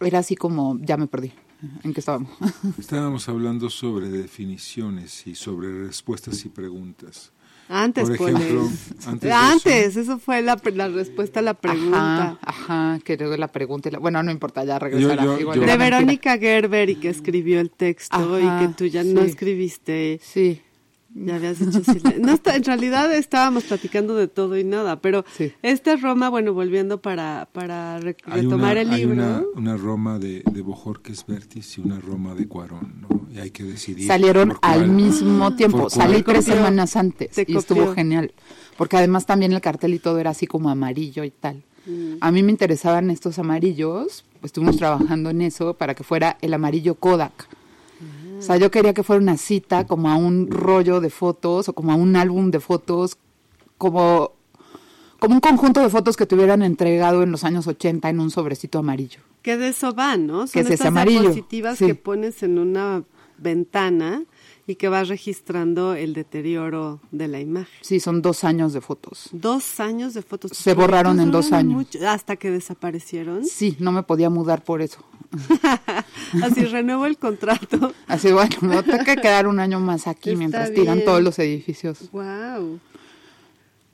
[0.00, 1.32] era así como, ya me perdí.
[1.82, 2.30] ¿En qué estábamos?
[2.78, 7.32] Estábamos hablando sobre definiciones y sobre respuestas y preguntas.
[7.70, 8.66] Antes, Por ejemplo,
[9.06, 12.38] antes Antes, eso fue la, pre- la respuesta a la pregunta.
[12.40, 13.98] Ajá, ajá, que luego la pregunta y la...
[13.98, 15.22] Bueno, no importa, ya regresará.
[15.22, 15.76] yo- igual yo- de.
[15.76, 20.18] Verónica Gerber y que escribió el texto Ajá, y que tú ya no escribiste.
[20.22, 20.62] Sí,
[21.26, 22.14] Ya habías dicho silencio.
[22.20, 25.52] No, está- en realidad estábamos platicando de todo y nada, pero Sí.
[25.62, 29.14] este Roma, bueno, volviendo para, para re- Hay retomar una, el hay libro.
[29.14, 33.26] una, una Roma de, de Bojorquez Vertis y una Roma de Cuarón, ¿no?
[33.34, 34.06] Y hay que decidir.
[34.06, 34.58] salieron cuál.
[34.80, 35.90] al mismo tiempo.
[35.90, 38.32] Salí tres semanas antes Te y estuvo genial.
[38.76, 41.62] Porque además también el cartel y todo era así como amarillo y tal.
[41.86, 42.14] Mm.
[42.20, 44.24] A mí me interesaban estos amarillos.
[44.40, 47.48] pues, Estuvimos trabajando en eso para que fuera el amarillo Kodak.
[48.38, 51.72] O sea, yo quería que fuera una cita como a un rollo de fotos o
[51.72, 53.18] como a un álbum de fotos,
[53.76, 54.32] como,
[55.18, 58.30] como un conjunto de fotos que te hubieran entregado en los años 80 en un
[58.30, 59.20] sobrecito amarillo.
[59.42, 60.46] Que de eso van, ¿no?
[60.46, 61.86] Son Que es estas amarillo, sí.
[61.86, 63.04] que pones en una
[63.38, 64.24] ventana
[64.68, 67.72] y que vas registrando el deterioro de la imagen.
[67.80, 69.30] Sí, son dos años de fotos.
[69.32, 70.52] Dos años de fotos.
[70.54, 71.72] Se borraron en dos años.
[71.72, 73.46] mucho, hasta que desaparecieron.
[73.46, 75.02] Sí, no me podía mudar por eso.
[76.42, 77.94] Así renuevo el contrato.
[78.06, 81.38] Así, bueno, me tengo que quedar un año más aquí Está mientras tiran todos los
[81.38, 82.10] edificios.
[82.12, 82.78] Wow.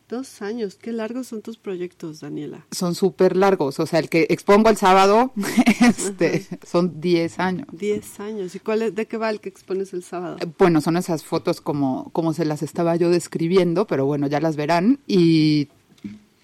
[0.08, 0.76] Dos años.
[0.76, 2.66] Qué largos son tus proyectos, Daniela.
[2.70, 5.32] Son súper largos, o sea, el que expongo el sábado,
[5.80, 7.66] este, son 10 años.
[7.72, 8.54] Diez años.
[8.54, 10.36] ¿Y cuál es, de qué va el que expones el sábado?
[10.40, 14.40] Eh, Bueno, son esas fotos como, como se las estaba yo describiendo, pero bueno, ya
[14.40, 14.98] las verán.
[15.06, 15.68] Y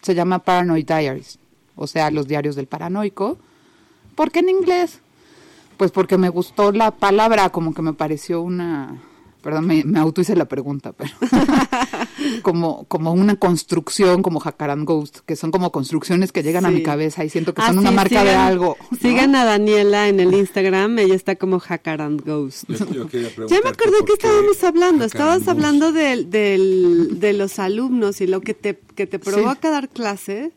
[0.01, 1.39] se llama Paranoid Diaries,
[1.77, 3.37] o sea, los diarios del paranoico.
[4.15, 5.01] ¿Por qué en inglés?
[5.77, 9.03] Pues porque me gustó la palabra, como que me pareció una...
[9.43, 11.11] Perdón, me, me auto hice la pregunta, pero...
[12.43, 16.74] como, como una construcción, como Jacarand Ghost, que son como construcciones que llegan a Sí.
[16.76, 18.76] mi cabeza y siento que Ah, son una sí, marca de algo.
[18.91, 18.99] ¿no?
[18.99, 20.99] Sigan a Daniela en el Instagram.
[20.99, 22.64] Ella está como Jacarand Ghost.
[22.68, 25.05] Yo- yo quería Ya me acordé que estábamos hablando.
[25.05, 29.88] Estabas hablando del, del, de los alumnos y lo que te, que te provoca dar
[29.88, 30.53] clase.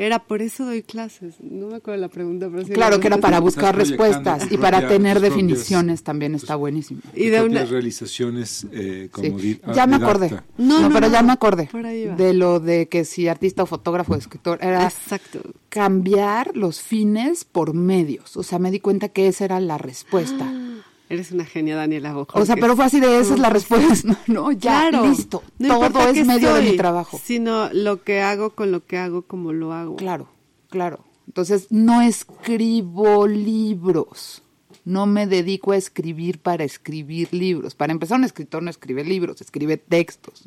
[0.00, 1.34] Era por eso doy clases.
[1.40, 4.56] No me acuerdo la pregunta, pero sí Claro la que era para buscar respuestas y
[4.56, 7.00] para propias- tener propias- definiciones también está buenísimo.
[7.16, 9.44] Y de una- realizaciones eh, como Sí.
[9.54, 9.96] di- Ya me didacta.
[9.96, 10.30] acordé.
[10.56, 12.14] No, No, no, pero no, ya me acordé por ahí va.
[12.14, 15.40] de lo de que si artista o fotógrafo o escritor era Exacto.
[15.68, 18.36] cambiar los fines por medios.
[18.36, 20.48] O sea, me di cuenta que esa era la respuesta.
[21.10, 22.38] Eres una genia, Daniela Bojo.
[22.38, 24.18] O sea, pero fue así de esa es la respuesta.
[24.26, 25.06] No, ya, Claro.
[25.08, 25.42] listo.
[25.58, 27.18] No Todo es medio de soy, mi trabajo.
[27.22, 29.96] Sino lo que hago con lo que hago, como lo hago.
[29.96, 30.28] Claro,
[30.68, 31.00] claro.
[31.26, 34.42] Entonces, no escribo libros.
[34.84, 37.74] No me dedico a escribir para escribir libros.
[37.74, 40.44] Para empezar, un escritor no escribe libros, escribe textos,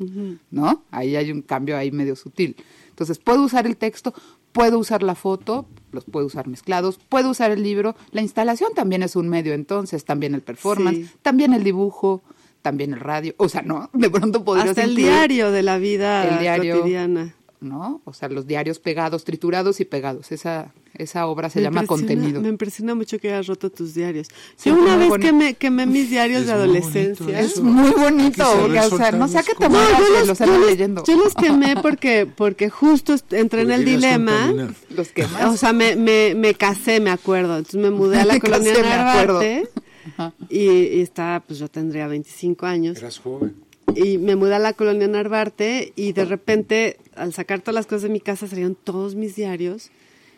[0.50, 0.82] ¿no?
[0.90, 2.56] Ahí hay un cambio ahí medio sutil.
[3.02, 4.14] Entonces, puedo usar el texto,
[4.52, 7.96] puedo usar la foto, los puedo usar mezclados, puedo usar el libro.
[8.12, 11.10] La instalación también es un medio, entonces, también el performance, Sí.
[11.22, 12.22] también el dibujo,
[12.62, 13.34] también el radio.
[13.38, 16.76] O sea, no, de pronto podrías Hasta el incluir- diario de la vida El diario.
[16.78, 17.34] cotidiana.
[17.62, 18.02] ¿No?
[18.04, 20.32] O sea, los diarios pegados, triturados y pegados.
[20.32, 22.40] Esa, esa obra se Me llama impresiona- contenido.
[22.42, 24.28] Me impresiona mucho que hayas roto tus diarios.
[24.56, 25.28] Sí, Yo una vez bonito.
[25.30, 27.40] quemé, quemé mis diarios Es de adolescencia.
[27.40, 30.38] Es muy bonito, porque, o sea, no sea las que te mueras yo los, los
[30.38, 31.04] yo leyendo.
[31.06, 34.52] yo los quemé porque, porque justo entré en el dilema.
[34.90, 35.44] Los quemas.
[35.54, 37.56] O sea, me, me, me casé, me acuerdo.
[37.58, 38.82] Entonces me mudé a la Me colonia casé.
[38.88, 39.68] Narvarte.
[40.16, 40.34] Ajá.
[40.50, 42.98] Y, y estaba, pues yo tendría 25 años.
[42.98, 43.54] Eras joven.
[43.94, 48.02] y me mudé a la colonia Narvarte y de repente al sacar todas las cosas
[48.02, 49.90] de mi casa salieron todos mis diarios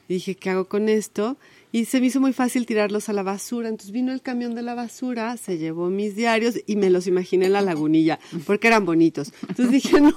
[0.09, 1.37] y dije, ¿qué hago con esto?
[1.73, 3.69] Y se me hizo muy fácil tirarlos a la basura.
[3.69, 7.47] Entonces vino el camión de la basura, se llevó mis diarios y me los imaginé
[7.47, 9.33] en la lagunilla porque eran bonitos.
[9.49, 10.13] Entonces dije, no,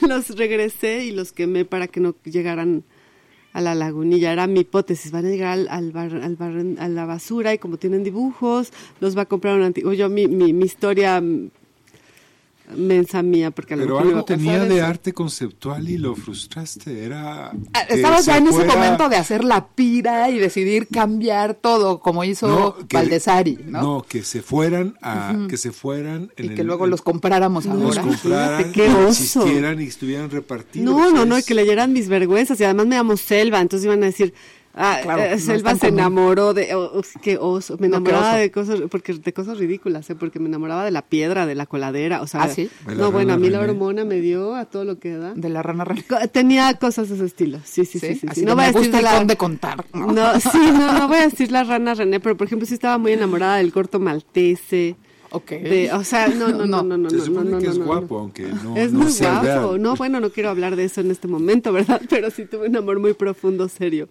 [0.00, 2.84] los regresé y los quemé para que no llegaran
[3.52, 4.32] a la lagunilla.
[4.32, 5.12] Era mi hipótesis.
[5.12, 9.26] Van a llegar al, al a la basura y como tienen dibujos, los va a
[9.26, 9.92] comprar un antiguo.
[9.92, 11.22] Yo, mi, mi, historia
[12.76, 14.86] mensa mía, porque a lo Pero mejor me algo tenía de eso.
[14.86, 17.04] arte conceptual y lo frustraste.
[17.04, 17.50] Era.
[17.72, 22.00] Ah, Estabas ya en ese fuera- momento de hacer la pira y decidir cambiar todo,
[22.00, 23.82] como hizo No, que- Valdesari, ¿no?
[23.82, 27.02] No, que se fueran a, que se fueran en y el- que luego en- los
[27.02, 28.02] compráramos No, los ahora.
[28.10, 29.46] compraran, qué oso.
[29.46, 30.84] y estuvieran repartidos.
[30.84, 32.60] No, no, no, y Es- que leyeran mis vergüenzas.
[32.60, 34.32] Y además me llamo Selva, entonces iban a decir,
[34.74, 35.98] ah, Claro, eh, Selva se común.
[35.98, 38.38] enamoró de, oh, oh, qué oso, me enamoraba oso.
[38.38, 40.14] de cosas, porque de cosas ridículas, ¿eh?
[40.14, 42.70] porque me enamoraba de la piedra, de la coladera, o sea, ¿Ah, sí?
[42.86, 45.34] De no, bueno, a mí la hormona me dio a todo lo que da.
[45.34, 46.04] De la rana René.
[46.32, 48.14] Tenía cosas de ese estilo, sí, sí, sí, sí.
[48.20, 48.26] sí.
[48.28, 49.18] Así No que voy a me decir gusta de el la...
[49.18, 49.84] conde contar.
[49.92, 50.06] ¿no?
[50.12, 52.98] No, sí, no, no voy a decir la rana René, pero por ejemplo sí estaba
[52.98, 54.96] muy enamorada del corto maltese.
[55.32, 55.50] Ok.
[55.50, 57.78] De, o sea, no, no, no, no, no, Se no, supone no, que no, es
[57.78, 58.20] no, guapo, no.
[58.22, 59.44] aunque no, Es no muy sea guapo.
[59.70, 59.82] real.
[59.82, 62.02] No, bueno, no quiero hablar de eso en este momento, ¿verdad?
[62.10, 64.08] Pero sí tuve un amor muy profundo, serio.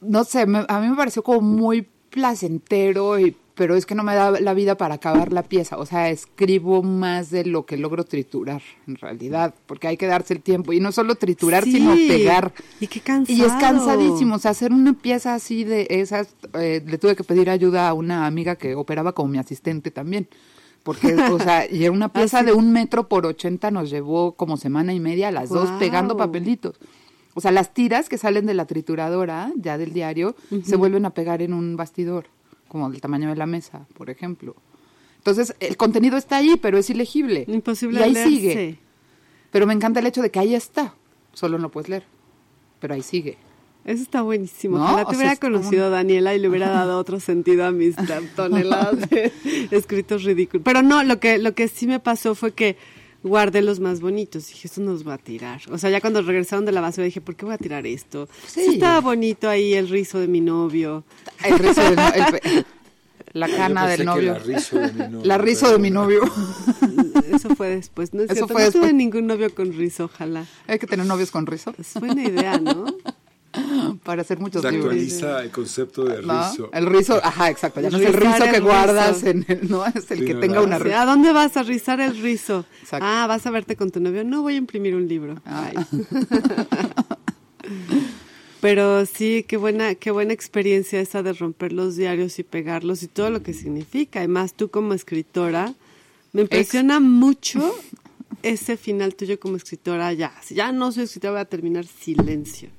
[0.00, 4.02] No sé, me- a mí me pareció como muy placentero, y, pero es que no
[4.04, 5.76] me da la vida para acabar la pieza.
[5.78, 10.34] O sea, escribo más de lo que logro triturar, en realidad, porque hay que darse
[10.34, 10.72] el tiempo.
[10.72, 12.52] Y no solo triturar, Sí, sino pegar.
[12.80, 13.36] y qué cansado.
[13.38, 14.36] Y es cansadísimo.
[14.36, 17.94] O sea, hacer una pieza así de esas, eh, le tuve que pedir ayuda a
[17.94, 20.28] una amiga que operaba como mi asistente también.
[20.84, 22.46] Porque, o sea, y era una pieza Ah, sí.
[22.46, 26.76] de un metro por ochenta, nos llevó como semana y media, las dos pegando papelitos.
[27.38, 30.34] O sea, las tiras que salen de la trituradora, ya del diario,
[30.64, 32.24] se vuelven a pegar en un bastidor,
[32.66, 34.56] como del tamaño de la mesa, por ejemplo.
[35.18, 37.44] Entonces, el contenido está ahí, pero es ilegible.
[37.46, 38.30] Imposible Y ahí leerse.
[38.30, 38.78] sigue.
[39.52, 40.94] Pero me encanta el hecho de que ahí está.
[41.32, 42.04] Solo no puedes leer.
[42.80, 43.38] Pero ahí sigue.
[43.84, 44.76] Eso está buenísimo.
[44.76, 44.84] ¿No?
[44.84, 47.94] Ojalá te hubiera conocido una- Daniela y le hubiera dado otro sentido a mis
[48.36, 49.32] toneladas de
[49.70, 50.62] escritos ridículos.
[50.64, 52.76] Pero no, lo que, lo que sí me pasó fue que
[53.22, 54.48] guardé los más bonitos.
[54.48, 55.60] Dije, esto no los voy a tirar.
[55.70, 58.28] O sea, ya cuando regresaron de la basura dije, ¿por qué voy a tirar esto?
[58.46, 58.64] Sí.
[58.64, 58.74] Sí.
[58.74, 61.04] estaba bonito ahí el rizo de mi novio.
[61.44, 62.64] El rizo no- el pe-
[63.32, 64.32] la cana del novio.
[64.32, 65.20] La rizo de mi novio.
[65.24, 66.20] La rizo de mi novio.
[67.32, 68.14] Eso fue después.
[68.14, 70.46] No es Eso cierto, fue no tuve ningún novio con rizo, ojalá.
[70.66, 72.86] Hay que tener novios con rizo Es buena idea, ¿no?
[74.04, 74.90] para hacer muchos Se libros.
[74.92, 76.48] actualiza el concepto de ¿No?
[76.50, 76.70] rizo.
[76.72, 77.80] El rizo, ajá, exacto.
[77.80, 79.26] Ya no es el rizo el que guardas rizo.
[79.28, 80.96] en el, no, es el Sí, que no, tenga una rizo.
[80.96, 82.64] ¿A dónde vas a rizar el rizo?
[82.82, 83.06] Exacto.
[83.08, 84.24] Ah, vas a verte con tu novio.
[84.24, 85.40] No voy a imprimir un libro.
[85.44, 85.70] Ah.
[85.74, 85.86] Ay.
[88.60, 93.06] Pero sí, qué buena, qué buena experiencia esa de romper los diarios y pegarlos y
[93.06, 94.18] todo lo que significa.
[94.18, 95.74] Además, tú como escritora,
[96.32, 97.72] me impresiona mucho
[98.42, 100.12] ese final tuyo como escritora.
[100.12, 102.70] Ya, si ya no soy escritora, voy a terminar silencio.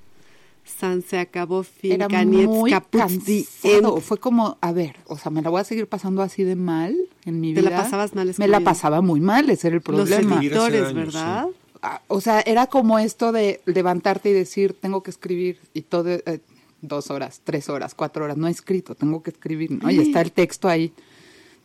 [0.63, 3.95] San se acabó, fin, Era Kanietz, muy Kaput, the cansado.
[3.97, 4.01] end.
[4.01, 6.95] Fue como, a ver, o sea, me la voy a seguir pasando así de mal
[7.25, 7.71] en mi ¿Te vida.
[7.71, 8.63] la pasabas mal Me la escribiendo?
[8.65, 10.37] pasaba muy mal, ese era el Los problema.
[10.37, 11.47] Hace editores, ¿verdad?
[11.81, 16.09] Ah, O sea, era como esto de levantarte y decir, tengo que escribir, y todo,
[16.09, 16.39] eh,
[16.81, 19.89] dos horas, tres horas, cuatro horas, no he escrito, tengo que escribir, ¿no?
[19.89, 20.93] Y está el texto ahí,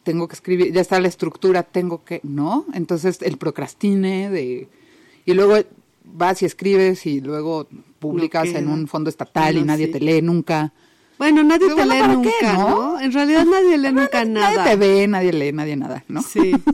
[0.03, 2.65] tengo que escribir, ya está la estructura, tengo que, ¿no?
[2.75, 4.69] Entonces el procrastine de...
[5.27, 5.57] Y luego
[6.05, 7.67] vas y escribes y luego
[8.13, 8.59] publicas queda.
[8.61, 9.93] en un fondo estatal y No, nadie sí.
[9.93, 10.73] te lee nunca.
[11.19, 12.69] Bueno, nadie Pero te bueno, lee ¿para nunca, qué, ¿no?
[12.95, 13.01] no?
[13.01, 14.55] En realidad nadie lee nunca nada.
[14.55, 16.23] Nadie te ve, nadie lee, nadie nada, ¿no?
[16.23, 16.53] Sí.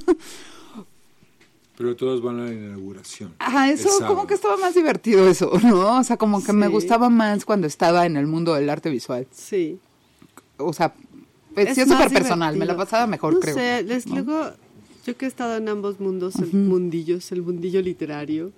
[1.77, 3.32] Pero todos van a la inauguración.
[3.39, 5.98] Ajá, eso como que estaba más divertido eso, ¿no?
[5.98, 6.73] O sea, como que me Sí.
[6.73, 9.27] gustaba más cuando estaba en el mundo del arte visual.
[9.31, 9.78] Sí.
[10.59, 10.93] O sea,
[11.55, 13.55] pues, Es sí súper personal, me la pasaba mejor, no creo.
[13.55, 14.16] sé, les- ¿no?
[14.16, 14.51] luego,
[15.07, 18.52] yo que he estado en ambos mundos, el mundillos, el mundillo literario,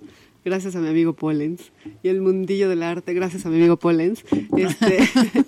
[0.45, 1.71] gracias a mi amigo Pollens.
[2.03, 4.23] Y el mundillo del arte, gracias a mi amigo Pollens.
[4.57, 4.99] Este,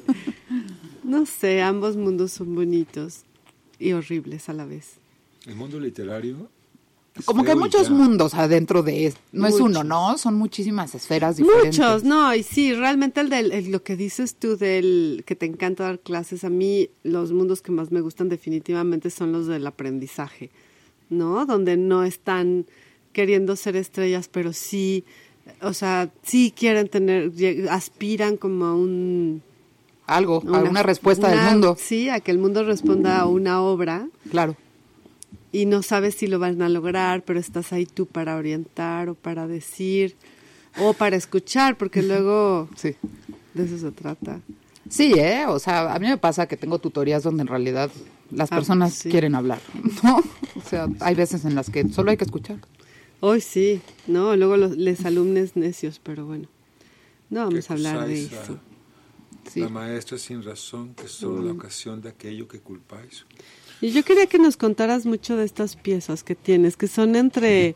[1.03, 3.21] no sé, ambos mundos son bonitos
[3.79, 4.93] y horribles a la vez.
[5.45, 6.49] El mundo literario.
[7.23, 7.93] Como que hay muchos ya.
[7.93, 9.21] mundos adentro de esto.
[9.31, 10.17] No es uno, ¿no?
[10.17, 11.79] Son muchísimas esferas diferentes.
[11.79, 15.45] Muchos, no, y sí, realmente el del, el- lo que dices tú del que te
[15.45, 19.65] encanta dar clases, a mí los mundos que más me gustan definitivamente son los del
[19.65, 20.49] aprendizaje,
[21.09, 21.45] ¿no?
[21.45, 22.65] Donde no están
[23.15, 25.05] queriendo ser estrellas, pero sí,
[25.61, 27.31] o sea, sí quieren tener,
[27.71, 29.41] aspiran como a un...
[30.05, 31.77] Algo, a una respuesta una- del mundo.
[31.79, 34.55] Sí, a que el mundo responda a una obra Claro.
[35.53, 39.15] y no sabes si lo van a lograr, pero estás ahí tú para orientar o
[39.15, 40.15] para decir
[40.79, 42.93] o para escuchar, porque luego Sí.
[43.53, 44.41] de eso se trata.
[44.89, 45.45] Sí, ¿eh?
[45.47, 47.89] O sea, a mí me pasa que tengo tutorías donde en realidad
[48.29, 49.09] las Ah, personas sí.
[49.09, 49.59] quieren hablar,
[50.03, 50.17] ¿no?
[50.63, 52.57] O sea, hay veces en las que solo hay que escuchar.
[53.27, 54.35] Hoy sí, ¿no?
[54.35, 56.47] Luego los les alumnos necios, pero bueno.
[57.31, 58.59] No vamos a hablar de a eso.
[59.51, 59.61] Sí.
[59.61, 63.25] La maestra sin razón, que es solo la ocasión de aquello que culpáis.
[63.81, 67.75] Y yo quería que nos contaras mucho de estas piezas que tienes, que son entre,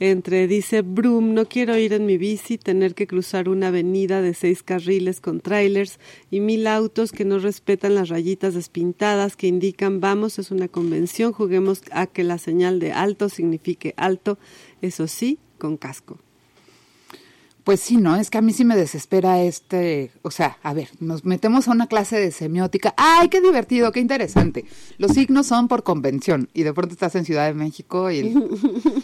[0.00, 4.34] entre dice Broom, no quiero ir en mi bici, tener que cruzar una avenida de
[4.34, 10.00] seis carriles con trailers y mil autos que no respetan las rayitas despintadas que indican
[10.00, 14.38] vamos, es una convención, juguemos a que la señal de alto signifique alto,
[14.82, 16.18] eso sí, con casco.
[17.64, 18.16] Pues sí, ¿no?
[18.16, 21.72] Es que a mí sí me desespera este, o sea, a ver, nos metemos a
[21.72, 22.94] una clase de semiótica.
[22.96, 24.64] ¡Ay, qué divertido, qué interesante!
[24.96, 28.48] Los signos son por convención y de pronto estás en Ciudad de México y el,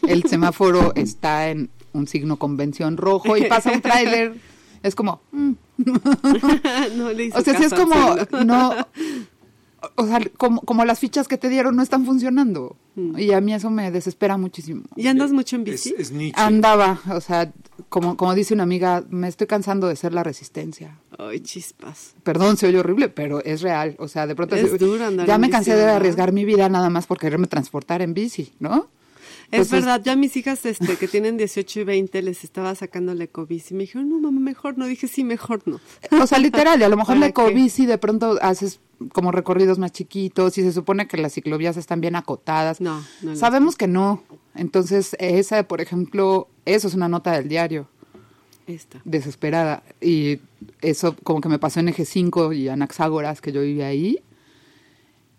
[0.08, 4.34] el semáforo está en un signo convención rojo y pasa un tráiler.
[4.84, 5.52] Es como, mm.
[6.98, 8.86] no le hizo o sea, sí es como, no,
[9.96, 12.76] o sea, como, como las fichas que te dieron no están funcionando.
[13.16, 14.84] Y a mí eso me desespera muchísimo.
[14.94, 15.94] ¿Y andas mucho en Es, bici?
[15.98, 16.40] es Nietzsche.
[16.40, 17.52] Andaba, o sea,
[17.88, 20.98] como, como dice una amiga, me estoy cansando de ser la resistencia.
[21.18, 22.14] Ay, chispas.
[22.22, 23.96] Perdón, se oye horrible, pero es real.
[23.98, 26.32] O sea, de pronto Es se- duro andar ya en me bici, cansé de arriesgar
[26.32, 28.88] mi vida nada más por quererme transportar en bici, ¿no?
[29.60, 33.14] Es verdad, yo a mis hijas este, que tienen 18 y 20 les estaba sacando
[33.14, 34.86] la ecobici y me dijeron, no, mamá, mejor no.
[34.86, 35.80] Dije, sí, mejor no.
[36.22, 38.80] O sea, literal, y a lo mejor la ecobici de pronto haces
[39.12, 42.80] como recorridos más chiquitos y se supone que las ciclovías están bien acotadas.
[42.80, 44.22] No, no Sabemos que no.
[44.54, 47.88] Entonces, esa, por ejemplo, eso es una nota del diario.
[48.66, 49.02] Esta.
[49.04, 49.82] desesperada.
[50.00, 50.40] Y
[50.80, 54.20] eso como que me pasó en Eje 5 y Anaxágoras, que yo vivía ahí.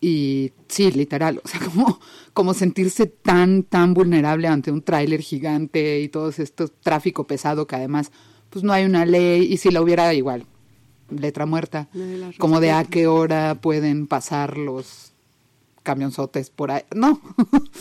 [0.01, 1.99] Y sí, literal, o sea, como,
[2.33, 7.75] como sentirse tan, tan vulnerable ante un tráiler gigante y todo esto tráfico pesado que
[7.75, 8.11] además,
[8.49, 10.45] pues no hay una ley y si la hubiera igual,
[11.09, 11.87] letra muerta,
[12.37, 15.13] como de a qué hora pueden pasar los
[15.83, 16.83] camionzotes por ahí.
[16.93, 17.21] No.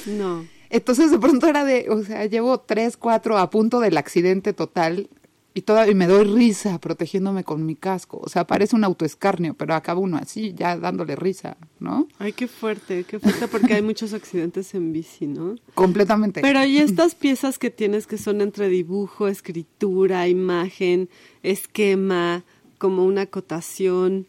[0.06, 0.44] No.
[0.70, 5.08] Entonces de pronto era de, o sea, llevo tres, cuatro a punto del accidente total
[5.56, 8.20] y todavía me doy risa protegiéndome con mi casco.
[8.20, 12.08] O sea, parece un autoescarnio, pero acaba uno así, ya dándole risa, ¿no?
[12.18, 15.54] Ay, qué fuerte, qué fuerte porque hay muchos accidentes en bici, ¿no?
[15.74, 16.40] Completamente.
[16.40, 21.08] Pero y estas piezas que tienes que son entre dibujo, escritura, imagen,
[21.44, 22.42] esquema,
[22.78, 24.26] como una acotación.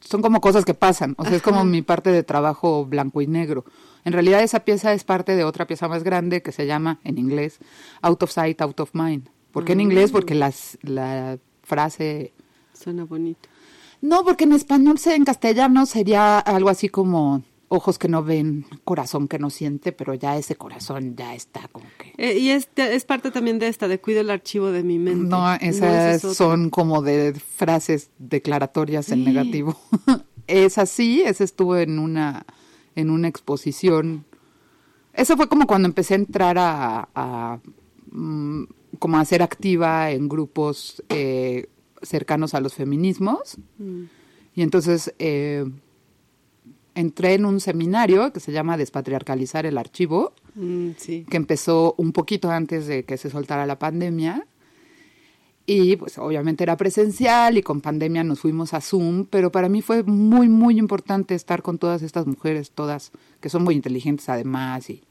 [0.00, 3.28] Son como cosas que pasan, o sea, es como mi parte de trabajo blanco y
[3.28, 3.64] negro.
[4.04, 7.18] En realidad esa pieza es parte de otra pieza más grande que se llama, en
[7.18, 7.58] inglés,
[8.02, 9.28] Out of Sight, Out of Mind.
[9.56, 10.10] ¿Por qué en inglés?
[10.10, 12.34] Porque las, la frase
[12.74, 13.48] Suena bonito.
[14.02, 19.28] No, porque en español, en castellano sería algo así como ojos que no ven, corazón
[19.28, 22.12] que no siente, pero ya ese corazón ya está como que...
[22.18, 25.26] Eh, y este es parte también de esta, de cuido el archivo de mi mente.
[25.26, 26.34] No, esa esas es otra.
[26.34, 29.80] son como de frases declaratorias en negativo.
[30.46, 32.44] esa sí, esa estuvo en una,
[32.94, 34.26] en una exposición.
[35.14, 37.58] Eso fue como cuando empecé a entrar a, a,
[38.12, 38.64] mm,
[38.98, 41.68] como a ser activa en grupos eh,
[42.02, 43.56] cercanos a los feminismos.
[43.78, 44.04] Mm.
[44.54, 45.64] Y entonces eh,
[46.94, 51.26] entré en un seminario que se llama Despatriarcalizar el Archivo, Mm, sí.
[51.28, 54.46] que empezó un poquito antes de que se soltara la pandemia.
[55.66, 59.82] Y pues obviamente era presencial y con pandemia nos fuimos a Zoom, pero para mí
[59.82, 63.10] fue muy, muy importante estar con todas estas mujeres, todas
[63.40, 65.02] que son muy inteligentes además y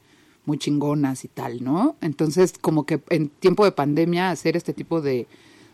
[0.46, 1.96] muy chingonas y tal, ¿no?
[2.00, 5.26] Entonces como que en tiempo de pandemia hacer este tipo de,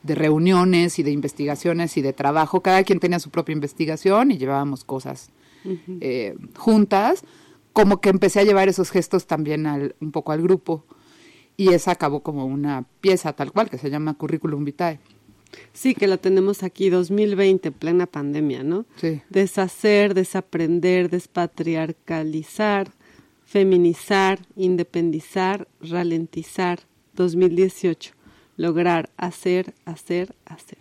[0.03, 4.39] de reuniones y de investigaciones y de trabajo, cada quien tenía su propia investigación y
[4.39, 5.31] llevábamos cosas
[6.01, 7.23] eh, juntas,
[7.73, 10.85] como que empecé a llevar esos gestos también al, un poco al grupo
[11.57, 14.99] y esa acabó como una pieza tal cual que se llama Curriculum Vitae.
[15.73, 18.87] Sí, que la tenemos aquí, 2020, plena pandemia, ¿no?
[18.97, 19.21] Sí.
[19.29, 22.91] Deshacer, desaprender, despatriarcalizar,
[23.53, 26.81] feminizar, independizar, ralentizar,
[27.13, 28.15] 2018.
[28.57, 30.79] lograr hacer, hacer, hacer.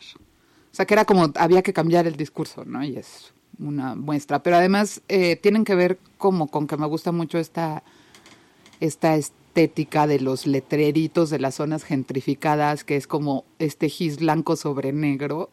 [0.72, 2.82] O sea, que era como, había que cambiar el discurso, ¿no?
[2.84, 4.42] Y es una muestra.
[4.42, 7.84] Pero además eh, tienen que ver como con que me gusta mucho esta,
[8.80, 14.56] esta estética de los letreritos de las zonas gentrificadas, que es como este gis blanco
[14.56, 15.50] sobre negro.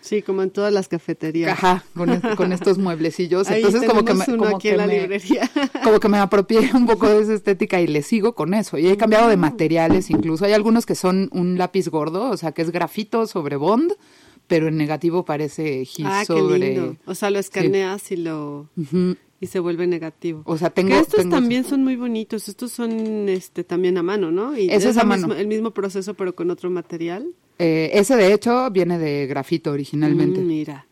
[0.00, 1.52] Sí, como en todas las cafeterías.
[1.52, 3.48] Ajá, con, es- con estos mueblecillos.
[3.48, 5.50] Ahí Entonces como que me, uno como aquí que en la me- librería.
[5.84, 8.78] como que me apropié un poco de esa estética y le sigo con eso.
[8.78, 10.44] Y he cambiado de materiales incluso.
[10.44, 13.92] Hay algunos que son un lápiz gordo, o sea, que es grafito sobre bond,
[14.46, 16.58] pero en negativo parece gis Ah, qué sobre...
[16.58, 16.96] lindo.
[17.06, 19.16] O sea, lo escaneas y lo Ujú.
[19.40, 20.42] Y se vuelve negativo.
[20.44, 20.90] O sea, tengo...
[20.90, 22.48] que estos tengo- también son muy bonitos.
[22.48, 24.56] Estos son este también a mano, ¿no?
[24.56, 25.34] Y Ese es a mano.
[25.34, 27.26] el mismo proceso pero con otro material.
[27.58, 30.40] Eh, ese de hecho viene de grafito originalmente.
[30.40, 30.86] Mm, mira.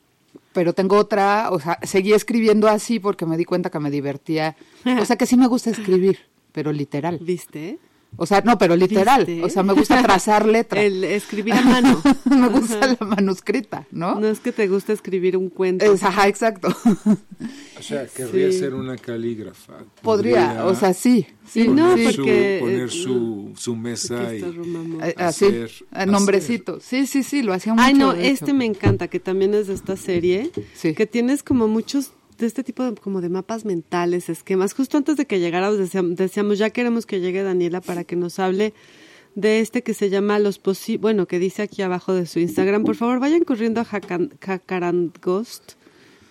[0.53, 4.57] Pero tengo otra, o sea, seguí escribiendo así porque me di cuenta que me divertía.
[5.01, 6.19] O sea, que sí me gusta escribir,
[6.53, 7.19] pero literal.
[7.23, 7.79] ¿Viste?
[8.17, 9.25] O sea, no, pero literal.
[9.27, 9.45] ¿Viste?
[9.45, 10.83] O sea, me gusta trazar letras.
[10.85, 12.03] El escribir a mano.
[12.25, 14.19] me gusta la manuscrita, ¿no?
[14.19, 15.85] No es que te guste escribir un cuento.
[15.85, 16.69] Es- ajá, exacto.
[17.79, 18.59] O sea, querría Sí.
[18.59, 19.75] ser una calígrafa.
[20.03, 21.27] Podría, o sea, sí.
[21.49, 24.39] sí, Y no, poner, porque, su, poner su, su mesa y.
[24.43, 26.81] Eh, así, hacer- eh, nombrecito.
[26.81, 27.85] Sí, sí, sí, lo hacía mucho.
[27.87, 30.95] Ay, no, este me encanta, que también es de esta serie, Sí.
[30.95, 34.73] que tienes como muchos de este tipo de, como de mapas mentales, esquemas.
[34.75, 38.73] Justo antes de que llegara, decíamos, ya queremos que llegue Daniela para que nos hable
[39.35, 42.85] de este que se llama Los Posibles, bueno, que dice aquí abajo de su Instagram.
[42.85, 45.73] Por favor, vayan corriendo a Jacarangost,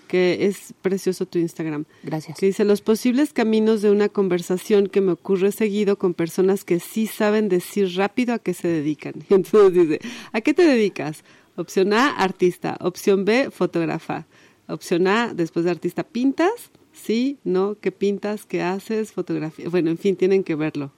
[0.08, 1.86] que es precioso tu Instagram.
[2.04, 2.38] Gracias.
[2.38, 6.80] Que dice, los posibles caminos de una conversación que me ocurre seguido con personas que
[6.80, 9.14] sí saben decir rápido a qué se dedican.
[9.30, 10.00] Y entonces dice,
[10.34, 11.24] ¿a qué te dedicas?
[11.56, 12.78] Opción A, artista.
[12.82, 14.28] Opción B, fotógrafa.
[14.68, 16.52] Opción A, después de artista, ¿pintas?
[16.92, 18.46] Sí, no, ¿qué pintas?
[18.46, 19.12] ¿Qué haces?
[19.14, 19.70] Fotografía.
[19.70, 20.92] Bueno, en fin, tienen que verlo.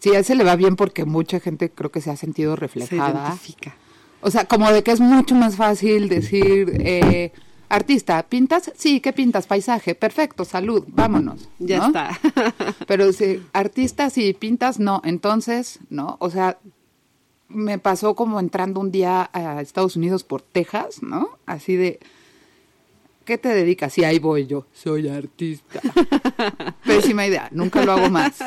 [0.00, 2.60] Sí, a ese le va bien porque mucha gente creo que se ha sentido Se
[2.60, 3.26] reflejada.
[3.28, 3.76] identifica.
[4.20, 7.32] O sea, como de que es mucho más fácil decir, eh,
[7.68, 8.72] artista, ¿pintas?
[8.76, 9.46] Sí, ¿qué pintas?
[9.46, 11.48] Paisaje, perfecto, salud, vámonos.
[11.58, 11.86] Ya ¿no?
[11.86, 12.18] está.
[12.86, 15.00] Pero si artista, sí, pintas, no.
[15.04, 16.16] Entonces, ¿no?
[16.20, 16.58] O sea,
[17.48, 21.38] me pasó como entrando un día a Estados Unidos por Texas, ¿no?
[21.46, 22.00] Así de,
[23.28, 23.98] ¿qué te dedicas?
[23.98, 25.82] Y ahí voy yo, soy artista.
[26.86, 28.38] Pésima idea, nunca lo hago más.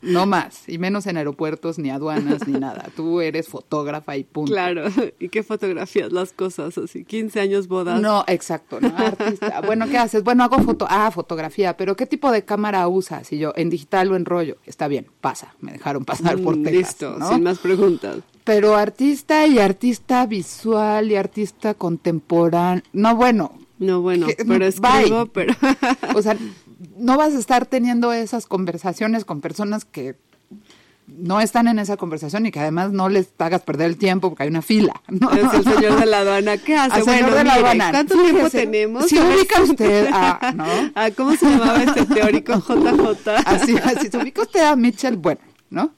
[0.00, 2.86] No más, y menos en aeropuertos, ni aduanas, ni nada.
[2.96, 4.50] Tú eres fotógrafa y punto.
[4.50, 4.86] claro.
[5.20, 6.78] ¿Y qué fotografías las cosas?
[6.78, 8.00] Así, 15 años bodas.
[8.00, 9.60] No, exacto, no, artista.
[9.60, 10.24] Bueno, ¿qué haces?
[10.24, 13.30] Bueno, hago foto, ah, fotografía, pero ¿qué tipo de cámara usas?
[13.30, 14.56] Y yo, en digital o en rollo.
[14.64, 17.28] Está bien, pasa, me dejaron pasar por Mm, Texas, Listo, ¿no?
[17.28, 18.16] sin más preguntas.
[18.44, 25.26] Pero artista y artista visual y artista contemporáneo, no, bueno, No, bueno, Que- pero escribo,
[25.26, 25.30] bye.
[25.32, 25.54] pero...
[26.16, 26.36] o sea,
[26.96, 30.16] no vas a estar teniendo esas conversaciones con personas que
[31.06, 34.42] no están en esa conversación y que además no les hagas perder el tiempo porque
[34.42, 35.30] hay una fila, ¿no?
[35.32, 36.58] Es el señor de la aduana.
[36.58, 37.02] ¿Qué hace?
[37.02, 37.90] Bueno, de la mire, aduana.
[37.92, 39.06] ¿cuánto Fíjese, tiempo tenemos?
[39.06, 40.64] si ubica usted a- ¿no?
[40.94, 43.30] Ah, ¿Cómo se llamaba este teórico JJ?
[43.46, 45.40] Así, así, se ubica usted a Mitchell, bueno,
[45.70, 45.92] ¿no?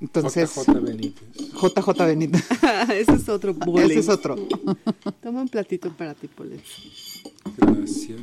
[0.00, 1.28] Entonces, JJ Benítez.
[1.52, 2.44] JJ Benítez.
[2.90, 3.90] Ese es otro bullying.
[3.90, 4.34] Ese es otro.
[5.22, 6.60] Toma un platito para ti, Polet.
[7.56, 8.20] Gracias.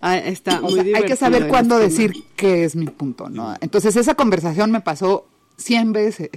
[0.00, 2.08] Ah, está O muy sea, hay que saber cuándo esquema.
[2.08, 3.54] decir qué es mi punto, ¿no?
[3.60, 5.26] Entonces, esa conversación me pasó
[5.56, 6.30] 100 veces.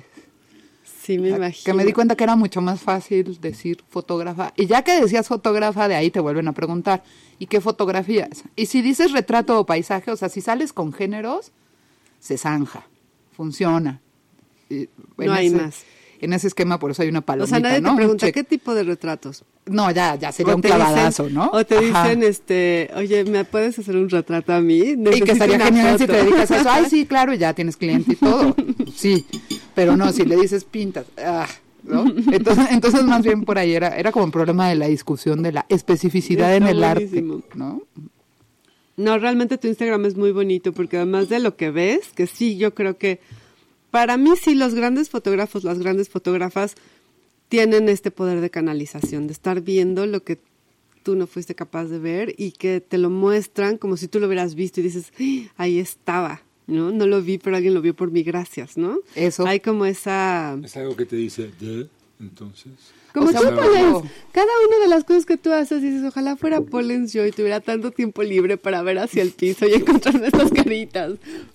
[1.02, 1.64] Sí, me imagino.
[1.66, 4.54] Que me di cuenta que era mucho más fácil decir fotógrafa.
[4.56, 7.04] Y ya que decías fotógrafa, de ahí te vuelven a preguntar,
[7.40, 8.44] ¿y qué fotografías?
[8.56, 11.52] Y si dices retrato o paisaje, o sea, si sales con géneros,
[12.20, 12.88] se zanja,
[13.34, 14.00] funciona.
[14.82, 15.84] En No hay ese- más.
[16.22, 17.90] En ese esquema, por eso hay una O palomita, sea, nadie ¿no?
[17.90, 19.44] te pregunta qué tipo de retratos.
[19.66, 21.50] No, ya, ya sería O un dicen- clavadazo, ¿no?
[21.52, 22.04] O te Ajá.
[22.06, 24.80] dicen, este, oye, ¿me puedes hacer un retrato a mí?
[24.96, 26.14] Y que estaría genial si foto".
[26.18, 26.70] te dedicas a eso.
[26.70, 28.56] Ay, sí, claro, ya tienes cliente y todo.
[28.96, 29.26] Sí,
[29.76, 31.46] pero no, si le dices pintas, ah,
[31.84, 32.06] ¿no?
[32.32, 35.52] Entonces, entonces más bien por ahí era, era como un problema de la discusión de
[35.52, 37.22] la especificidad en el arte.
[37.56, 37.82] ¿no?
[38.96, 42.56] No, realmente tu Instagram es muy bonito porque además de lo que ves, que sí,
[42.58, 43.20] yo creo que
[43.94, 46.74] para mí sí los grandes fotógrafos, las grandes fotógrafas
[47.48, 50.40] tienen este poder de canalización, de estar viendo lo que
[51.04, 54.26] tú no fuiste capaz de ver y que te lo muestran como si tú lo
[54.26, 56.92] hubieras visto y dices, "Ah, ahí estaba, ¿no?
[56.92, 58.98] No lo vi, pero alguien lo vio por mí, gracias, ¿no?
[59.14, 59.46] Eso.
[59.46, 60.58] Hay como esa...
[60.64, 61.88] Es algo que te dice, "¿De?",
[62.20, 62.72] entonces.
[63.14, 63.48] Como O sea, tú,
[64.32, 67.60] Cada una de las cosas que tú haces, dices, ojalá fuera Polens yo y tuviera
[67.60, 71.14] tanto tiempo libre para ver hacia el piso y encontrarme estas caritas.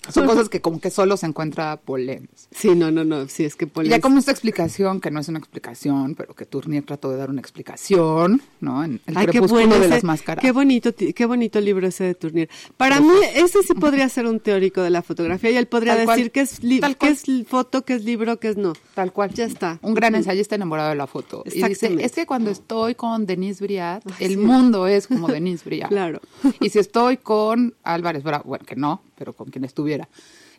[0.09, 2.49] Son cosas que como que solo se encuentra Polens.
[2.53, 3.91] Sí, no, no, no, sí, es que Polens...
[3.91, 7.31] ya como esta explicación, que no es una explicación, pero que Tournier trató de dar
[7.31, 8.85] una explicación, ¿no?
[8.85, 10.41] En El Ay, qué bueno de ese- las máscaras.
[10.43, 12.49] Qué bonito, qué bonito libro ese de Tournier.
[12.77, 16.07] Para mí, ese sí podría ser un teórico de la fotografía y él podría Tal
[16.07, 18.75] decir que es, que es foto, que es libro, que es no.
[18.95, 19.33] Tal cual.
[19.35, 19.79] Ya está.
[19.83, 21.43] Un gran ensayista enamorado de la foto.
[21.53, 22.05] Y dice, Exactamente.
[22.05, 24.37] es que cuando estoy con Denise Briat, el sí.
[24.37, 25.89] mundo es como Denise Briat.
[25.99, 26.21] Claro.
[26.61, 30.09] Y si estoy con Álvarez Bravo, bueno, que no, pero con quien estuviera,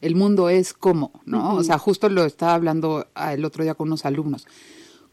[0.02, 1.56] el mundo es como, ¿no?
[1.56, 4.48] O sea, justo lo estaba hablando ah, el otro día con unos alumnos.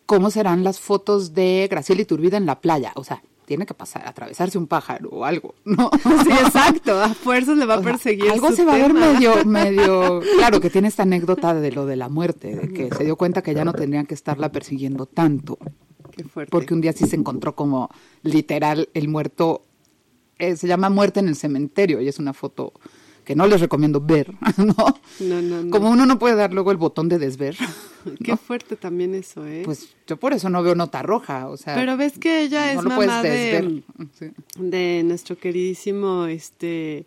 [0.06, 2.92] ¿Cómo serán las fotos de Graciela Iturbide en la playa?
[2.94, 5.88] O sea, tiene que pasar, atravesarse un pájaro o algo, ¿no?
[6.24, 7.00] Sí, exacto.
[7.00, 8.30] A fuerzas le va a sea, perseguir.
[8.30, 11.86] algo su se va a ver medio, medio, claro que tiene esta anécdota de lo
[11.86, 15.06] de la muerte, de que se dio cuenta que ya no tendrían que estarla persiguiendo
[15.06, 15.58] tanto,
[16.10, 16.50] Qué fuerte.
[16.50, 17.88] porque un día sí se encontró como
[18.22, 19.64] literal el muerto,
[20.38, 22.72] eh, se llama muerte en el cementerio y es una foto
[23.26, 24.74] que no les recomiendo ver, ¿no?
[25.20, 25.70] No, no, no.
[25.70, 27.56] Como uno no puede dar luego el botón de desver,
[28.24, 29.62] Qué fuerte también eso, ¿eh?
[29.64, 32.80] pues yo por eso no veo nota roja, o sea, Pero ves que ella no
[32.80, 33.64] es mamá desver.
[33.68, 33.82] de,
[34.18, 34.26] Sí.
[34.58, 37.06] de nuestro queridísimo este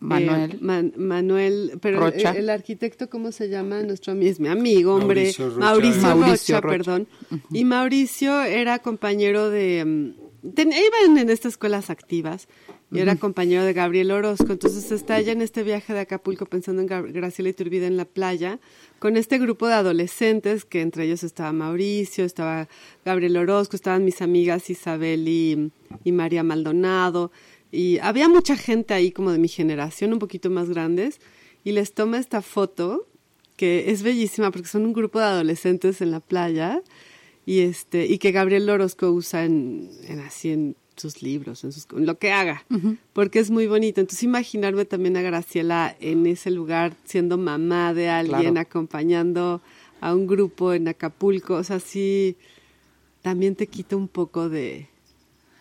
[0.00, 0.52] Manuel.
[0.52, 2.30] eh, Man- Manuel, pero el, Rocha.
[2.30, 5.60] el arquitecto cómo se llama nuestro ami- es mi amigo, hombre, Mauricio Rocha.
[5.60, 6.68] Mauricio, Mauricio Rocha, Rocha.
[6.78, 7.08] perdón.
[7.50, 12.48] Y Mauricio era compañero de mm, ten- iban en estas escuelas activas
[12.90, 16.80] y era compañero de Gabriel Orozco, entonces está ella en este viaje de Acapulco pensando
[16.80, 18.60] en Gab- Graciela Iturbide en la playa
[18.98, 22.68] con este grupo de adolescentes que entre ellos estaba Mauricio, estaba
[23.04, 25.70] Gabriel Orozco, estaban mis amigas Isabel y,
[26.02, 27.30] y María Maldonado.
[27.70, 31.20] Y había mucha gente ahí como de mi generación, un poquito más grandes.
[31.64, 33.06] Y les toma esta foto
[33.56, 36.82] que es bellísima porque son un grupo de adolescentes en la playa.
[37.44, 41.86] Y este y que Gabriel Orozco usa en, en así en sus libros, en, sus,
[41.96, 42.64] en lo que haga,
[43.12, 44.00] porque es muy bonito.
[44.00, 48.60] Entonces imaginarme también a Graciela en ese lugar siendo mamá de alguien, Claro.
[48.60, 49.60] acompañando
[50.00, 52.36] a un grupo en Acapulco, o sea, sí
[53.22, 54.88] también te quita un poco de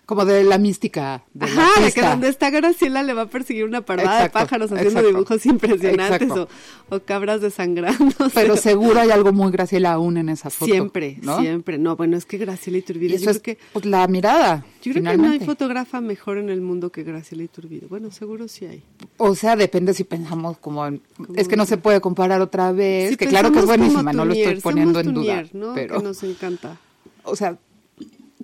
[0.08, 3.30] como de la mística de la Ajá, de que donde está Graciela le va a
[3.30, 5.08] perseguir una Exacto, de pájaros haciendo exacto.
[5.10, 6.48] dibujos impresionantes o,
[6.90, 8.16] o cabras desangrando.
[8.34, 10.72] Pero seguro hay algo muy Graciela aún en esa foto.
[10.72, 11.40] Siempre, ¿no?
[11.42, 11.78] siempre.
[11.78, 14.66] No, bueno, es que Graciela Y Iturbide, eso yo es creo que, pues, la mirada.
[14.82, 17.88] yo creo que no hay fotógrafa mejor en el mundo que Graciela Iturbide.
[17.88, 18.84] Bueno, seguro sí hay.
[19.18, 20.88] O sea, depende si pensamos como...
[20.88, 21.02] en-
[21.36, 23.10] es que no se puede comparar otra vez.
[23.10, 25.44] Si que claro que es buenísima, no lo estoy poniendo en duda.
[25.76, 26.78] Pero, Que nos encanta.
[27.24, 27.58] o sea,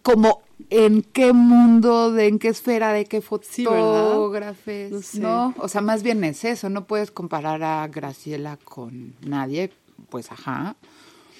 [0.01, 5.19] como en qué mundo, de en qué esfera, de qué fotógrafes, No sé.
[5.19, 5.53] ¿no?
[5.57, 9.71] O sea, más bien es eso, no puedes comparar a Graciela con nadie,
[10.09, 10.75] pues ajá,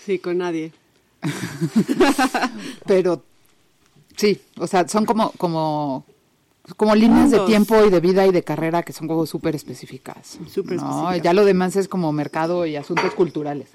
[0.06, 0.74] Sí, con nadie.
[2.86, 3.24] pero
[4.18, 6.06] sí, o sea, son como como
[6.76, 10.40] como líneas de tiempo y de vida y de carrera que son como súper específicas.
[10.50, 10.88] Súper ¿no?
[10.90, 11.22] específicas.
[11.22, 13.70] Ya lo demás es como mercado y asuntos culturales.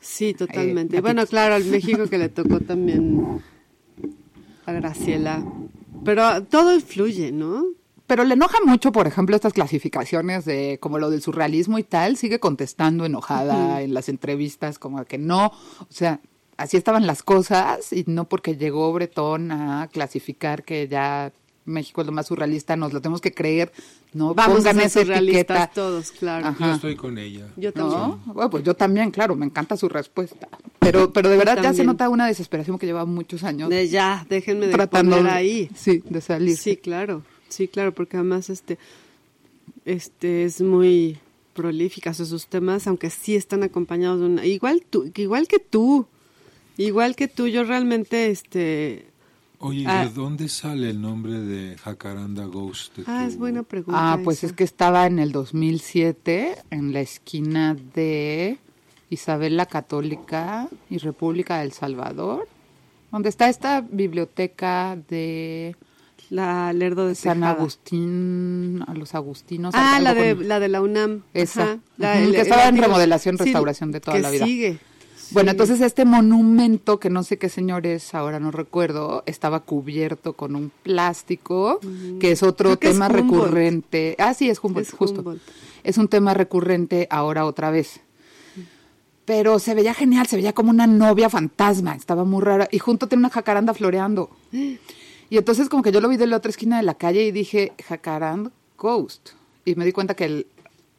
[0.00, 0.98] Sí, totalmente.
[0.98, 3.42] Eh, bueno, claro, al México que le tocó también
[4.66, 5.44] a Graciela.
[6.04, 7.64] Pero todo influye, ¿no?
[8.06, 12.16] Pero le enoja mucho, por ejemplo, estas clasificaciones de como lo del surrealismo y tal,
[12.16, 16.20] sigue contestando enojada en las entrevistas, como que no, o sea,
[16.58, 21.32] así estaban las cosas y no porque llegó Bretón a clasificar que ya
[21.64, 23.72] México es lo más surrealista, nos lo tenemos que creer,
[24.14, 25.70] no Vamos pongan a ser esa surrealistas etiqueta.
[25.74, 26.46] todos, claro.
[26.46, 26.68] Ajá.
[26.68, 27.46] Yo estoy con ella.
[27.56, 28.00] Yo también.
[28.00, 28.22] ¿No?
[28.26, 30.48] Bueno, pues yo también, claro, me encanta su respuesta.
[30.78, 34.24] Pero, pero de verdad ya se nota una desesperación que lleva muchos años De ya,
[34.28, 35.70] déjenme de tratando poner de- ahí.
[35.74, 36.56] Sí, de salir.
[36.56, 37.22] Sí, claro.
[37.48, 38.78] Sí, claro, porque además este
[39.84, 41.18] este es muy
[41.52, 45.58] prolífica o sea, sus temas, aunque sí están acompañados de una igual tú, igual que
[45.58, 46.06] tú.
[46.76, 49.06] Igual que tú, yo realmente este
[49.66, 50.04] Oye, Ah.
[50.04, 52.96] ¿de dónde sale el nombre de Jacaranda Ghost?
[52.98, 54.12] de Ah, tu- es buena pregunta.
[54.12, 54.48] Ah, pues esa.
[54.48, 58.58] es que estaba en el 2007 en la esquina de
[59.08, 62.46] Isabel la Católica y República del Salvador,
[63.10, 65.76] donde está esta biblioteca de
[66.28, 67.52] la Lerdo de San Tejada.
[67.58, 69.74] Agustín, a los agustinos.
[69.76, 71.22] Ah, la de con- la de la UNAM.
[71.32, 71.62] Esa.
[71.62, 74.30] Ajá, la- el- que el estaba en antiguo- remodelación, sí, restauración de toda que la
[74.30, 74.44] vida.
[74.44, 74.78] sigue.
[75.30, 80.34] Bueno, entonces este monumento, que no sé qué señor es, ahora no recuerdo, estaba cubierto
[80.34, 81.80] con un plástico,
[82.20, 84.16] que es otro Creo que es tema recurrente.
[84.18, 85.20] Ah, sí, es Humboldt, Es justo.
[85.20, 85.42] Humboldt.
[85.82, 88.00] Es un tema recurrente ahora otra vez.
[89.24, 92.68] Pero se veía genial, se veía como una novia fantasma, estaba muy rara.
[92.70, 94.30] Y junto tenía una jacaranda floreando.
[95.30, 97.32] Y entonces como que yo lo vi de la otra esquina de la calle y
[97.32, 99.30] dije, jacaranda ghost.
[99.64, 100.46] Y me di cuenta que el,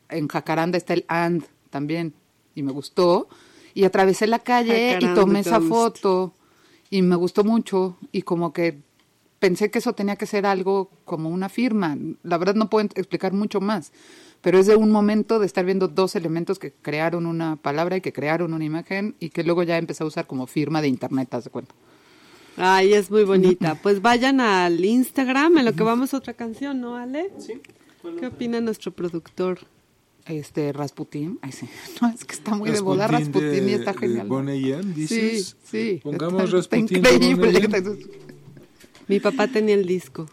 [0.10, 2.14] en jacaranda está el and también.
[2.56, 3.30] Y me gustó.
[3.76, 6.34] Y atravesé la calle y tomé esa foto.
[6.90, 8.80] y me gustó mucho y como que
[9.40, 11.96] pensé que eso tenía que ser algo como una firma.
[12.24, 13.92] La verdad no puedo explicar mucho más,
[14.42, 18.02] pero es de un momento de estar viendo dos elementos que crearon una palabra y
[18.02, 21.34] que crearon una imagen y que luego ya empecé a usar como firma de internet,
[21.34, 21.76] haz de cuenta.
[22.58, 23.76] Ay, es muy bonita.
[23.84, 27.32] Pues vayan al Instagram, en lo que vamos a otra canción, ¿no, Ale?
[27.38, 27.62] Sí.
[28.20, 29.60] ¿Qué opina nuestro productor?
[30.26, 30.74] Este.
[31.42, 31.68] Ay, sí.
[32.02, 34.28] No, es que está muy de moda Rasputín y está genial.
[34.30, 35.56] M, Sí, dices.
[35.64, 36.00] sí.
[36.04, 37.50] Pongamos está, increíble.
[37.60, 37.82] M.
[39.08, 40.26] Mi papá tenía el disco.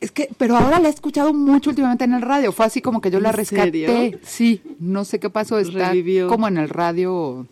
[0.00, 2.52] Es que, pero ahora la he escuchado mucho últimamente en el radio.
[2.52, 3.86] Fue así como que yo la ¿En rescaté.
[3.86, 4.18] serio?
[4.24, 5.58] Sí, no sé qué pasó.
[5.58, 6.28] Está Revivió.
[6.28, 7.46] como en el radio,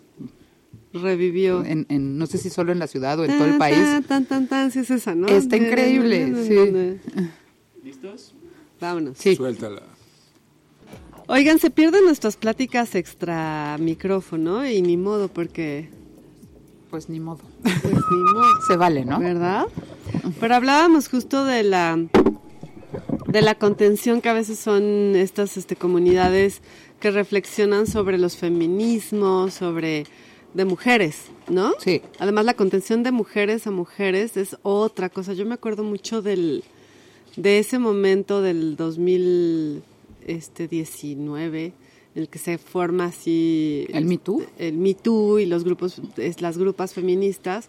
[0.93, 1.65] Revivió.
[1.65, 3.79] en, en- no sé si solo en la ciudad o en todo el país.
[3.79, 5.27] Tan, tan, tan, tan, sí es esa, ¿no?
[5.29, 7.31] Está increíble, sí.
[7.85, 8.35] ¿Listos?
[8.81, 9.16] Vámonos.
[9.16, 9.37] Sí.
[9.37, 9.83] Suéltala.
[11.27, 15.89] Oigan, se pierden nuestras pláticas extra micrófono y ni modo porque
[16.91, 17.41] Pues ni modo.
[17.63, 19.19] pues ni modo, Se vale, ¿no?
[19.19, 19.67] ¿verdad?
[20.39, 21.99] Pero hablábamos justo de la
[23.27, 26.61] de la contención que a veces son estas este, comunidades
[27.01, 30.05] que reflexionan sobre los feminismos, sobre
[30.53, 31.73] de mujeres, ¿no?
[31.79, 32.01] Sí.
[32.21, 35.33] Además la contención de mujeres a mujeres es otra cosa.
[35.33, 36.63] Yo me acuerdo mucho del
[37.37, 38.77] de ese momento del
[40.27, 41.73] 2019
[42.15, 44.45] en el que se forma así ¿El Me Too?
[44.59, 47.69] el Me Too y los grupos es, las grupas feministas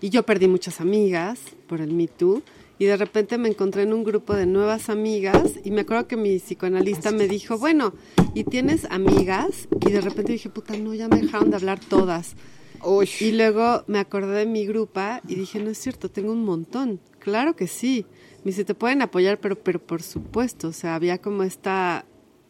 [0.00, 2.42] y yo perdí muchas amigas por el Me Too
[2.78, 6.16] y de repente me encontré en un grupo de nuevas amigas y me acuerdo que
[6.16, 7.92] mi psicoanalista me dijo, bueno,
[8.34, 9.68] ¿y tienes amigas?
[9.84, 12.36] Y de repente dije, puta, no, ya me dejaron de hablar todas.
[12.84, 13.08] Uy.
[13.20, 17.00] Y luego me acordé de mi grupa y dije, no es cierto, tengo un montón.
[17.18, 18.06] Claro que sí.
[18.44, 20.68] Me dice, te pueden apoyar, pero, pero por supuesto.
[20.68, 22.04] O sea, había como esta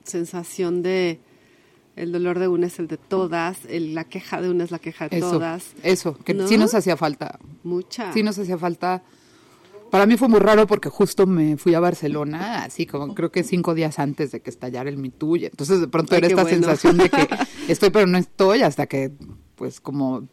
[0.05, 1.21] sensación de
[1.97, 4.79] el dolor de una es el de todas, el- la queja de una es la
[4.79, 5.73] queja de Eso, todas.
[5.83, 6.47] eso, que ¿No?
[6.47, 7.39] sí nos hacía falta.
[7.65, 8.13] Mucha.
[8.13, 9.03] Sí nos hacía falta.
[9.91, 13.43] Para mí fue muy raro porque justo me fui a Barcelona, así como creo que
[13.43, 16.57] cinco días antes de que estallara el y entonces de pronto Ay, era esta bueno.
[16.59, 17.27] sensación de que
[17.69, 19.11] estoy pero no estoy, hasta que
[19.57, 20.29] pues como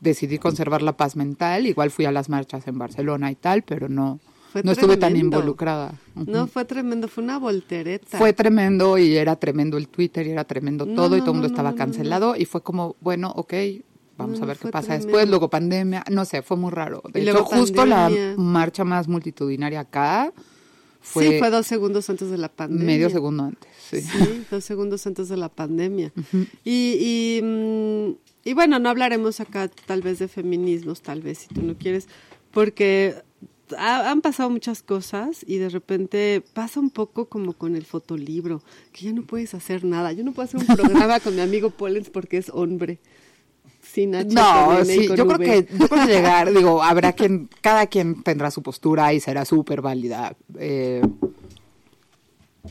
[0.00, 3.88] decidí conservar la paz mental, igual fui a las marchas en Barcelona y tal, pero
[3.88, 4.20] no,
[4.54, 5.94] Fue no estuve tan involucrada.
[6.14, 8.18] No, fue tremendo, fue una voltereta.
[8.18, 11.38] Fue tremendo y era tremendo el Twitter y era tremendo No, todo y todo el
[11.38, 13.52] mundo no, estaba cancelado y fue como, bueno, ok,
[14.16, 15.06] vamos a ver qué pasa tremendo.
[15.08, 17.02] después, luego pandemia, no sé, fue muy raro.
[17.12, 18.30] De Y hecho, luego justo pandemia.
[18.30, 20.32] la marcha más multitudinaria acá
[21.00, 22.86] fue, sí, fue dos segundos antes de la pandemia.
[22.86, 23.68] medio segundo antes.
[23.90, 24.02] Sí.
[24.02, 26.12] Sí, dos segundos antes de la pandemia.
[26.64, 28.10] y, y, mm,
[28.44, 32.06] y bueno, no hablaremos acá tal vez de feminismos, tal vez si tú no quieres,
[32.52, 33.16] porque
[33.78, 38.62] ha- han pasado muchas cosas y de repente pasa un poco como con el fotolibro,
[38.92, 40.12] que ya no puedes hacer nada.
[40.12, 42.98] Yo no puedo hacer un programa con mi amigo Pollens porque es hombre.
[43.82, 47.12] Sin H, No, con sí, con yo creo que yo creo que llegar, digo, habrá
[47.14, 50.34] quien, cada quien tendrá su postura y será súper válida.
[50.58, 51.02] eh,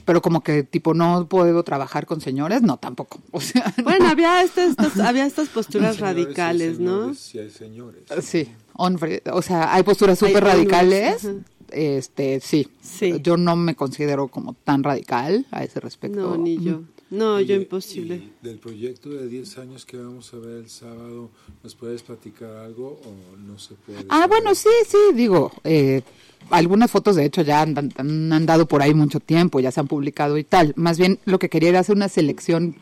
[0.06, 3.20] pero como que tipo no puedo trabajar con señores, no tampoco.
[3.32, 7.14] O sea, Bueno, había estas, estas- había estas posturas Señores y radicales, ¿no?
[7.14, 8.02] Sí, hay señores.
[8.24, 11.28] Sí, hombre, o sea, hay posturas súper radicales.
[11.72, 12.68] Este, sí.
[12.82, 13.16] Sí.
[13.24, 16.20] Yo no me considero como tan radical a ese respecto.
[16.20, 16.82] No, ni yo.
[17.10, 18.24] No, Oye, yo imposible.
[18.42, 21.30] del proyecto de 10 años que vamos a ver el sábado,
[21.62, 24.00] ¿nos puedes platicar algo o no se puede?
[24.10, 24.30] Ah, saber?
[24.30, 26.02] bueno, sí, sí, digo, eh,
[26.50, 29.88] algunas fotos de hecho ya han, han andado por ahí mucho tiempo, ya se han
[29.88, 30.74] publicado y tal.
[30.76, 32.78] Más bien lo que quería era hacer una selección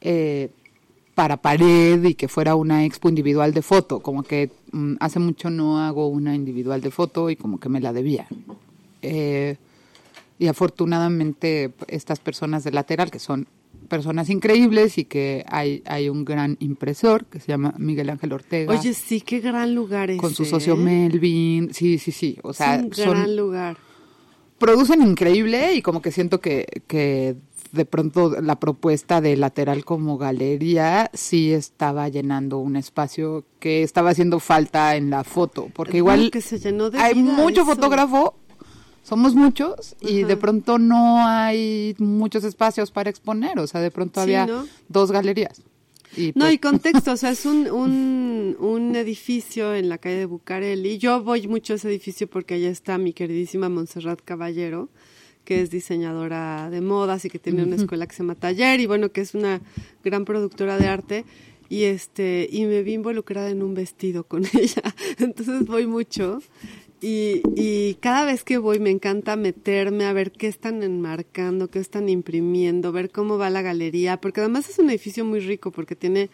[0.00, 0.50] eh,
[1.14, 5.50] para pared y que fuera una expo individual de foto, como que mm, hace mucho
[5.50, 8.26] no hago una individual de foto y como que me la debía.
[9.02, 9.56] Eh,
[10.38, 13.46] y afortunadamente estas personas de lateral, que son
[13.88, 18.72] personas increíbles y que hay, hay un gran impresor que se llama Miguel Ángel Ortega
[18.72, 20.18] Oye, sí, qué gran lugar es.
[20.18, 23.76] con su socio Melvin, sí, sí, sí, o sea, es un son, gran lugar.
[24.58, 27.36] producen increíble y como que siento que, que
[27.72, 34.10] de pronto la propuesta de lateral como galería sí estaba llenando un espacio que estaba
[34.10, 37.70] haciendo falta en la foto, porque igual que se llenó de hay mucho eso.
[37.70, 38.34] fotógrafo,
[39.02, 40.28] somos muchos y Ajá.
[40.28, 44.66] de pronto no hay muchos espacios para exponer, o sea, de pronto Sí, había ¿no?
[44.88, 45.62] dos galerías.
[46.14, 50.16] Y No, pues, y contexto, o sea, es un, un, un edificio en la calle
[50.16, 50.98] de Bucareli.
[50.98, 54.90] Yo voy mucho a ese edificio porque allá está mi queridísima Montserrat Caballero,
[55.44, 58.86] que es diseñadora de modas y que tiene una escuela que se llama Taller y
[58.86, 59.60] bueno, que es una
[60.04, 61.24] gran productora de arte.
[61.68, 64.82] Y este, y me vi involucrada en un vestido con ella.
[65.18, 66.40] Entonces voy mucho.
[67.00, 71.80] Y, y cada vez que voy me encanta meterme a ver qué están enmarcando, qué
[71.80, 75.96] están imprimiendo, ver cómo va la galería, porque además es un edificio muy rico porque
[75.96, 76.30] tiene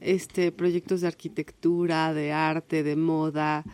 [0.00, 3.64] este proyectos de arquitectura, de arte, de moda,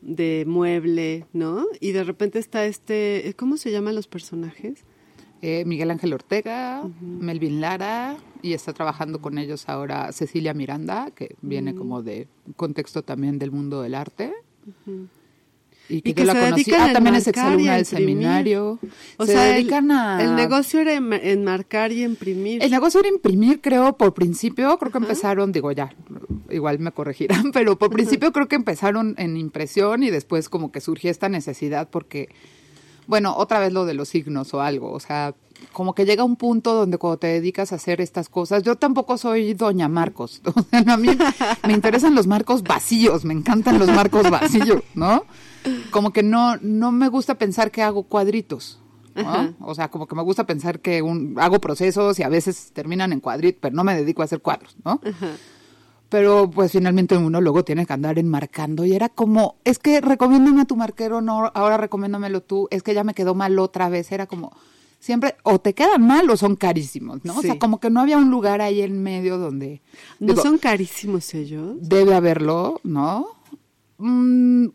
[0.00, 1.66] de mueble, ¿no?
[1.80, 4.84] Y de repente está este, ¿cómo se llaman los personajes?
[5.40, 11.36] Eh, Miguel Ángel Ortega, Melvin Lara, y está trabajando con ellos ahora Cecilia Miranda, que
[11.42, 12.26] viene como de
[12.56, 14.32] contexto también del mundo del arte.
[15.88, 16.64] Y que, Y que yo la se conocí.
[16.64, 18.78] dedican Ah, también es exalumna del seminario.
[19.16, 20.22] O se sea, el, dedican a...
[20.22, 22.62] el negocio era enma- enmarcar y imprimir.
[22.62, 25.94] El negocio era imprimir, creo, por principio, creo que empezaron, digo ya,
[26.50, 30.80] igual me corregirán, pero por principio creo que empezaron en impresión y después como que
[30.80, 32.28] surgió esta necesidad porque,
[33.06, 35.34] bueno, otra vez lo de los signos o algo, o sea,
[35.72, 39.16] como que llega un punto donde cuando te dedicas a hacer estas cosas, yo tampoco
[39.18, 41.08] soy doña Marcos, o sea, a mí
[41.66, 45.24] me interesan los marcos vacíos, me encantan los marcos vacíos, ¿no?
[45.90, 48.80] Como que no, no me gusta pensar que hago cuadritos.
[49.14, 49.54] ¿no?
[49.60, 53.12] O sea, como que me gusta pensar que un, hago procesos y a veces terminan
[53.12, 55.00] en cuadritos, pero no me dedico a hacer cuadros, ¿no?
[56.08, 60.62] Pero pues finalmente uno luego tiene que andar enmarcando y era como, es que recomiéndame
[60.62, 64.10] a tu marquero, no, ahora recomiéndamelo tú, es que ya me quedó mal otra vez,
[64.10, 64.56] era como,
[64.98, 67.36] siempre, o te quedan mal o son carísimos, ¿no?
[67.36, 69.82] O sea, como que no había un lugar ahí en medio donde...
[70.18, 71.76] ¿No digo, son carísimos ellos?
[71.80, 73.26] Debe haberlo, ¿no?
[73.98, 74.68] Mm,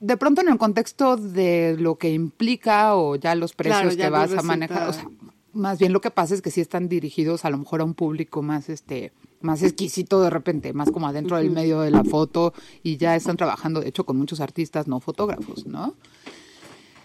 [0.00, 4.04] de pronto en el contexto de lo que implica o ya los precios Claro, ya
[4.04, 5.08] que vas a manejar, o sea,
[5.52, 7.94] más bien lo que pasa es que sí están dirigidos a lo mejor a un
[7.94, 12.52] público más este más exquisito de repente, más como adentro del medio de la foto
[12.82, 15.94] y ya están trabajando de hecho con muchos artistas no fotógrafos, ¿no?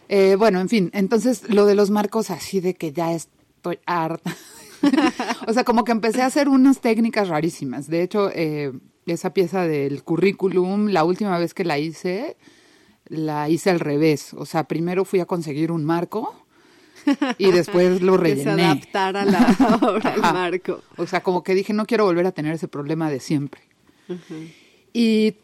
[0.08, 4.36] Eh, bueno, en fin, entonces lo de los marcos así de que ya estoy harta.
[5.48, 7.88] o sea, como que empecé a hacer unas técnicas rarísimas.
[7.88, 8.72] De hecho, eh,
[9.08, 12.38] esa pieza del currículum, la última vez que la hice,
[13.08, 14.34] la hice al revés.
[14.34, 16.36] O sea, primero fui a conseguir un marco
[17.38, 18.64] y después lo Que se rellené.
[18.66, 20.82] adaptara la obra, al marco.
[20.98, 23.62] O sea, como que dije, no quiero volver a tener ese problema de siempre.
[24.94, 25.36] Y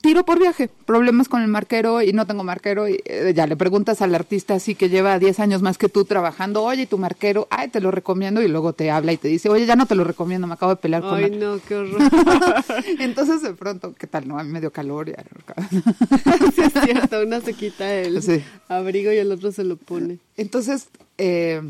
[0.00, 2.88] tiro por viaje, problemas con el marquero y no tengo marquero.
[2.88, 6.04] Y eh, ya le preguntas al artista así que lleva 10 años más que tú
[6.04, 8.42] trabajando, oye, tu marquero, ay, te lo recomiendo.
[8.42, 10.70] Y luego te habla y te dice, oye, ya no te lo recomiendo, me acabo
[10.74, 11.36] de pelear con Ay, la-".
[11.54, 12.00] no, qué horror.
[12.98, 14.28] Entonces, de pronto, ¿qué tal?
[14.28, 15.08] No, a mí me dio calor.
[15.08, 15.12] y-
[16.54, 18.42] sí, es cierto, una se quita el Sí.
[18.68, 20.18] abrigo y el otro se lo pone.
[20.36, 20.88] Entonces,
[21.18, 21.62] eh,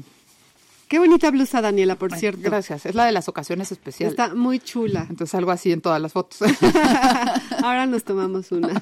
[0.88, 2.40] Qué bonita blusa, Daniela, por ay, cierto.
[2.42, 2.86] gracias.
[2.86, 4.12] Es la de las ocasiones especiales.
[4.18, 5.06] Está muy chula.
[5.10, 6.38] Entonces, algo así en todas las fotos.
[7.62, 8.80] Ahora nos tomamos una.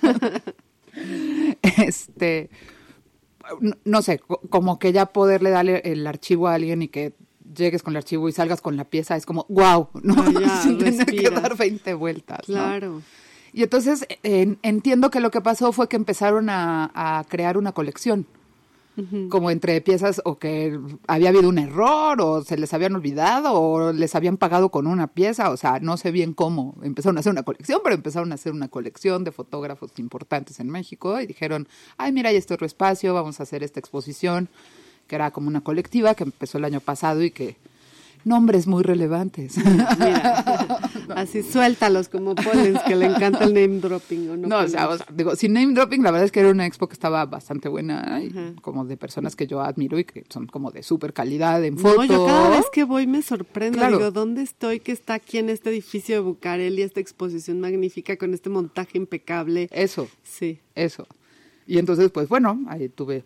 [1.63, 2.51] este,
[3.61, 7.15] no, no sé, co- como que ya poderle darle el archivo a alguien y que
[7.55, 10.15] llegues con el archivo y salgas con la pieza es como, wow, ¿no?
[10.19, 12.41] Ah, ya, Sin tener que dar 20 vueltas.
[12.49, 12.55] ¿no?
[12.55, 13.03] Claro.
[13.53, 17.73] Y entonces en- entiendo que lo que pasó fue que empezaron a, a crear una
[17.73, 18.27] colección.
[19.29, 23.93] Como entre piezas o que había habido un error o se les habían olvidado o
[23.93, 26.77] les habían pagado con una pieza, o sea, no sé bien cómo.
[26.83, 30.71] Empezaron a hacer una colección, pero empezaron a hacer una colección de fotógrafos importantes en
[30.71, 31.69] México y dijeron,
[31.99, 34.49] ay, mira, hay este otro espacio, vamos a hacer esta exposición,
[35.07, 37.57] que era como una colectiva que empezó el año pasado y que
[38.25, 39.57] nombres muy relevantes.
[39.99, 40.45] Mira,
[41.15, 44.31] así suéltalos como Pollens, que le encanta el name dropping.
[44.31, 45.03] ¿o no, No, o sea, Pollens?
[45.03, 47.25] o sea, digo, sin name dropping, la verdad es que era una expo que estaba
[47.27, 51.13] bastante buena, y como de personas que yo admiro y que son como de súper
[51.13, 51.97] calidad en foto.
[51.97, 53.79] No, yo cada vez que voy me sorprendo.
[53.79, 53.99] Claro.
[53.99, 58.35] Digo, ¿dónde estoy que está aquí en este edificio de Bucareli, esta exposición magnífica con
[58.35, 59.69] este montaje impecable?
[59.73, 60.61] Eso, Sí.
[60.75, 61.07] eso.
[61.67, 63.25] Y entonces, pues bueno, ahí tuve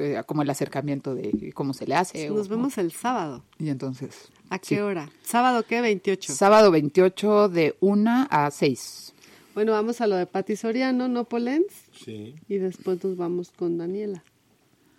[0.00, 2.28] eh, como el acercamiento de cómo se le hace.
[2.30, 3.44] Nos o- vemos el sábado.
[3.58, 4.78] Y entonces, ¿A qué Sí.
[4.80, 5.08] hora?
[5.22, 5.80] ¿Sábado qué?
[5.80, 6.32] 28.
[6.34, 9.12] sábado 28 de 1 a 6.
[9.54, 11.72] bueno, vamos a lo de Pati Soriano, ¿no, Polens?
[11.92, 14.24] Sí, Y después nos vamos con Daniela.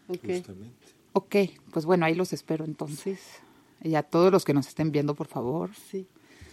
[0.07, 0.19] Ok.
[0.27, 0.75] justamente.
[1.13, 1.35] Ok,
[1.71, 3.19] pues bueno, ahí los espero entonces.
[3.83, 5.71] Y a todos los que nos estén viendo, por favor.
[5.89, 6.07] Sí.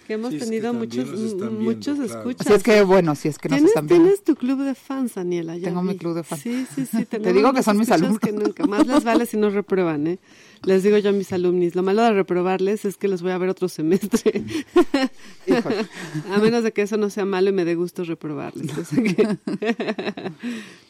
[0.08, 2.18] Que hemos Sí, que tenido también muchos, nos viendo, muchos claro.
[2.20, 2.46] escuchas.
[2.46, 4.04] Así es que, bueno, si es que nos ¿Tienes, están viendo.
[4.06, 5.56] tienes tu club de fans, Daniela.
[5.58, 5.98] ya Tengo mi vi.
[5.98, 6.40] club de fans.
[6.42, 7.04] Sí, sí, sí.
[7.10, 8.18] Te digo que más son mis alumnos.
[8.18, 8.66] que nunca.
[8.66, 10.18] Más les vale si no reprueban, ¿eh?
[10.64, 11.74] Les digo yo a mis alumnis.
[11.76, 14.42] Lo malo de reprobarles es que los voy a ver otro semestre.
[16.32, 18.76] A menos de que eso no sea malo y me dé gusto reprobarles.
[18.78, 19.38] O sea que-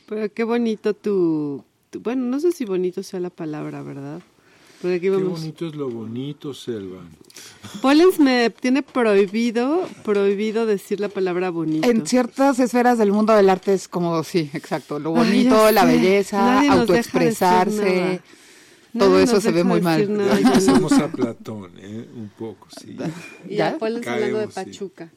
[0.09, 4.21] Pero qué bonito tu, tu- Bueno, no sé si bonito sea la palabra, ¿verdad?
[4.81, 7.03] Porque aquí Qué bonito es lo bonito, Selva.
[7.83, 11.89] Pollens me tiene prohibido, prohibido decir la palabra bonito.
[11.89, 15.87] En ciertas esferas del mundo del arte es como, sí, exacto, lo bonito, la sé.
[15.89, 18.21] belleza, autoexpresarse,
[18.97, 20.17] todo Nadie eso se ve muy mal.
[20.17, 20.55] nada, Ya ya no.
[20.55, 22.09] pasamos a Platón, ¿eh?
[22.15, 22.97] Un poco, sí.
[23.49, 23.71] Y ¿Ya?
[23.71, 24.53] a Pollens hablando de sí.
[24.55, 25.11] Pachuca.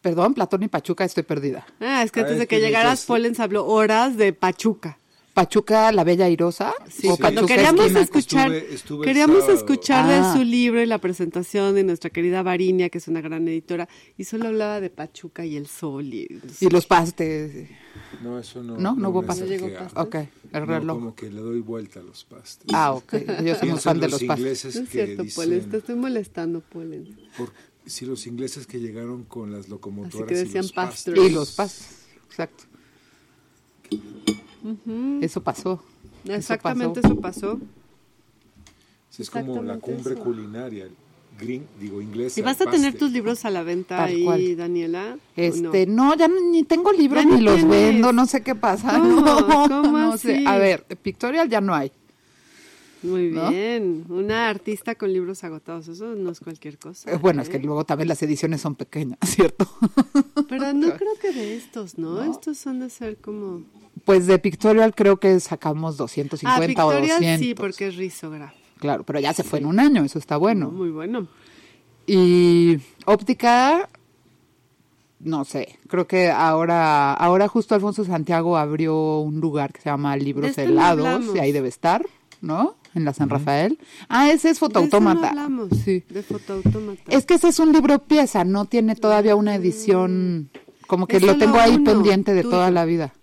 [0.00, 1.66] Perdón, Platón y Pachuca, estoy perdida.
[1.80, 4.98] Ah, es que antes es de que que llegaras, Pollens habló horas de Pachuca.
[5.42, 6.74] Pachuca la Bella Irosa.
[6.90, 8.00] Sí, o cuando Pachuca queríamos Esquina.
[8.00, 10.32] escuchar, Estuve- estuve queríamos escuchar Ah.
[10.32, 13.88] de su libro y la presentación de nuestra querida Varinia, que es una gran editora,
[14.16, 16.12] y solo hablaba de Pachuca y el sol.
[16.12, 16.26] Y,
[16.60, 17.68] Y los pastes.
[18.20, 18.76] No, eso no.
[18.78, 19.46] No, no hubo me pastel.
[19.46, 20.22] acerqué No llegó a- pastel.
[20.22, 20.98] Ok, el No, reloj.
[20.98, 22.66] como que le doy vuelta a los pastes.
[22.74, 23.14] Ah, ok.
[23.44, 24.64] Yo soy muy fan de los pastes.
[24.74, 27.16] No es cierto, dicen- Polen, te estoy molestando, Polen.
[27.36, 27.52] por-
[27.86, 31.04] si los ingleses que llegaron con las locomotoras Así que decían y los pastes.
[31.14, 31.30] pastors.
[31.30, 31.96] Y los pastes.
[32.28, 32.64] Exacto.
[35.20, 35.82] Eso pasó.
[36.24, 37.12] Eso Exactamente pasó.
[37.14, 37.60] eso pasó.
[39.18, 40.22] Es como la cumbre eso.
[40.22, 40.92] culinaria, el
[41.40, 42.36] green, digo inglés.
[42.38, 44.56] ¿Y vas a tener tus libros a la venta Tal ahí, cual.
[44.56, 45.16] Daniela?
[45.16, 46.14] ¿O Este, no?
[46.16, 48.98] ya ni tengo libros Ya ni ni los vendo, no sé qué pasa.
[48.98, 49.20] ¿Cómo?
[49.68, 50.28] No, ¿Cómo no así?
[50.28, 50.44] sé.
[50.46, 51.90] A ver, Pictorial ya no hay.
[53.02, 53.50] Muy ¿No?
[53.50, 54.04] bien.
[54.08, 57.10] Una artista con libros agotados, eso no es cualquier cosa.
[57.12, 57.52] Eh, Bueno, es ¿eh?
[57.52, 59.68] que luego también las ediciones son pequeñas, ¿cierto?
[60.48, 62.22] Pero no creo que de estos, ¿no?
[62.22, 63.62] Estos son de ser como...
[64.04, 66.50] Pues de Pictorial creo que sacamos 250
[66.80, 67.46] ah, o Victoria 200.
[67.46, 68.56] sí, porque es risógrafo.
[68.78, 70.70] Claro, pero ya se fue en un año, eso está bueno.
[70.70, 71.26] Muy bueno.
[72.06, 73.88] Y óptica,
[75.20, 80.16] no sé, creo que ahora, ahora justo Alfonso Santiago abrió un lugar que se llama
[80.16, 82.06] Libros este Helados y ahí debe estar,
[82.40, 82.76] ¿no?
[82.98, 83.78] En la San Rafael.
[84.08, 85.28] Ah, ese es Fotoautómata.
[85.30, 85.68] hablamos.
[85.84, 86.04] Sí.
[86.10, 87.00] De fotoautómata.
[87.08, 90.50] Es que ese es un libro pieza, no tiene todavía una edición,
[90.88, 92.56] como que lo tengo ahí uno, pendiente de tuyo.
[92.56, 93.14] toda la vida.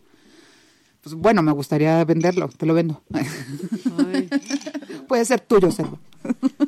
[1.04, 3.04] Pues bueno, me gustaría venderlo, te lo vendo.
[3.14, 4.30] Ay,
[5.08, 6.00] Puede ser tuyo, Sergio.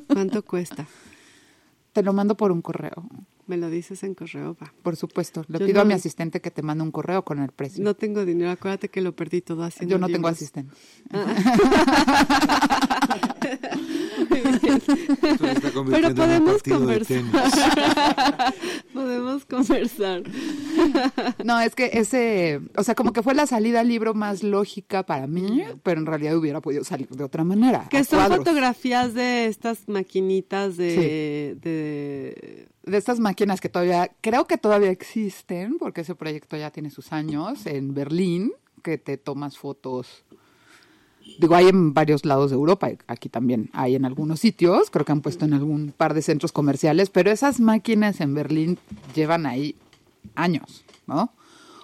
[0.08, 0.86] ¿Cuánto cuesta?
[1.94, 3.08] Te lo mando por un correo,
[3.48, 4.74] Me lo dices en correo, va.
[4.84, 5.44] por supuesto.
[5.48, 7.84] Le Yo pido a mi asistente que te mande un correo con el precio.
[7.84, 10.74] No tengo dinero, acuérdate que lo perdí todo haciendo Yo no tengo asistente.
[14.30, 17.24] En un podemos conversar.
[18.94, 20.24] Podemos conversar.
[21.44, 25.04] No, es que ese, o sea, como que fue la salida al libro más lógica
[25.04, 27.88] para mí, pero en realidad hubiera podido salir de otra manera.
[27.90, 28.40] Que son cuadros.
[28.40, 35.78] fotografías de estas maquinitas de, de de estas máquinas que todavía, creo que todavía existen,
[35.78, 40.24] porque ese proyecto ya tiene sus años, en Berlín, que te tomas fotos.
[41.40, 45.12] Digo, hay en varios lados de Europa, aquí también hay en algunos sitios, creo que
[45.12, 48.80] han puesto en algún par de centros comerciales, pero esas máquinas en Berlín
[49.14, 49.76] llevan ahí
[50.36, 51.34] años, ¿no?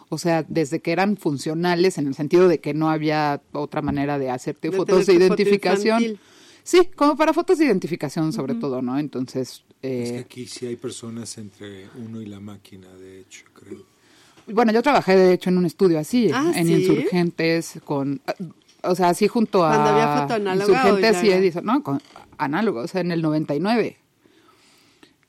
[0.08, 4.18] O sea, desde que eran funcionales en el sentido de que no había otra manera
[4.20, 6.20] de hacerte De fotos de foto identificación.
[6.64, 8.98] Sí, como para fotos de identificación sobre todo, ¿no?
[8.98, 13.44] Entonces, Es que eh, aquí sí hay personas entre uno y la máquina, de hecho,
[13.54, 13.84] creo.
[14.48, 16.74] Bueno, yo trabajé de hecho en un estudio así, Ah, en ¿sí?
[16.74, 18.22] Insurgentes, con,
[18.82, 21.32] o sea, así junto a Cuando había foto análoga Insurgentes y?
[21.32, 22.02] Edison, no, con
[22.38, 23.98] análogo, o sea, en el 99.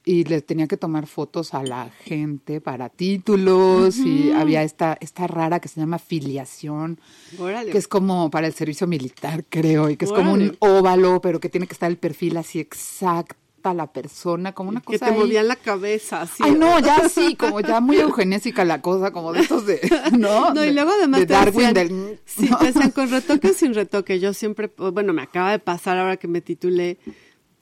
[0.07, 5.27] Y les tenía que tomar fotos a la gente para títulos y había esta esta
[5.27, 7.01] rara que se llama filiación,
[7.39, 7.71] Órale.
[7.73, 11.41] que es como para el servicio militar, creo, y que es como un óvalo, pero
[11.41, 13.37] que tiene que estar el perfil así exacta
[13.75, 15.19] la persona, como una que cosa te ahí.
[15.19, 16.43] movían la cabeza así.
[16.45, 19.81] Ay, no, ya sí, como ya muy eugenésica la cosa, como de estos de,
[20.19, 20.53] ¿no?
[20.53, 22.21] No, y luego además de te Darwin decían, del...
[22.27, 24.21] sí, te decían con retoque o sin retoque.
[24.21, 26.99] Yo siempre, bueno, me acaba de pasar ahora que me titulé,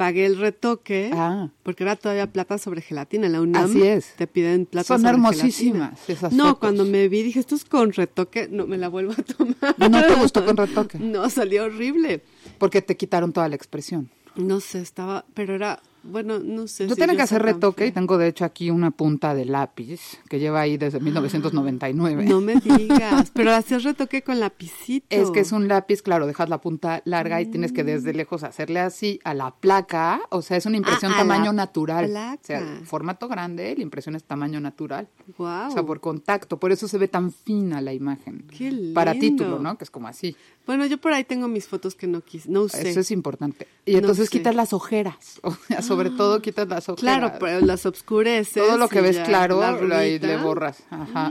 [0.03, 1.49] pagué el retoque, Ah.
[1.63, 3.27] porque era todavía plata sobre gelatina.
[3.27, 4.15] En la UNAM Así es.
[4.17, 6.15] te piden plata Son sobre hermosísimas gelatina.
[6.19, 6.59] esas No, fotos.
[6.59, 9.77] cuando me vi dije, esto es con retoque, no me la vuelvo a tomar.
[9.79, 10.99] ¿No te gustó con retoque?
[11.13, 12.23] No, salió horrible.
[12.59, 14.11] Porque te quitaron toda la expresión.
[14.35, 16.87] No sé, estaba, pero era, bueno, no sé.
[16.89, 20.01] Yo si tenía que hacer retoque y tengo de hecho aquí una punta de lápiz
[20.29, 22.25] que lleva ahí desde 1999.
[22.25, 25.07] No me digas, pero hacías retoque con lapicito.
[25.11, 28.43] Es que es un lápiz, claro, dejas la punta larga y tienes que desde lejos
[28.43, 32.07] hacerle así a la placa, o sea, es una impresión Ah, tamaño natural.
[32.09, 32.39] placa.
[32.43, 35.09] O sea, formato grande, la impresión es tamaño natural.
[35.39, 35.69] Wow.
[35.69, 38.45] O sea, por contacto, por eso se ve tan fina la imagen.
[38.57, 39.45] Qué Para lindo.
[39.45, 39.77] título, ¿no?
[39.79, 40.37] Que es como así.
[40.67, 42.91] Bueno, yo por ahí tengo mis fotos que no quise, no usé.
[42.91, 43.67] Eso es importante.
[43.85, 44.39] Y No entonces sé.
[44.39, 47.01] quitas las ojeras, o sea, sobre todo quitas las ojeras.
[47.19, 48.55] Claro, pero las obscureces.
[48.55, 50.27] todo lo que y ves ya, claro, la rulita.
[50.27, 50.83] le borras.
[50.91, 51.31] Ajá.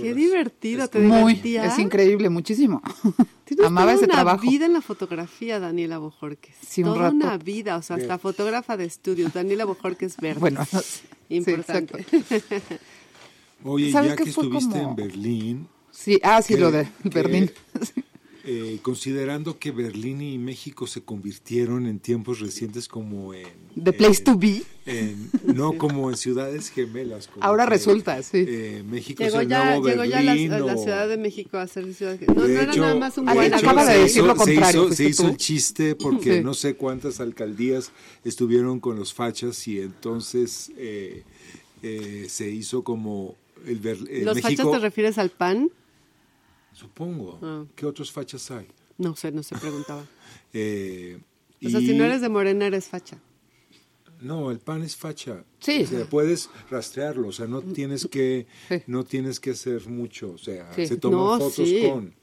[0.00, 1.74] Qué divertido, te Muy, divertías.
[1.74, 2.80] es increíble, muchísimo.
[3.64, 4.40] Amaba toda ese una trabajo.
[4.50, 6.54] vida en la fotografía, Daniela Bojorques.
[6.66, 7.16] Sí, un toda rato.
[7.16, 9.34] una vida, o sea, hasta fotógrafa de estudios.
[9.34, 10.40] Daniela Bojorques Verde.
[10.40, 12.00] Bueno, sí, Importante.
[12.00, 12.76] exacto.
[13.64, 16.70] Oye, ¿Sabes ya qué que fue estuviste como- en Berlín, Sí, ah, sí, que- lo
[16.72, 17.50] de que, Berlín.
[18.46, 23.46] Eh, considerando que Berlín y México se convirtieron en tiempos recientes como en...
[23.82, 24.62] The place eh, to be.
[24.86, 27.26] en- no como en ciudades gemelas.
[27.28, 28.44] como Ahora que, resulta, sí.
[28.46, 30.52] eh, México Llegó es el ya, nuevo llegó ya la, Berlín.
[30.52, 32.18] a la o- Ciudad de México a hacer ciudad.
[32.28, 34.26] No, no De era hecho- nada más un buen hecho, acaba de se decir hizo-
[34.26, 36.44] lo contrario, Se hizo, se hizo el chiste porque Sí.
[36.44, 37.92] no sé cuántas alcaldías
[38.24, 41.22] estuvieron con los fachas y entonces eh,
[41.82, 44.62] eh, se hizo como el Ber- ¿Los México.
[44.64, 45.70] fachas te refieres al PAN?
[46.74, 47.38] Supongo.
[47.42, 47.64] Ah.
[47.74, 48.66] ¿Qué otros fachas hay?
[48.98, 50.04] No sé, no se preguntaba.
[50.56, 51.18] Eh,
[51.64, 53.18] O sea, y- si no eres de morena, eres facha.
[54.20, 55.44] No, el pan es facha.
[55.58, 55.82] Sí.
[55.82, 58.76] O sea, puedes rastrearlo, o sea, no tienes que, Sí.
[58.86, 60.86] no tienes que hacer mucho, o sea, Sí.
[60.86, 61.82] se toman No, fotos sí.
[61.90, 62.14] con.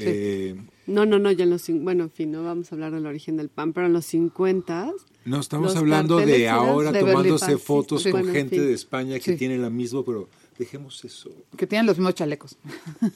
[0.00, 0.56] eh,
[0.86, 1.68] No, no, no, ya en los...
[1.68, 4.92] Bueno, en fin, no vamos a hablar del origen del pan, pero en los 50
[5.26, 8.64] no estamos hablando de ahora de tomándose fotos con bueno, en gente fin.
[8.66, 10.28] de España que tiene la misma, pero
[10.60, 11.30] dejemos eso.
[11.56, 12.56] Que tienen los mismos chalecos.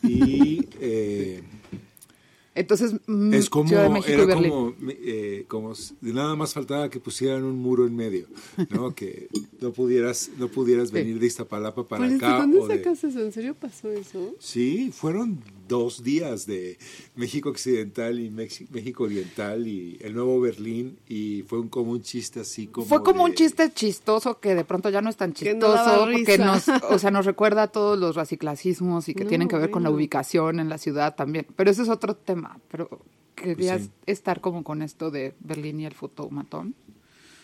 [0.02, 1.42] Y eh,
[2.56, 4.50] Entonces, mm, es como, Ciudad de México y era Berlín.
[4.50, 5.72] como, eh, como
[6.02, 8.26] nada más faltaba que pusieran un muro en medio,
[8.70, 8.94] ¿no?
[8.94, 9.28] que
[9.60, 10.94] no pudieras, no pudieras Sí.
[10.94, 12.32] venir de Iztapalapa para ¿Pero acá.
[12.34, 13.20] ¿De dónde o de- sacas eso?
[13.20, 14.34] ¿En serio pasó eso?
[14.38, 16.78] Sí, fueron dos días de
[17.16, 22.02] México Occidental y Mexi- México Oriental y el nuevo Berlín y fue un, como un
[22.02, 25.16] chiste así como Fue como de- un chiste chistoso que de pronto ya no es
[25.16, 26.36] tan Que no chistoso, risa.
[26.44, 29.70] nos, o sea, nos recuerda a todos los raciclasismos y que No, tienen que ver
[29.70, 31.46] con la ubicación en la ciudad también.
[31.56, 32.58] Pero ese es otro tema.
[32.70, 32.88] Pero
[33.34, 33.90] querías sí.
[34.06, 36.74] estar como con esto de Berlín y el fotomatón.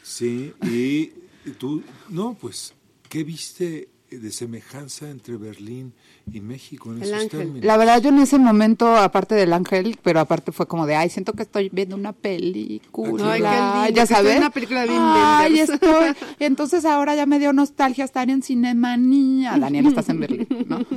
[0.02, 1.12] Sí, y
[1.58, 2.74] tú, no, pues,
[3.08, 5.92] ¿qué viste de semejanza entre Berlín
[6.32, 7.38] y México en El esos ángel.
[7.40, 7.64] términos?
[7.64, 11.10] La verdad, yo en ese momento, aparte del ángel, pero aparte fue como de, ay,
[11.10, 13.32] siento que estoy viendo una película.
[13.32, 13.48] Ay, qué
[13.86, 14.38] lindo, ya sabes.
[14.38, 16.14] una película de Ay, estoy.
[16.38, 19.56] Entonces ahora ya me dio nostalgia estar en Cinemanía.
[19.58, 20.80] Daniel, estás en Berlín, ¿no?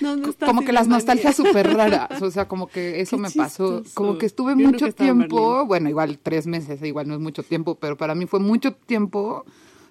[0.00, 3.22] No, no está como que las nostalgias súper raras, o sea, como que eso Qué
[3.22, 7.20] me pasó, como que estuve Yo mucho tiempo, bueno, igual tres meses, igual no es
[7.20, 9.44] mucho tiempo, pero para mí fue mucho tiempo,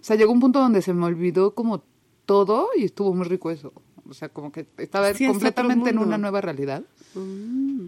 [0.03, 1.83] sea, llegó un punto donde se me olvidó como
[2.25, 3.73] todo y estuvo muy rico eso,
[4.09, 6.83] o sea, como que estaba Sí, completamente en una nueva realidad.
[7.15, 7.87] Mm.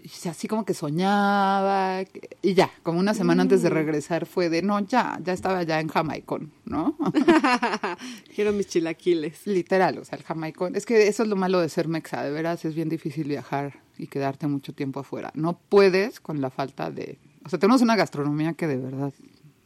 [0.00, 2.02] Y así como que soñaba,
[2.40, 3.62] y ya, como una semana antes Mm.
[3.64, 6.96] de regresar fue de, no, ya, ya estaba ya en Jamaicón, ¿no?
[8.34, 9.46] Quiero mis chilaquiles.
[9.46, 10.76] Literal, o sea, el jamaicón.
[10.76, 13.80] Es que eso es lo malo de ser mexa, de veras es bien difícil viajar
[13.98, 15.30] y quedarte mucho tiempo afuera.
[15.34, 17.18] No puedes con la falta de...
[17.44, 19.12] O sea, tenemos una gastronomía que de verdad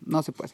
[0.07, 0.53] no se puede.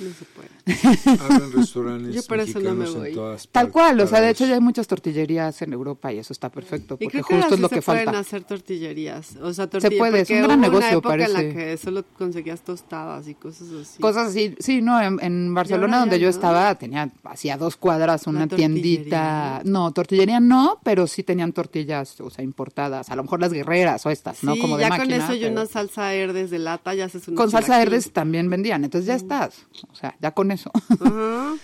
[0.00, 0.48] No se puede.
[1.20, 3.12] Abren restaurantes Yo por eso no me en voy.
[3.14, 6.18] todas Tal partes cual, o sea, de hecho ya hay muchas tortillerías en Europa y
[6.18, 8.20] eso está perfecto, Y porque justo es lo que se pueden falta.
[8.20, 9.36] hacer tortillerías.
[9.42, 9.98] O sea, tortillas.
[9.98, 11.48] puede, es un porque gran hubo negocio, una época en parece.
[11.48, 14.00] la que solo conseguías tostadas y cosas así.
[14.00, 16.30] Cosas así, sí, no, en, en Barcelona donde yo no.
[16.30, 22.20] estaba tenía hacía dos cuadras una Una tiendita, no, tortillería no, pero sí tenían tortillas,
[22.20, 24.54] o sea, importadas, a lo mejor las guerreras o estas, ¿no?
[24.54, 25.16] Sí, Como de ya máquina.
[25.18, 28.12] con eso y pero- una salsa herdes de lata ya haces una con salsa verdes
[28.12, 30.70] también vendían, entonces ya estás, o sea, ya con eso.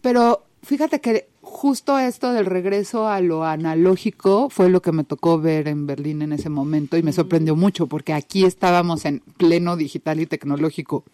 [0.00, 5.40] Pero fíjate que justo esto del regreso a lo analógico fue lo que me tocó
[5.40, 9.76] ver en Berlín en ese momento y me sorprendió mucho porque aquí estábamos en pleno
[9.76, 11.04] digital y tecnológico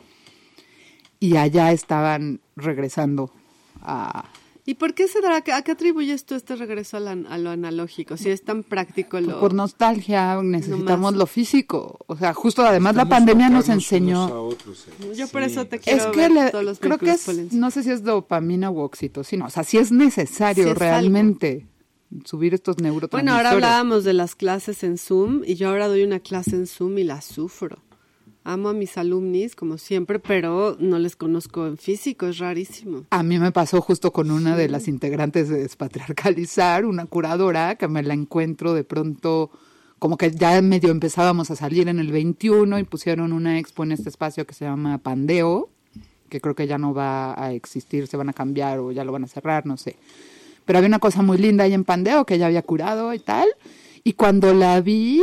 [1.20, 3.30] y allá estaban regresando
[3.80, 4.24] a...
[4.64, 5.38] ¿Y por qué se dará?
[5.38, 8.16] ¿A qué atribuyes tú este regreso a, la- a lo analógico?
[8.16, 9.40] Si es tan práctico lo...
[9.40, 11.14] Por nostalgia necesitamos Nomás.
[11.14, 11.98] lo físico.
[12.06, 14.24] O sea, justo además la pandemia nos a enseñó...
[14.44, 15.14] otros, eh.
[15.16, 15.50] Yo por Sí.
[15.50, 17.90] eso te Es quiero que ver le- todos los creo que es, no sé si
[17.90, 21.66] es dopamina u oxitocina, o sea, si es necesario es realmente
[22.24, 23.24] subir estos neurotransmisores.
[23.24, 26.68] Bueno, ahora hablábamos de las clases en Zoom y yo ahora doy una clase en
[26.68, 27.78] Zoom y la sufro.
[28.44, 33.04] Amo a mis alumnis, como siempre, pero no les conozco en físico, es rarísimo.
[33.10, 37.86] A mí me pasó justo con una de las integrantes de Despatriarcalizar, una curadora, que
[37.86, 39.52] me la encuentro de pronto,
[40.00, 43.92] como que ya medio empezábamos a salir en el 21 y pusieron una expo en
[43.92, 45.70] este espacio que se llama Pandeo,
[46.28, 49.12] que creo que ya no va a existir, se van a cambiar o ya lo
[49.12, 49.96] van a cerrar, no sé.
[50.64, 53.46] Pero había una cosa muy linda ahí en Pandeo que ella había curado y tal.
[54.02, 55.22] Y cuando la vi,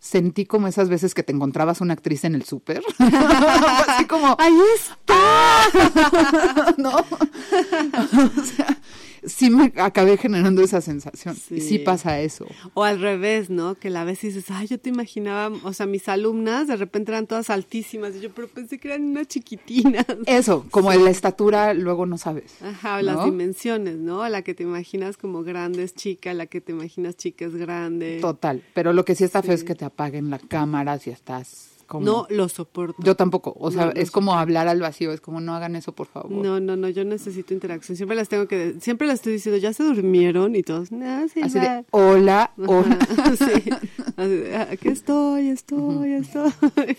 [0.00, 2.82] sentí como esas veces que te encontrabas una actriz en el súper.
[2.98, 6.74] Así como, ¡ahí está!
[6.78, 6.90] ¿No?
[6.98, 8.78] o sea,
[9.24, 11.36] sí me acabé generando esa sensación.
[11.50, 12.46] Y sí pasa eso.
[12.74, 13.74] O al revés, ¿no?
[13.74, 17.12] Que la ves y dices, ay, yo te imaginaba, o sea, mis alumnas de repente
[17.12, 20.06] eran todas altísimas, y yo, pero pensé que eran unas chiquitinas.
[20.26, 22.62] Eso, como en la estatura, luego no sabes.
[22.62, 24.28] Ajá, o las dimensiones, ¿no?
[24.28, 28.18] La que te imaginas como grande es chica, la que te imaginas chica es grande.
[28.20, 28.62] Total.
[28.74, 32.06] Pero lo que sí está feo es que te apaguen la cámara si estás como...
[32.06, 33.02] No lo soporto.
[33.02, 33.52] Yo tampoco.
[33.58, 35.12] O sea, No, es como hablar al vacío.
[35.12, 36.30] Es como, no hagan eso, por favor.
[36.30, 37.96] No, no, no, yo necesito interacción.
[37.96, 41.40] Siempre les tengo que, siempre les estoy diciendo, ya se durmieron y todos, no, sí,
[41.42, 41.76] Así va".
[41.78, 42.98] de, hola, hola.
[43.36, 43.70] Sí.
[44.16, 46.52] Así de, "Ah, aquí estoy, estoy, estoy.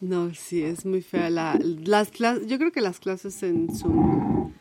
[0.00, 1.30] No, sí, es muy fea.
[1.30, 4.52] La, las clases, yo creo que las clases en Zoom,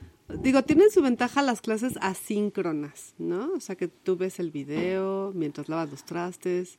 [0.41, 3.51] digo, tienen su ventaja las clases asíncronas, ¿no?
[3.53, 6.77] O sea, que tú ves el video mientras lavas los trastes.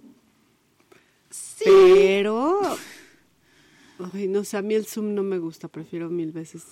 [1.65, 2.61] Pero,
[4.13, 6.65] ay, no sé, a mí el Zoom no me gusta, prefiero mil veces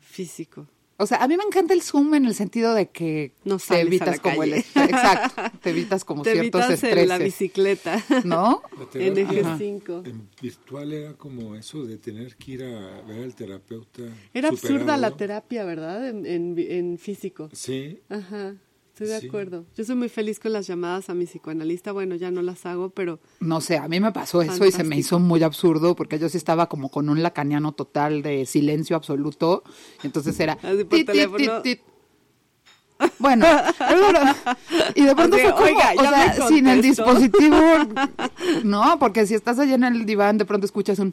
[0.00, 0.66] físico.
[0.98, 3.80] O sea, a mí me encanta el Zoom en el sentido de que No te
[3.80, 8.04] evitas como el exacto, te evitas como Te ciertos evitas estreses, en la bicicleta.
[8.24, 8.62] ¿no?
[8.94, 10.02] En eje 5.
[10.04, 14.02] En virtual era como eso de tener que ir a ver al terapeuta.
[14.32, 16.08] Era absurda la terapia, ¿verdad?
[16.08, 17.48] En, en, en físico.
[17.52, 18.54] Sí, Ajá,
[18.92, 19.26] estoy de Sí.
[19.28, 19.64] acuerdo.
[19.76, 21.92] Yo soy muy feliz con las llamadas a mi psicoanalista.
[21.92, 24.84] Bueno, ya no las hago, pero No sé, a mí me pasó eso y se
[24.84, 28.94] me hizo muy absurdo porque yo sí estaba como con un lacaniano total de silencio
[28.96, 29.62] absoluto.
[30.02, 30.54] Entonces era...
[30.62, 31.62] Así por tit, teléfono.
[31.62, 31.80] tit, tit.
[33.18, 33.44] Bueno,
[34.94, 37.56] y de pronto Así, fue como, oiga, o sea, sin el dispositivo,
[38.64, 41.12] no, porque si estás allá en el diván, de pronto escuchas un,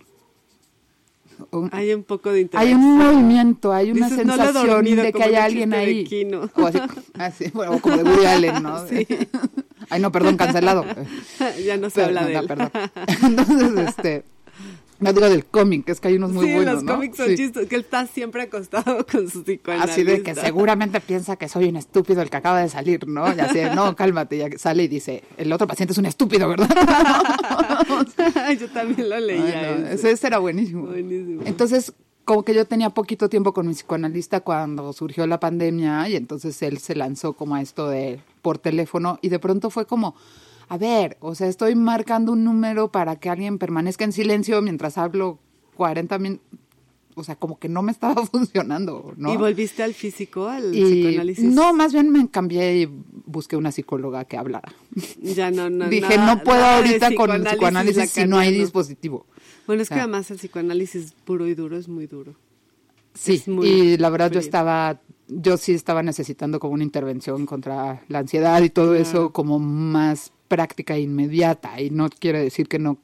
[1.52, 2.80] un- hay un poco de hay interacción.
[2.84, 6.06] un movimiento, hay una Dices, "No sensación dormido", de que hay alguien ahí.
[6.56, 6.80] O así,
[7.18, 8.86] así, bueno, como de Woody Allen, ¿no?
[8.90, 9.08] Sí.
[9.90, 10.86] Ay, no, perdón, cancelado.
[11.66, 12.48] ya no se habla de no, él.
[12.48, 12.72] perdón.
[13.24, 14.24] Entonces, este,
[15.00, 16.94] no digo del cómic, es que hay unos muy sí, buenos, los ¿no?
[16.96, 17.36] cómics son Sí.
[17.38, 19.94] chistosos, que él está siempre acostado con su psicoanalista.
[19.94, 23.28] Así de que seguramente piensa que soy un estúpido el que acaba de salir, ¿no?
[23.34, 26.48] Y así, de, no, cálmate, ya sale y dice, el otro paciente es un estúpido,
[26.50, 26.68] ¿verdad?
[28.60, 29.44] Yo también lo leía.
[29.44, 29.94] Ay, no, ese.
[29.96, 30.88] ese, ese era buenísimo.
[30.88, 31.42] Buenísimo.
[31.46, 31.94] Entonces,
[32.26, 36.62] como que yo tenía poquito tiempo con mi psicoanalista cuando surgió la pandemia y entonces
[36.62, 40.16] él se lanzó como a esto de por teléfono y de pronto fue como,
[40.70, 44.98] a ver, o sea, estoy marcando un número para que alguien permanezca en silencio mientras
[44.98, 45.40] hablo
[45.76, 46.46] 40 minutos.
[47.16, 49.34] O sea, como que no me estaba funcionando, ¿no?
[49.34, 51.44] ¿Y volviste al físico, al Y- psicoanálisis?
[51.44, 52.90] no, más bien me cambié y
[53.26, 54.72] busqué una psicóloga que hablara.
[55.22, 55.90] Ya no, no.
[55.90, 59.26] Dije, nada- no puedo ahorita con el psicoanálisis si no hay dispositivo.
[59.68, 62.36] Bueno, es que O sea, además el psicoanálisis puro y duro es muy duro.
[63.16, 68.02] Sí, muy y la verdad yo estaba, yo sí estaba necesitando como una intervención contra
[68.08, 71.80] la ansiedad y todo eso como más práctica inmediata.
[71.80, 72.98] Y no quiere decir que no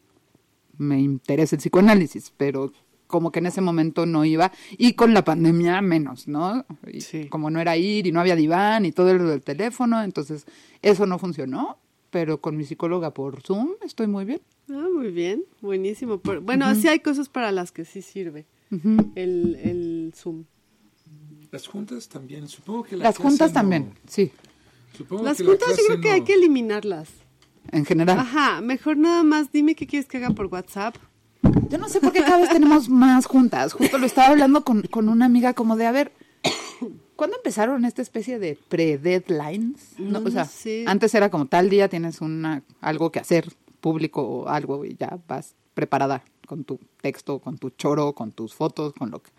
[0.78, 2.74] me interese el psicoanálisis, pero
[3.08, 4.52] como que en ese momento no iba.
[4.78, 6.66] Y con la pandemia menos, ¿no?
[6.92, 7.28] Y Sí.
[7.30, 10.46] Como no era ir y no había diván y todo lo del teléfono, entonces
[10.82, 11.78] eso no funcionó.
[12.10, 14.42] Pero con mi psicóloga por Zoom estoy muy bien.
[14.70, 16.20] Ah, muy bien, buenísimo.
[16.20, 18.46] Pero- bueno, sí hay cosas para las que sí sirve
[19.16, 20.44] el, el Zoom.
[21.52, 24.32] las juntas también, supongo que la Las juntas no- también, sí,
[24.98, 27.10] supongo Las que la juntas yo creo que hay que eliminarlas.
[27.72, 28.20] En general.
[28.20, 30.96] Ajá, mejor nada más dime qué quieres que haga por WhatsApp.
[31.70, 33.74] Yo no sé por qué cada vez tenemos más juntas.
[33.74, 36.12] Justo lo estaba hablando con, con una amiga como de, a ver,
[37.16, 40.00] ¿cuándo empezaron esta especie de pre-deadlines?
[40.00, 40.86] No, o sea, no sé.
[40.88, 45.20] antes era como tal día tienes una, algo que hacer público o algo y ya
[45.28, 49.32] vas preparada con tu texto, con tu choro, con tus fotos, con lo que...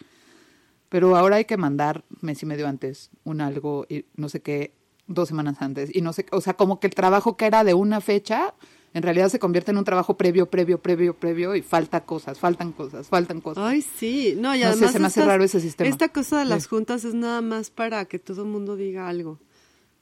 [0.89, 4.73] Pero ahora hay que mandar mes y medio antes un algo y no sé qué,
[5.07, 5.95] dos semanas antes.
[5.95, 8.55] Y no sé, o sea, como que el trabajo que era de una fecha,
[8.95, 12.73] en realidad se convierte en un trabajo previo, previo, previo, previo y falta cosas, faltan
[12.73, 13.63] cosas, faltan cosas.
[13.65, 14.35] Ay, sí.
[14.39, 15.89] No, y No sé, además se me hace estas- raro ese sistema.
[15.91, 16.69] Esta cosa de las Sí.
[16.71, 19.39] juntas es nada más para que todo el mundo diga algo.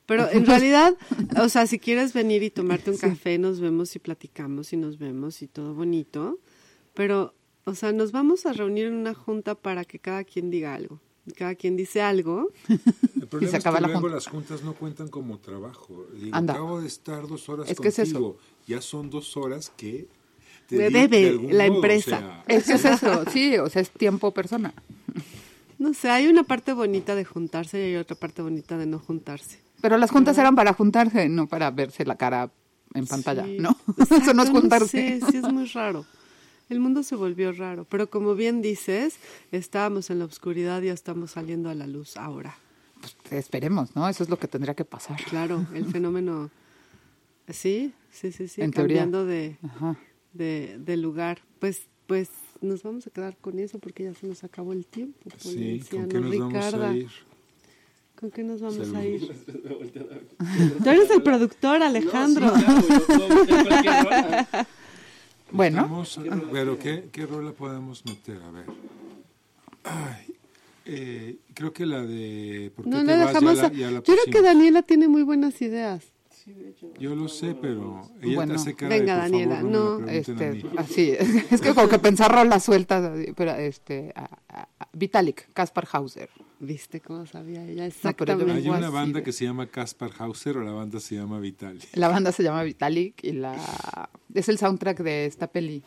[0.06, 0.94] Pero en realidad,
[1.42, 4.98] o sea, si quieres venir y tomarte un café, nos vemos y platicamos y nos
[4.98, 6.38] vemos y todo bonito.
[6.94, 10.74] Pero, o sea, nos vamos a reunir en una junta para que cada quien diga
[10.74, 11.00] algo.
[11.26, 12.50] Y Cada quien dice algo.
[12.68, 14.14] El problema se es acaba que la luego junta.
[14.16, 16.06] las juntas no cuentan como trabajo.
[16.14, 16.52] Digo, Anda.
[16.54, 18.12] acabo de estar dos horas Es que es eso.
[18.12, 18.38] contigo.
[18.66, 20.06] Ya son dos horas que
[20.68, 22.18] te Me debe de algún la modo, o empresa.
[22.18, 24.74] sea, Es que es eso, sí, o sea, es tiempo persona.
[25.78, 28.98] No sé, hay una parte bonita de juntarse y hay otra parte bonita de no
[28.98, 29.58] juntarse.
[29.80, 32.50] Pero las juntas eran para juntarse, no para verse la cara
[32.94, 33.70] en pantalla, Sí, ¿no?
[33.98, 35.20] exacto, Eso no es juntarse.
[35.20, 36.06] sé, sí, es muy raro.
[36.70, 39.16] El mundo se volvió raro, pero como bien dices,
[39.52, 42.56] estábamos en la oscuridad y ya estamos saliendo a la luz ahora.
[43.22, 44.08] Pues, esperemos, ¿no?
[44.08, 45.22] Eso es lo que tendría que pasar.
[45.24, 46.50] Claro, el fenómeno,
[47.48, 49.96] sí, sí, sí, sí, En cambiando de, Ajá.
[50.32, 51.40] de, de lugar.
[51.58, 52.30] Pues, pues
[52.62, 55.30] nos vamos a quedar con eso porque ya se nos acabó el tiempo.
[55.36, 56.90] Sí, ¿con qué nos vamos Ricarda.
[56.90, 57.08] a ir?
[58.18, 58.94] ¿Con qué nos vamos Salud.
[58.96, 59.28] a ir?
[60.82, 62.50] Tú eres el productor, Alejandro.
[65.50, 66.04] Bueno,
[66.52, 68.42] pero ¿qué, ¿qué rola podemos meter?
[68.42, 68.64] A ver.
[69.84, 70.34] Ay,
[70.86, 72.72] eh, creo que la de...
[72.74, 73.18] ¿por qué No te le vas?
[73.20, 73.56] Ya dejamos.
[73.58, 74.42] la- a- ya la Yo creo que.
[74.42, 76.04] Daniela tiene muy buenas ideas.
[76.98, 78.52] Yo lo sé, pero ella Bueno.
[78.54, 79.70] te hace cara Venga, de, por Daniela, favor,
[80.02, 81.10] no, este, así,
[81.50, 86.28] es que como que pensar rolas sueltas, pero este, a- a- a- Vitalik, Kaspar Hauser.
[86.60, 87.86] ¿Viste cómo sabía ella?
[87.86, 88.52] Exactamente.
[88.52, 91.38] Hay vengo una banda de- que se llama Kaspar Hauser o la banda se llama
[91.40, 91.80] Vitali.
[91.94, 95.82] La banda se llama Vitalik y la es el soundtrack de esta peli,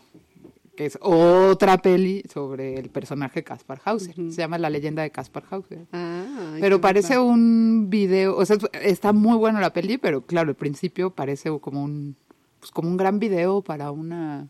[0.76, 4.16] que es otra peli sobre el personaje Kaspar Hauser.
[4.16, 5.86] Se llama La leyenda de Kaspar Hauser.
[5.94, 10.56] Ah, Pero parece un video, o sea, está muy bueno la peli, pero claro, al
[10.56, 12.16] principio parece como un
[12.60, 14.48] pues como un gran video para una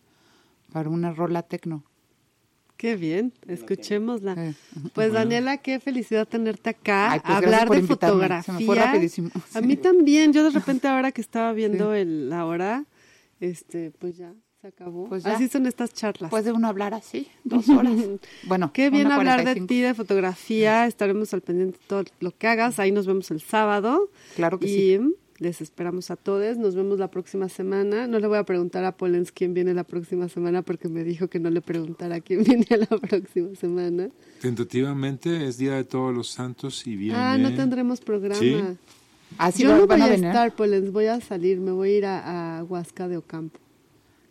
[0.71, 1.83] para una rola tecno.
[2.77, 4.33] Qué bien, escuchémosla.
[4.37, 4.53] Eh,
[4.93, 8.13] Pues Daniela, qué felicidad tenerte acá, Ay, pues, hablar de invitarme.
[8.13, 8.53] fotografía.
[8.53, 9.29] Se me fue rapidísimo.
[9.55, 12.85] A mí también, yo de repente ahora que estaba viendo el, la hora,
[13.39, 15.07] este, pues ya, se acabó.
[15.07, 15.35] Pues ya.
[15.35, 16.29] Así son estas charlas.
[16.29, 17.93] Puede uno hablar así, dos horas.
[18.47, 19.67] Bueno, Qué bien hablar de 45.
[19.67, 20.87] ti, de fotografía.
[20.87, 22.79] Estaremos al pendiente de todo lo que hagas.
[22.79, 24.09] Ahí nos vemos el sábado.
[24.35, 25.15] Claro que y sí.
[25.37, 26.57] les esperamos a todos.
[26.57, 28.07] Nos vemos la próxima semana.
[28.07, 31.27] No le voy a preguntar a Polens quién viene la próxima semana porque me dijo
[31.27, 34.09] que no le preguntara quién viene la próxima semana.
[34.41, 37.17] Tentativamente es Día de Todos los Santos y viene...
[37.17, 38.39] Ah, no tendremos programa.
[38.39, 38.55] Sí.
[39.37, 40.25] Así Yo van, no voy van a a venir.
[40.27, 40.91] estar, Polens.
[40.91, 41.59] Voy a salir.
[41.59, 43.59] Me voy a ir a, a Huasca de Ocampo.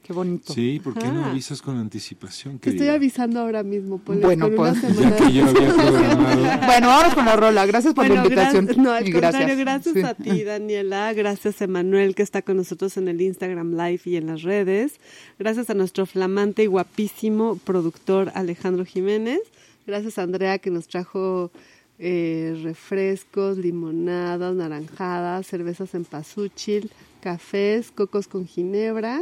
[0.02, 0.52] Qué bonito.
[0.52, 2.60] Sí, ¿por qué no avisas con anticipación?
[2.60, 4.00] Te estoy avisando ahora mismo.
[4.06, 6.42] Bueno, una pues, Ya que yo había programado.
[6.66, 7.66] Bueno, vamos con la rola.
[7.66, 8.68] Gracias por la Bueno, invitación.
[8.68, 10.02] gra- no, al Y contrario, gracias Sí.
[10.02, 11.12] a ti, Daniela.
[11.12, 15.00] Gracias a Emanuel, que está con nosotros en el Instagram Live y en las redes.
[15.40, 19.40] Gracias a nuestro flamante y guapísimo productor Alejandro Jiménez.
[19.88, 21.50] Gracias a Andrea, que nos trajo
[21.98, 26.90] eh, refrescos, limonadas, naranjadas, cervezas en pasuchil,
[27.20, 29.20] cafés, cocos con ginebra.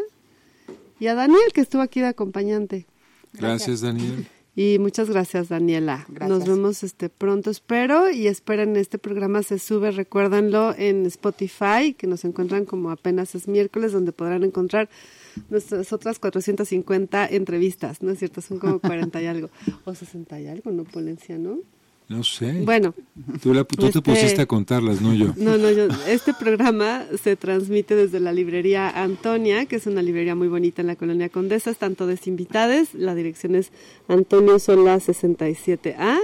[0.99, 2.87] Y a Daniel, que estuvo aquí de acompañante.
[3.33, 4.27] Gracias, Daniel.
[4.57, 6.07] Y muchas gracias, Daniela.
[6.09, 6.29] Gracias.
[6.31, 8.09] Nos vemos este pronto, espero.
[8.11, 13.49] Y esperen, este programa se sube, recuérdanlo, en Spotify, que nos encuentran como apenas es
[13.49, 14.89] miércoles, donde podrán encontrar
[15.51, 18.01] nuestras otras 450 entrevistas.
[18.01, 18.41] ¿No es cierto?
[18.43, 19.51] Son como 40 y algo.
[19.85, 21.59] O 60 y algo, ¿no, Polencia, no?
[22.07, 22.61] No sé.
[22.65, 22.95] Bueno,
[23.43, 25.33] tú la- tú este- te pusiste a contarlas, no yo.
[25.39, 30.35] no, no, yo, este programa se transmite desde la librería Antonia, que es una librería
[30.35, 31.71] muy bonita en la colonia Condesa.
[31.71, 32.93] Están todos invitados.
[32.93, 33.73] La dirección es
[34.07, 36.19] Antonio Sola 67A.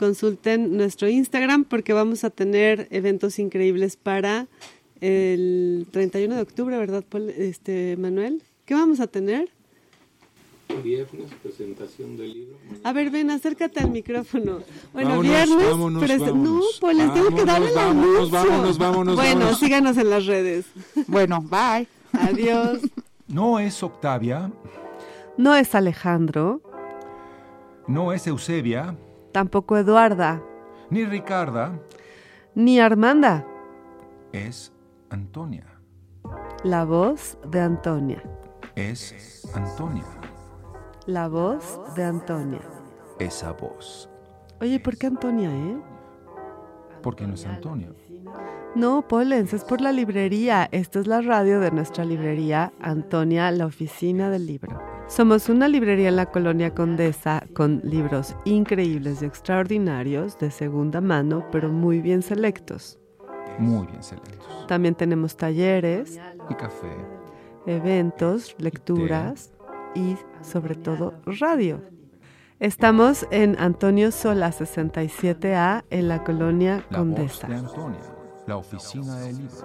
[0.00, 4.48] Consulten nuestro Instagram porque vamos a tener eventos increíbles para
[5.00, 8.42] el 31 de octubre, ¿verdad, Paul- este Manuel?
[8.64, 9.48] ¿Qué vamos a tener?
[10.76, 12.56] Viernes, presentación del libro.
[12.84, 14.60] A ver, ven, acércate al micrófono.
[14.92, 15.70] Bueno, Vámonos, viernes.
[15.70, 16.44] vámonos, presen- vámonos.
[16.52, 18.30] No, pues les tengo que la vámonos, anuncio.
[18.30, 19.58] vámonos, vámonos, Bueno, vámonos.
[19.58, 20.66] síganos en las redes.
[21.06, 21.86] Bueno, bye.
[22.12, 22.80] Adiós.
[23.28, 24.50] No es Octavia,
[25.36, 26.60] No es Alejandro,
[27.86, 28.96] no es Eusebia,
[29.32, 30.42] tampoco Eduarda,
[30.90, 31.78] ni Ricarda,
[32.54, 33.46] ni Armanda.
[34.32, 34.72] es
[35.10, 35.64] Antonia.
[36.64, 38.22] La voz de Antonia.
[38.74, 40.04] Es Antonia.
[41.06, 42.60] La voz de Antonia.
[43.18, 44.08] Esa voz.
[44.60, 45.78] Oye, ¿por qué Antonia, eh?
[47.02, 47.88] Porque no es Antonia.
[48.74, 50.68] No, Polens, es por la librería.
[50.70, 54.78] Esta es la radio de nuestra librería, Antonia, la oficina del libro.
[55.08, 61.44] Somos una librería en la colonia Condesa con libros increíbles y extraordinarios de segunda mano,
[61.50, 62.98] pero muy bien selectos.
[63.58, 64.66] Muy bien selectos.
[64.68, 66.94] También tenemos talleres, Y café.
[67.66, 69.52] eventos, lecturas
[69.94, 71.80] y sobre todo radio.
[72.58, 77.46] Estamos en Antonio Sola 67A en la colonia La voz Condesa.
[77.48, 78.00] de Antonia.
[78.46, 79.56] La oficina del libro.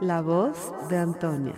[0.00, 1.54] La voz de Antonia.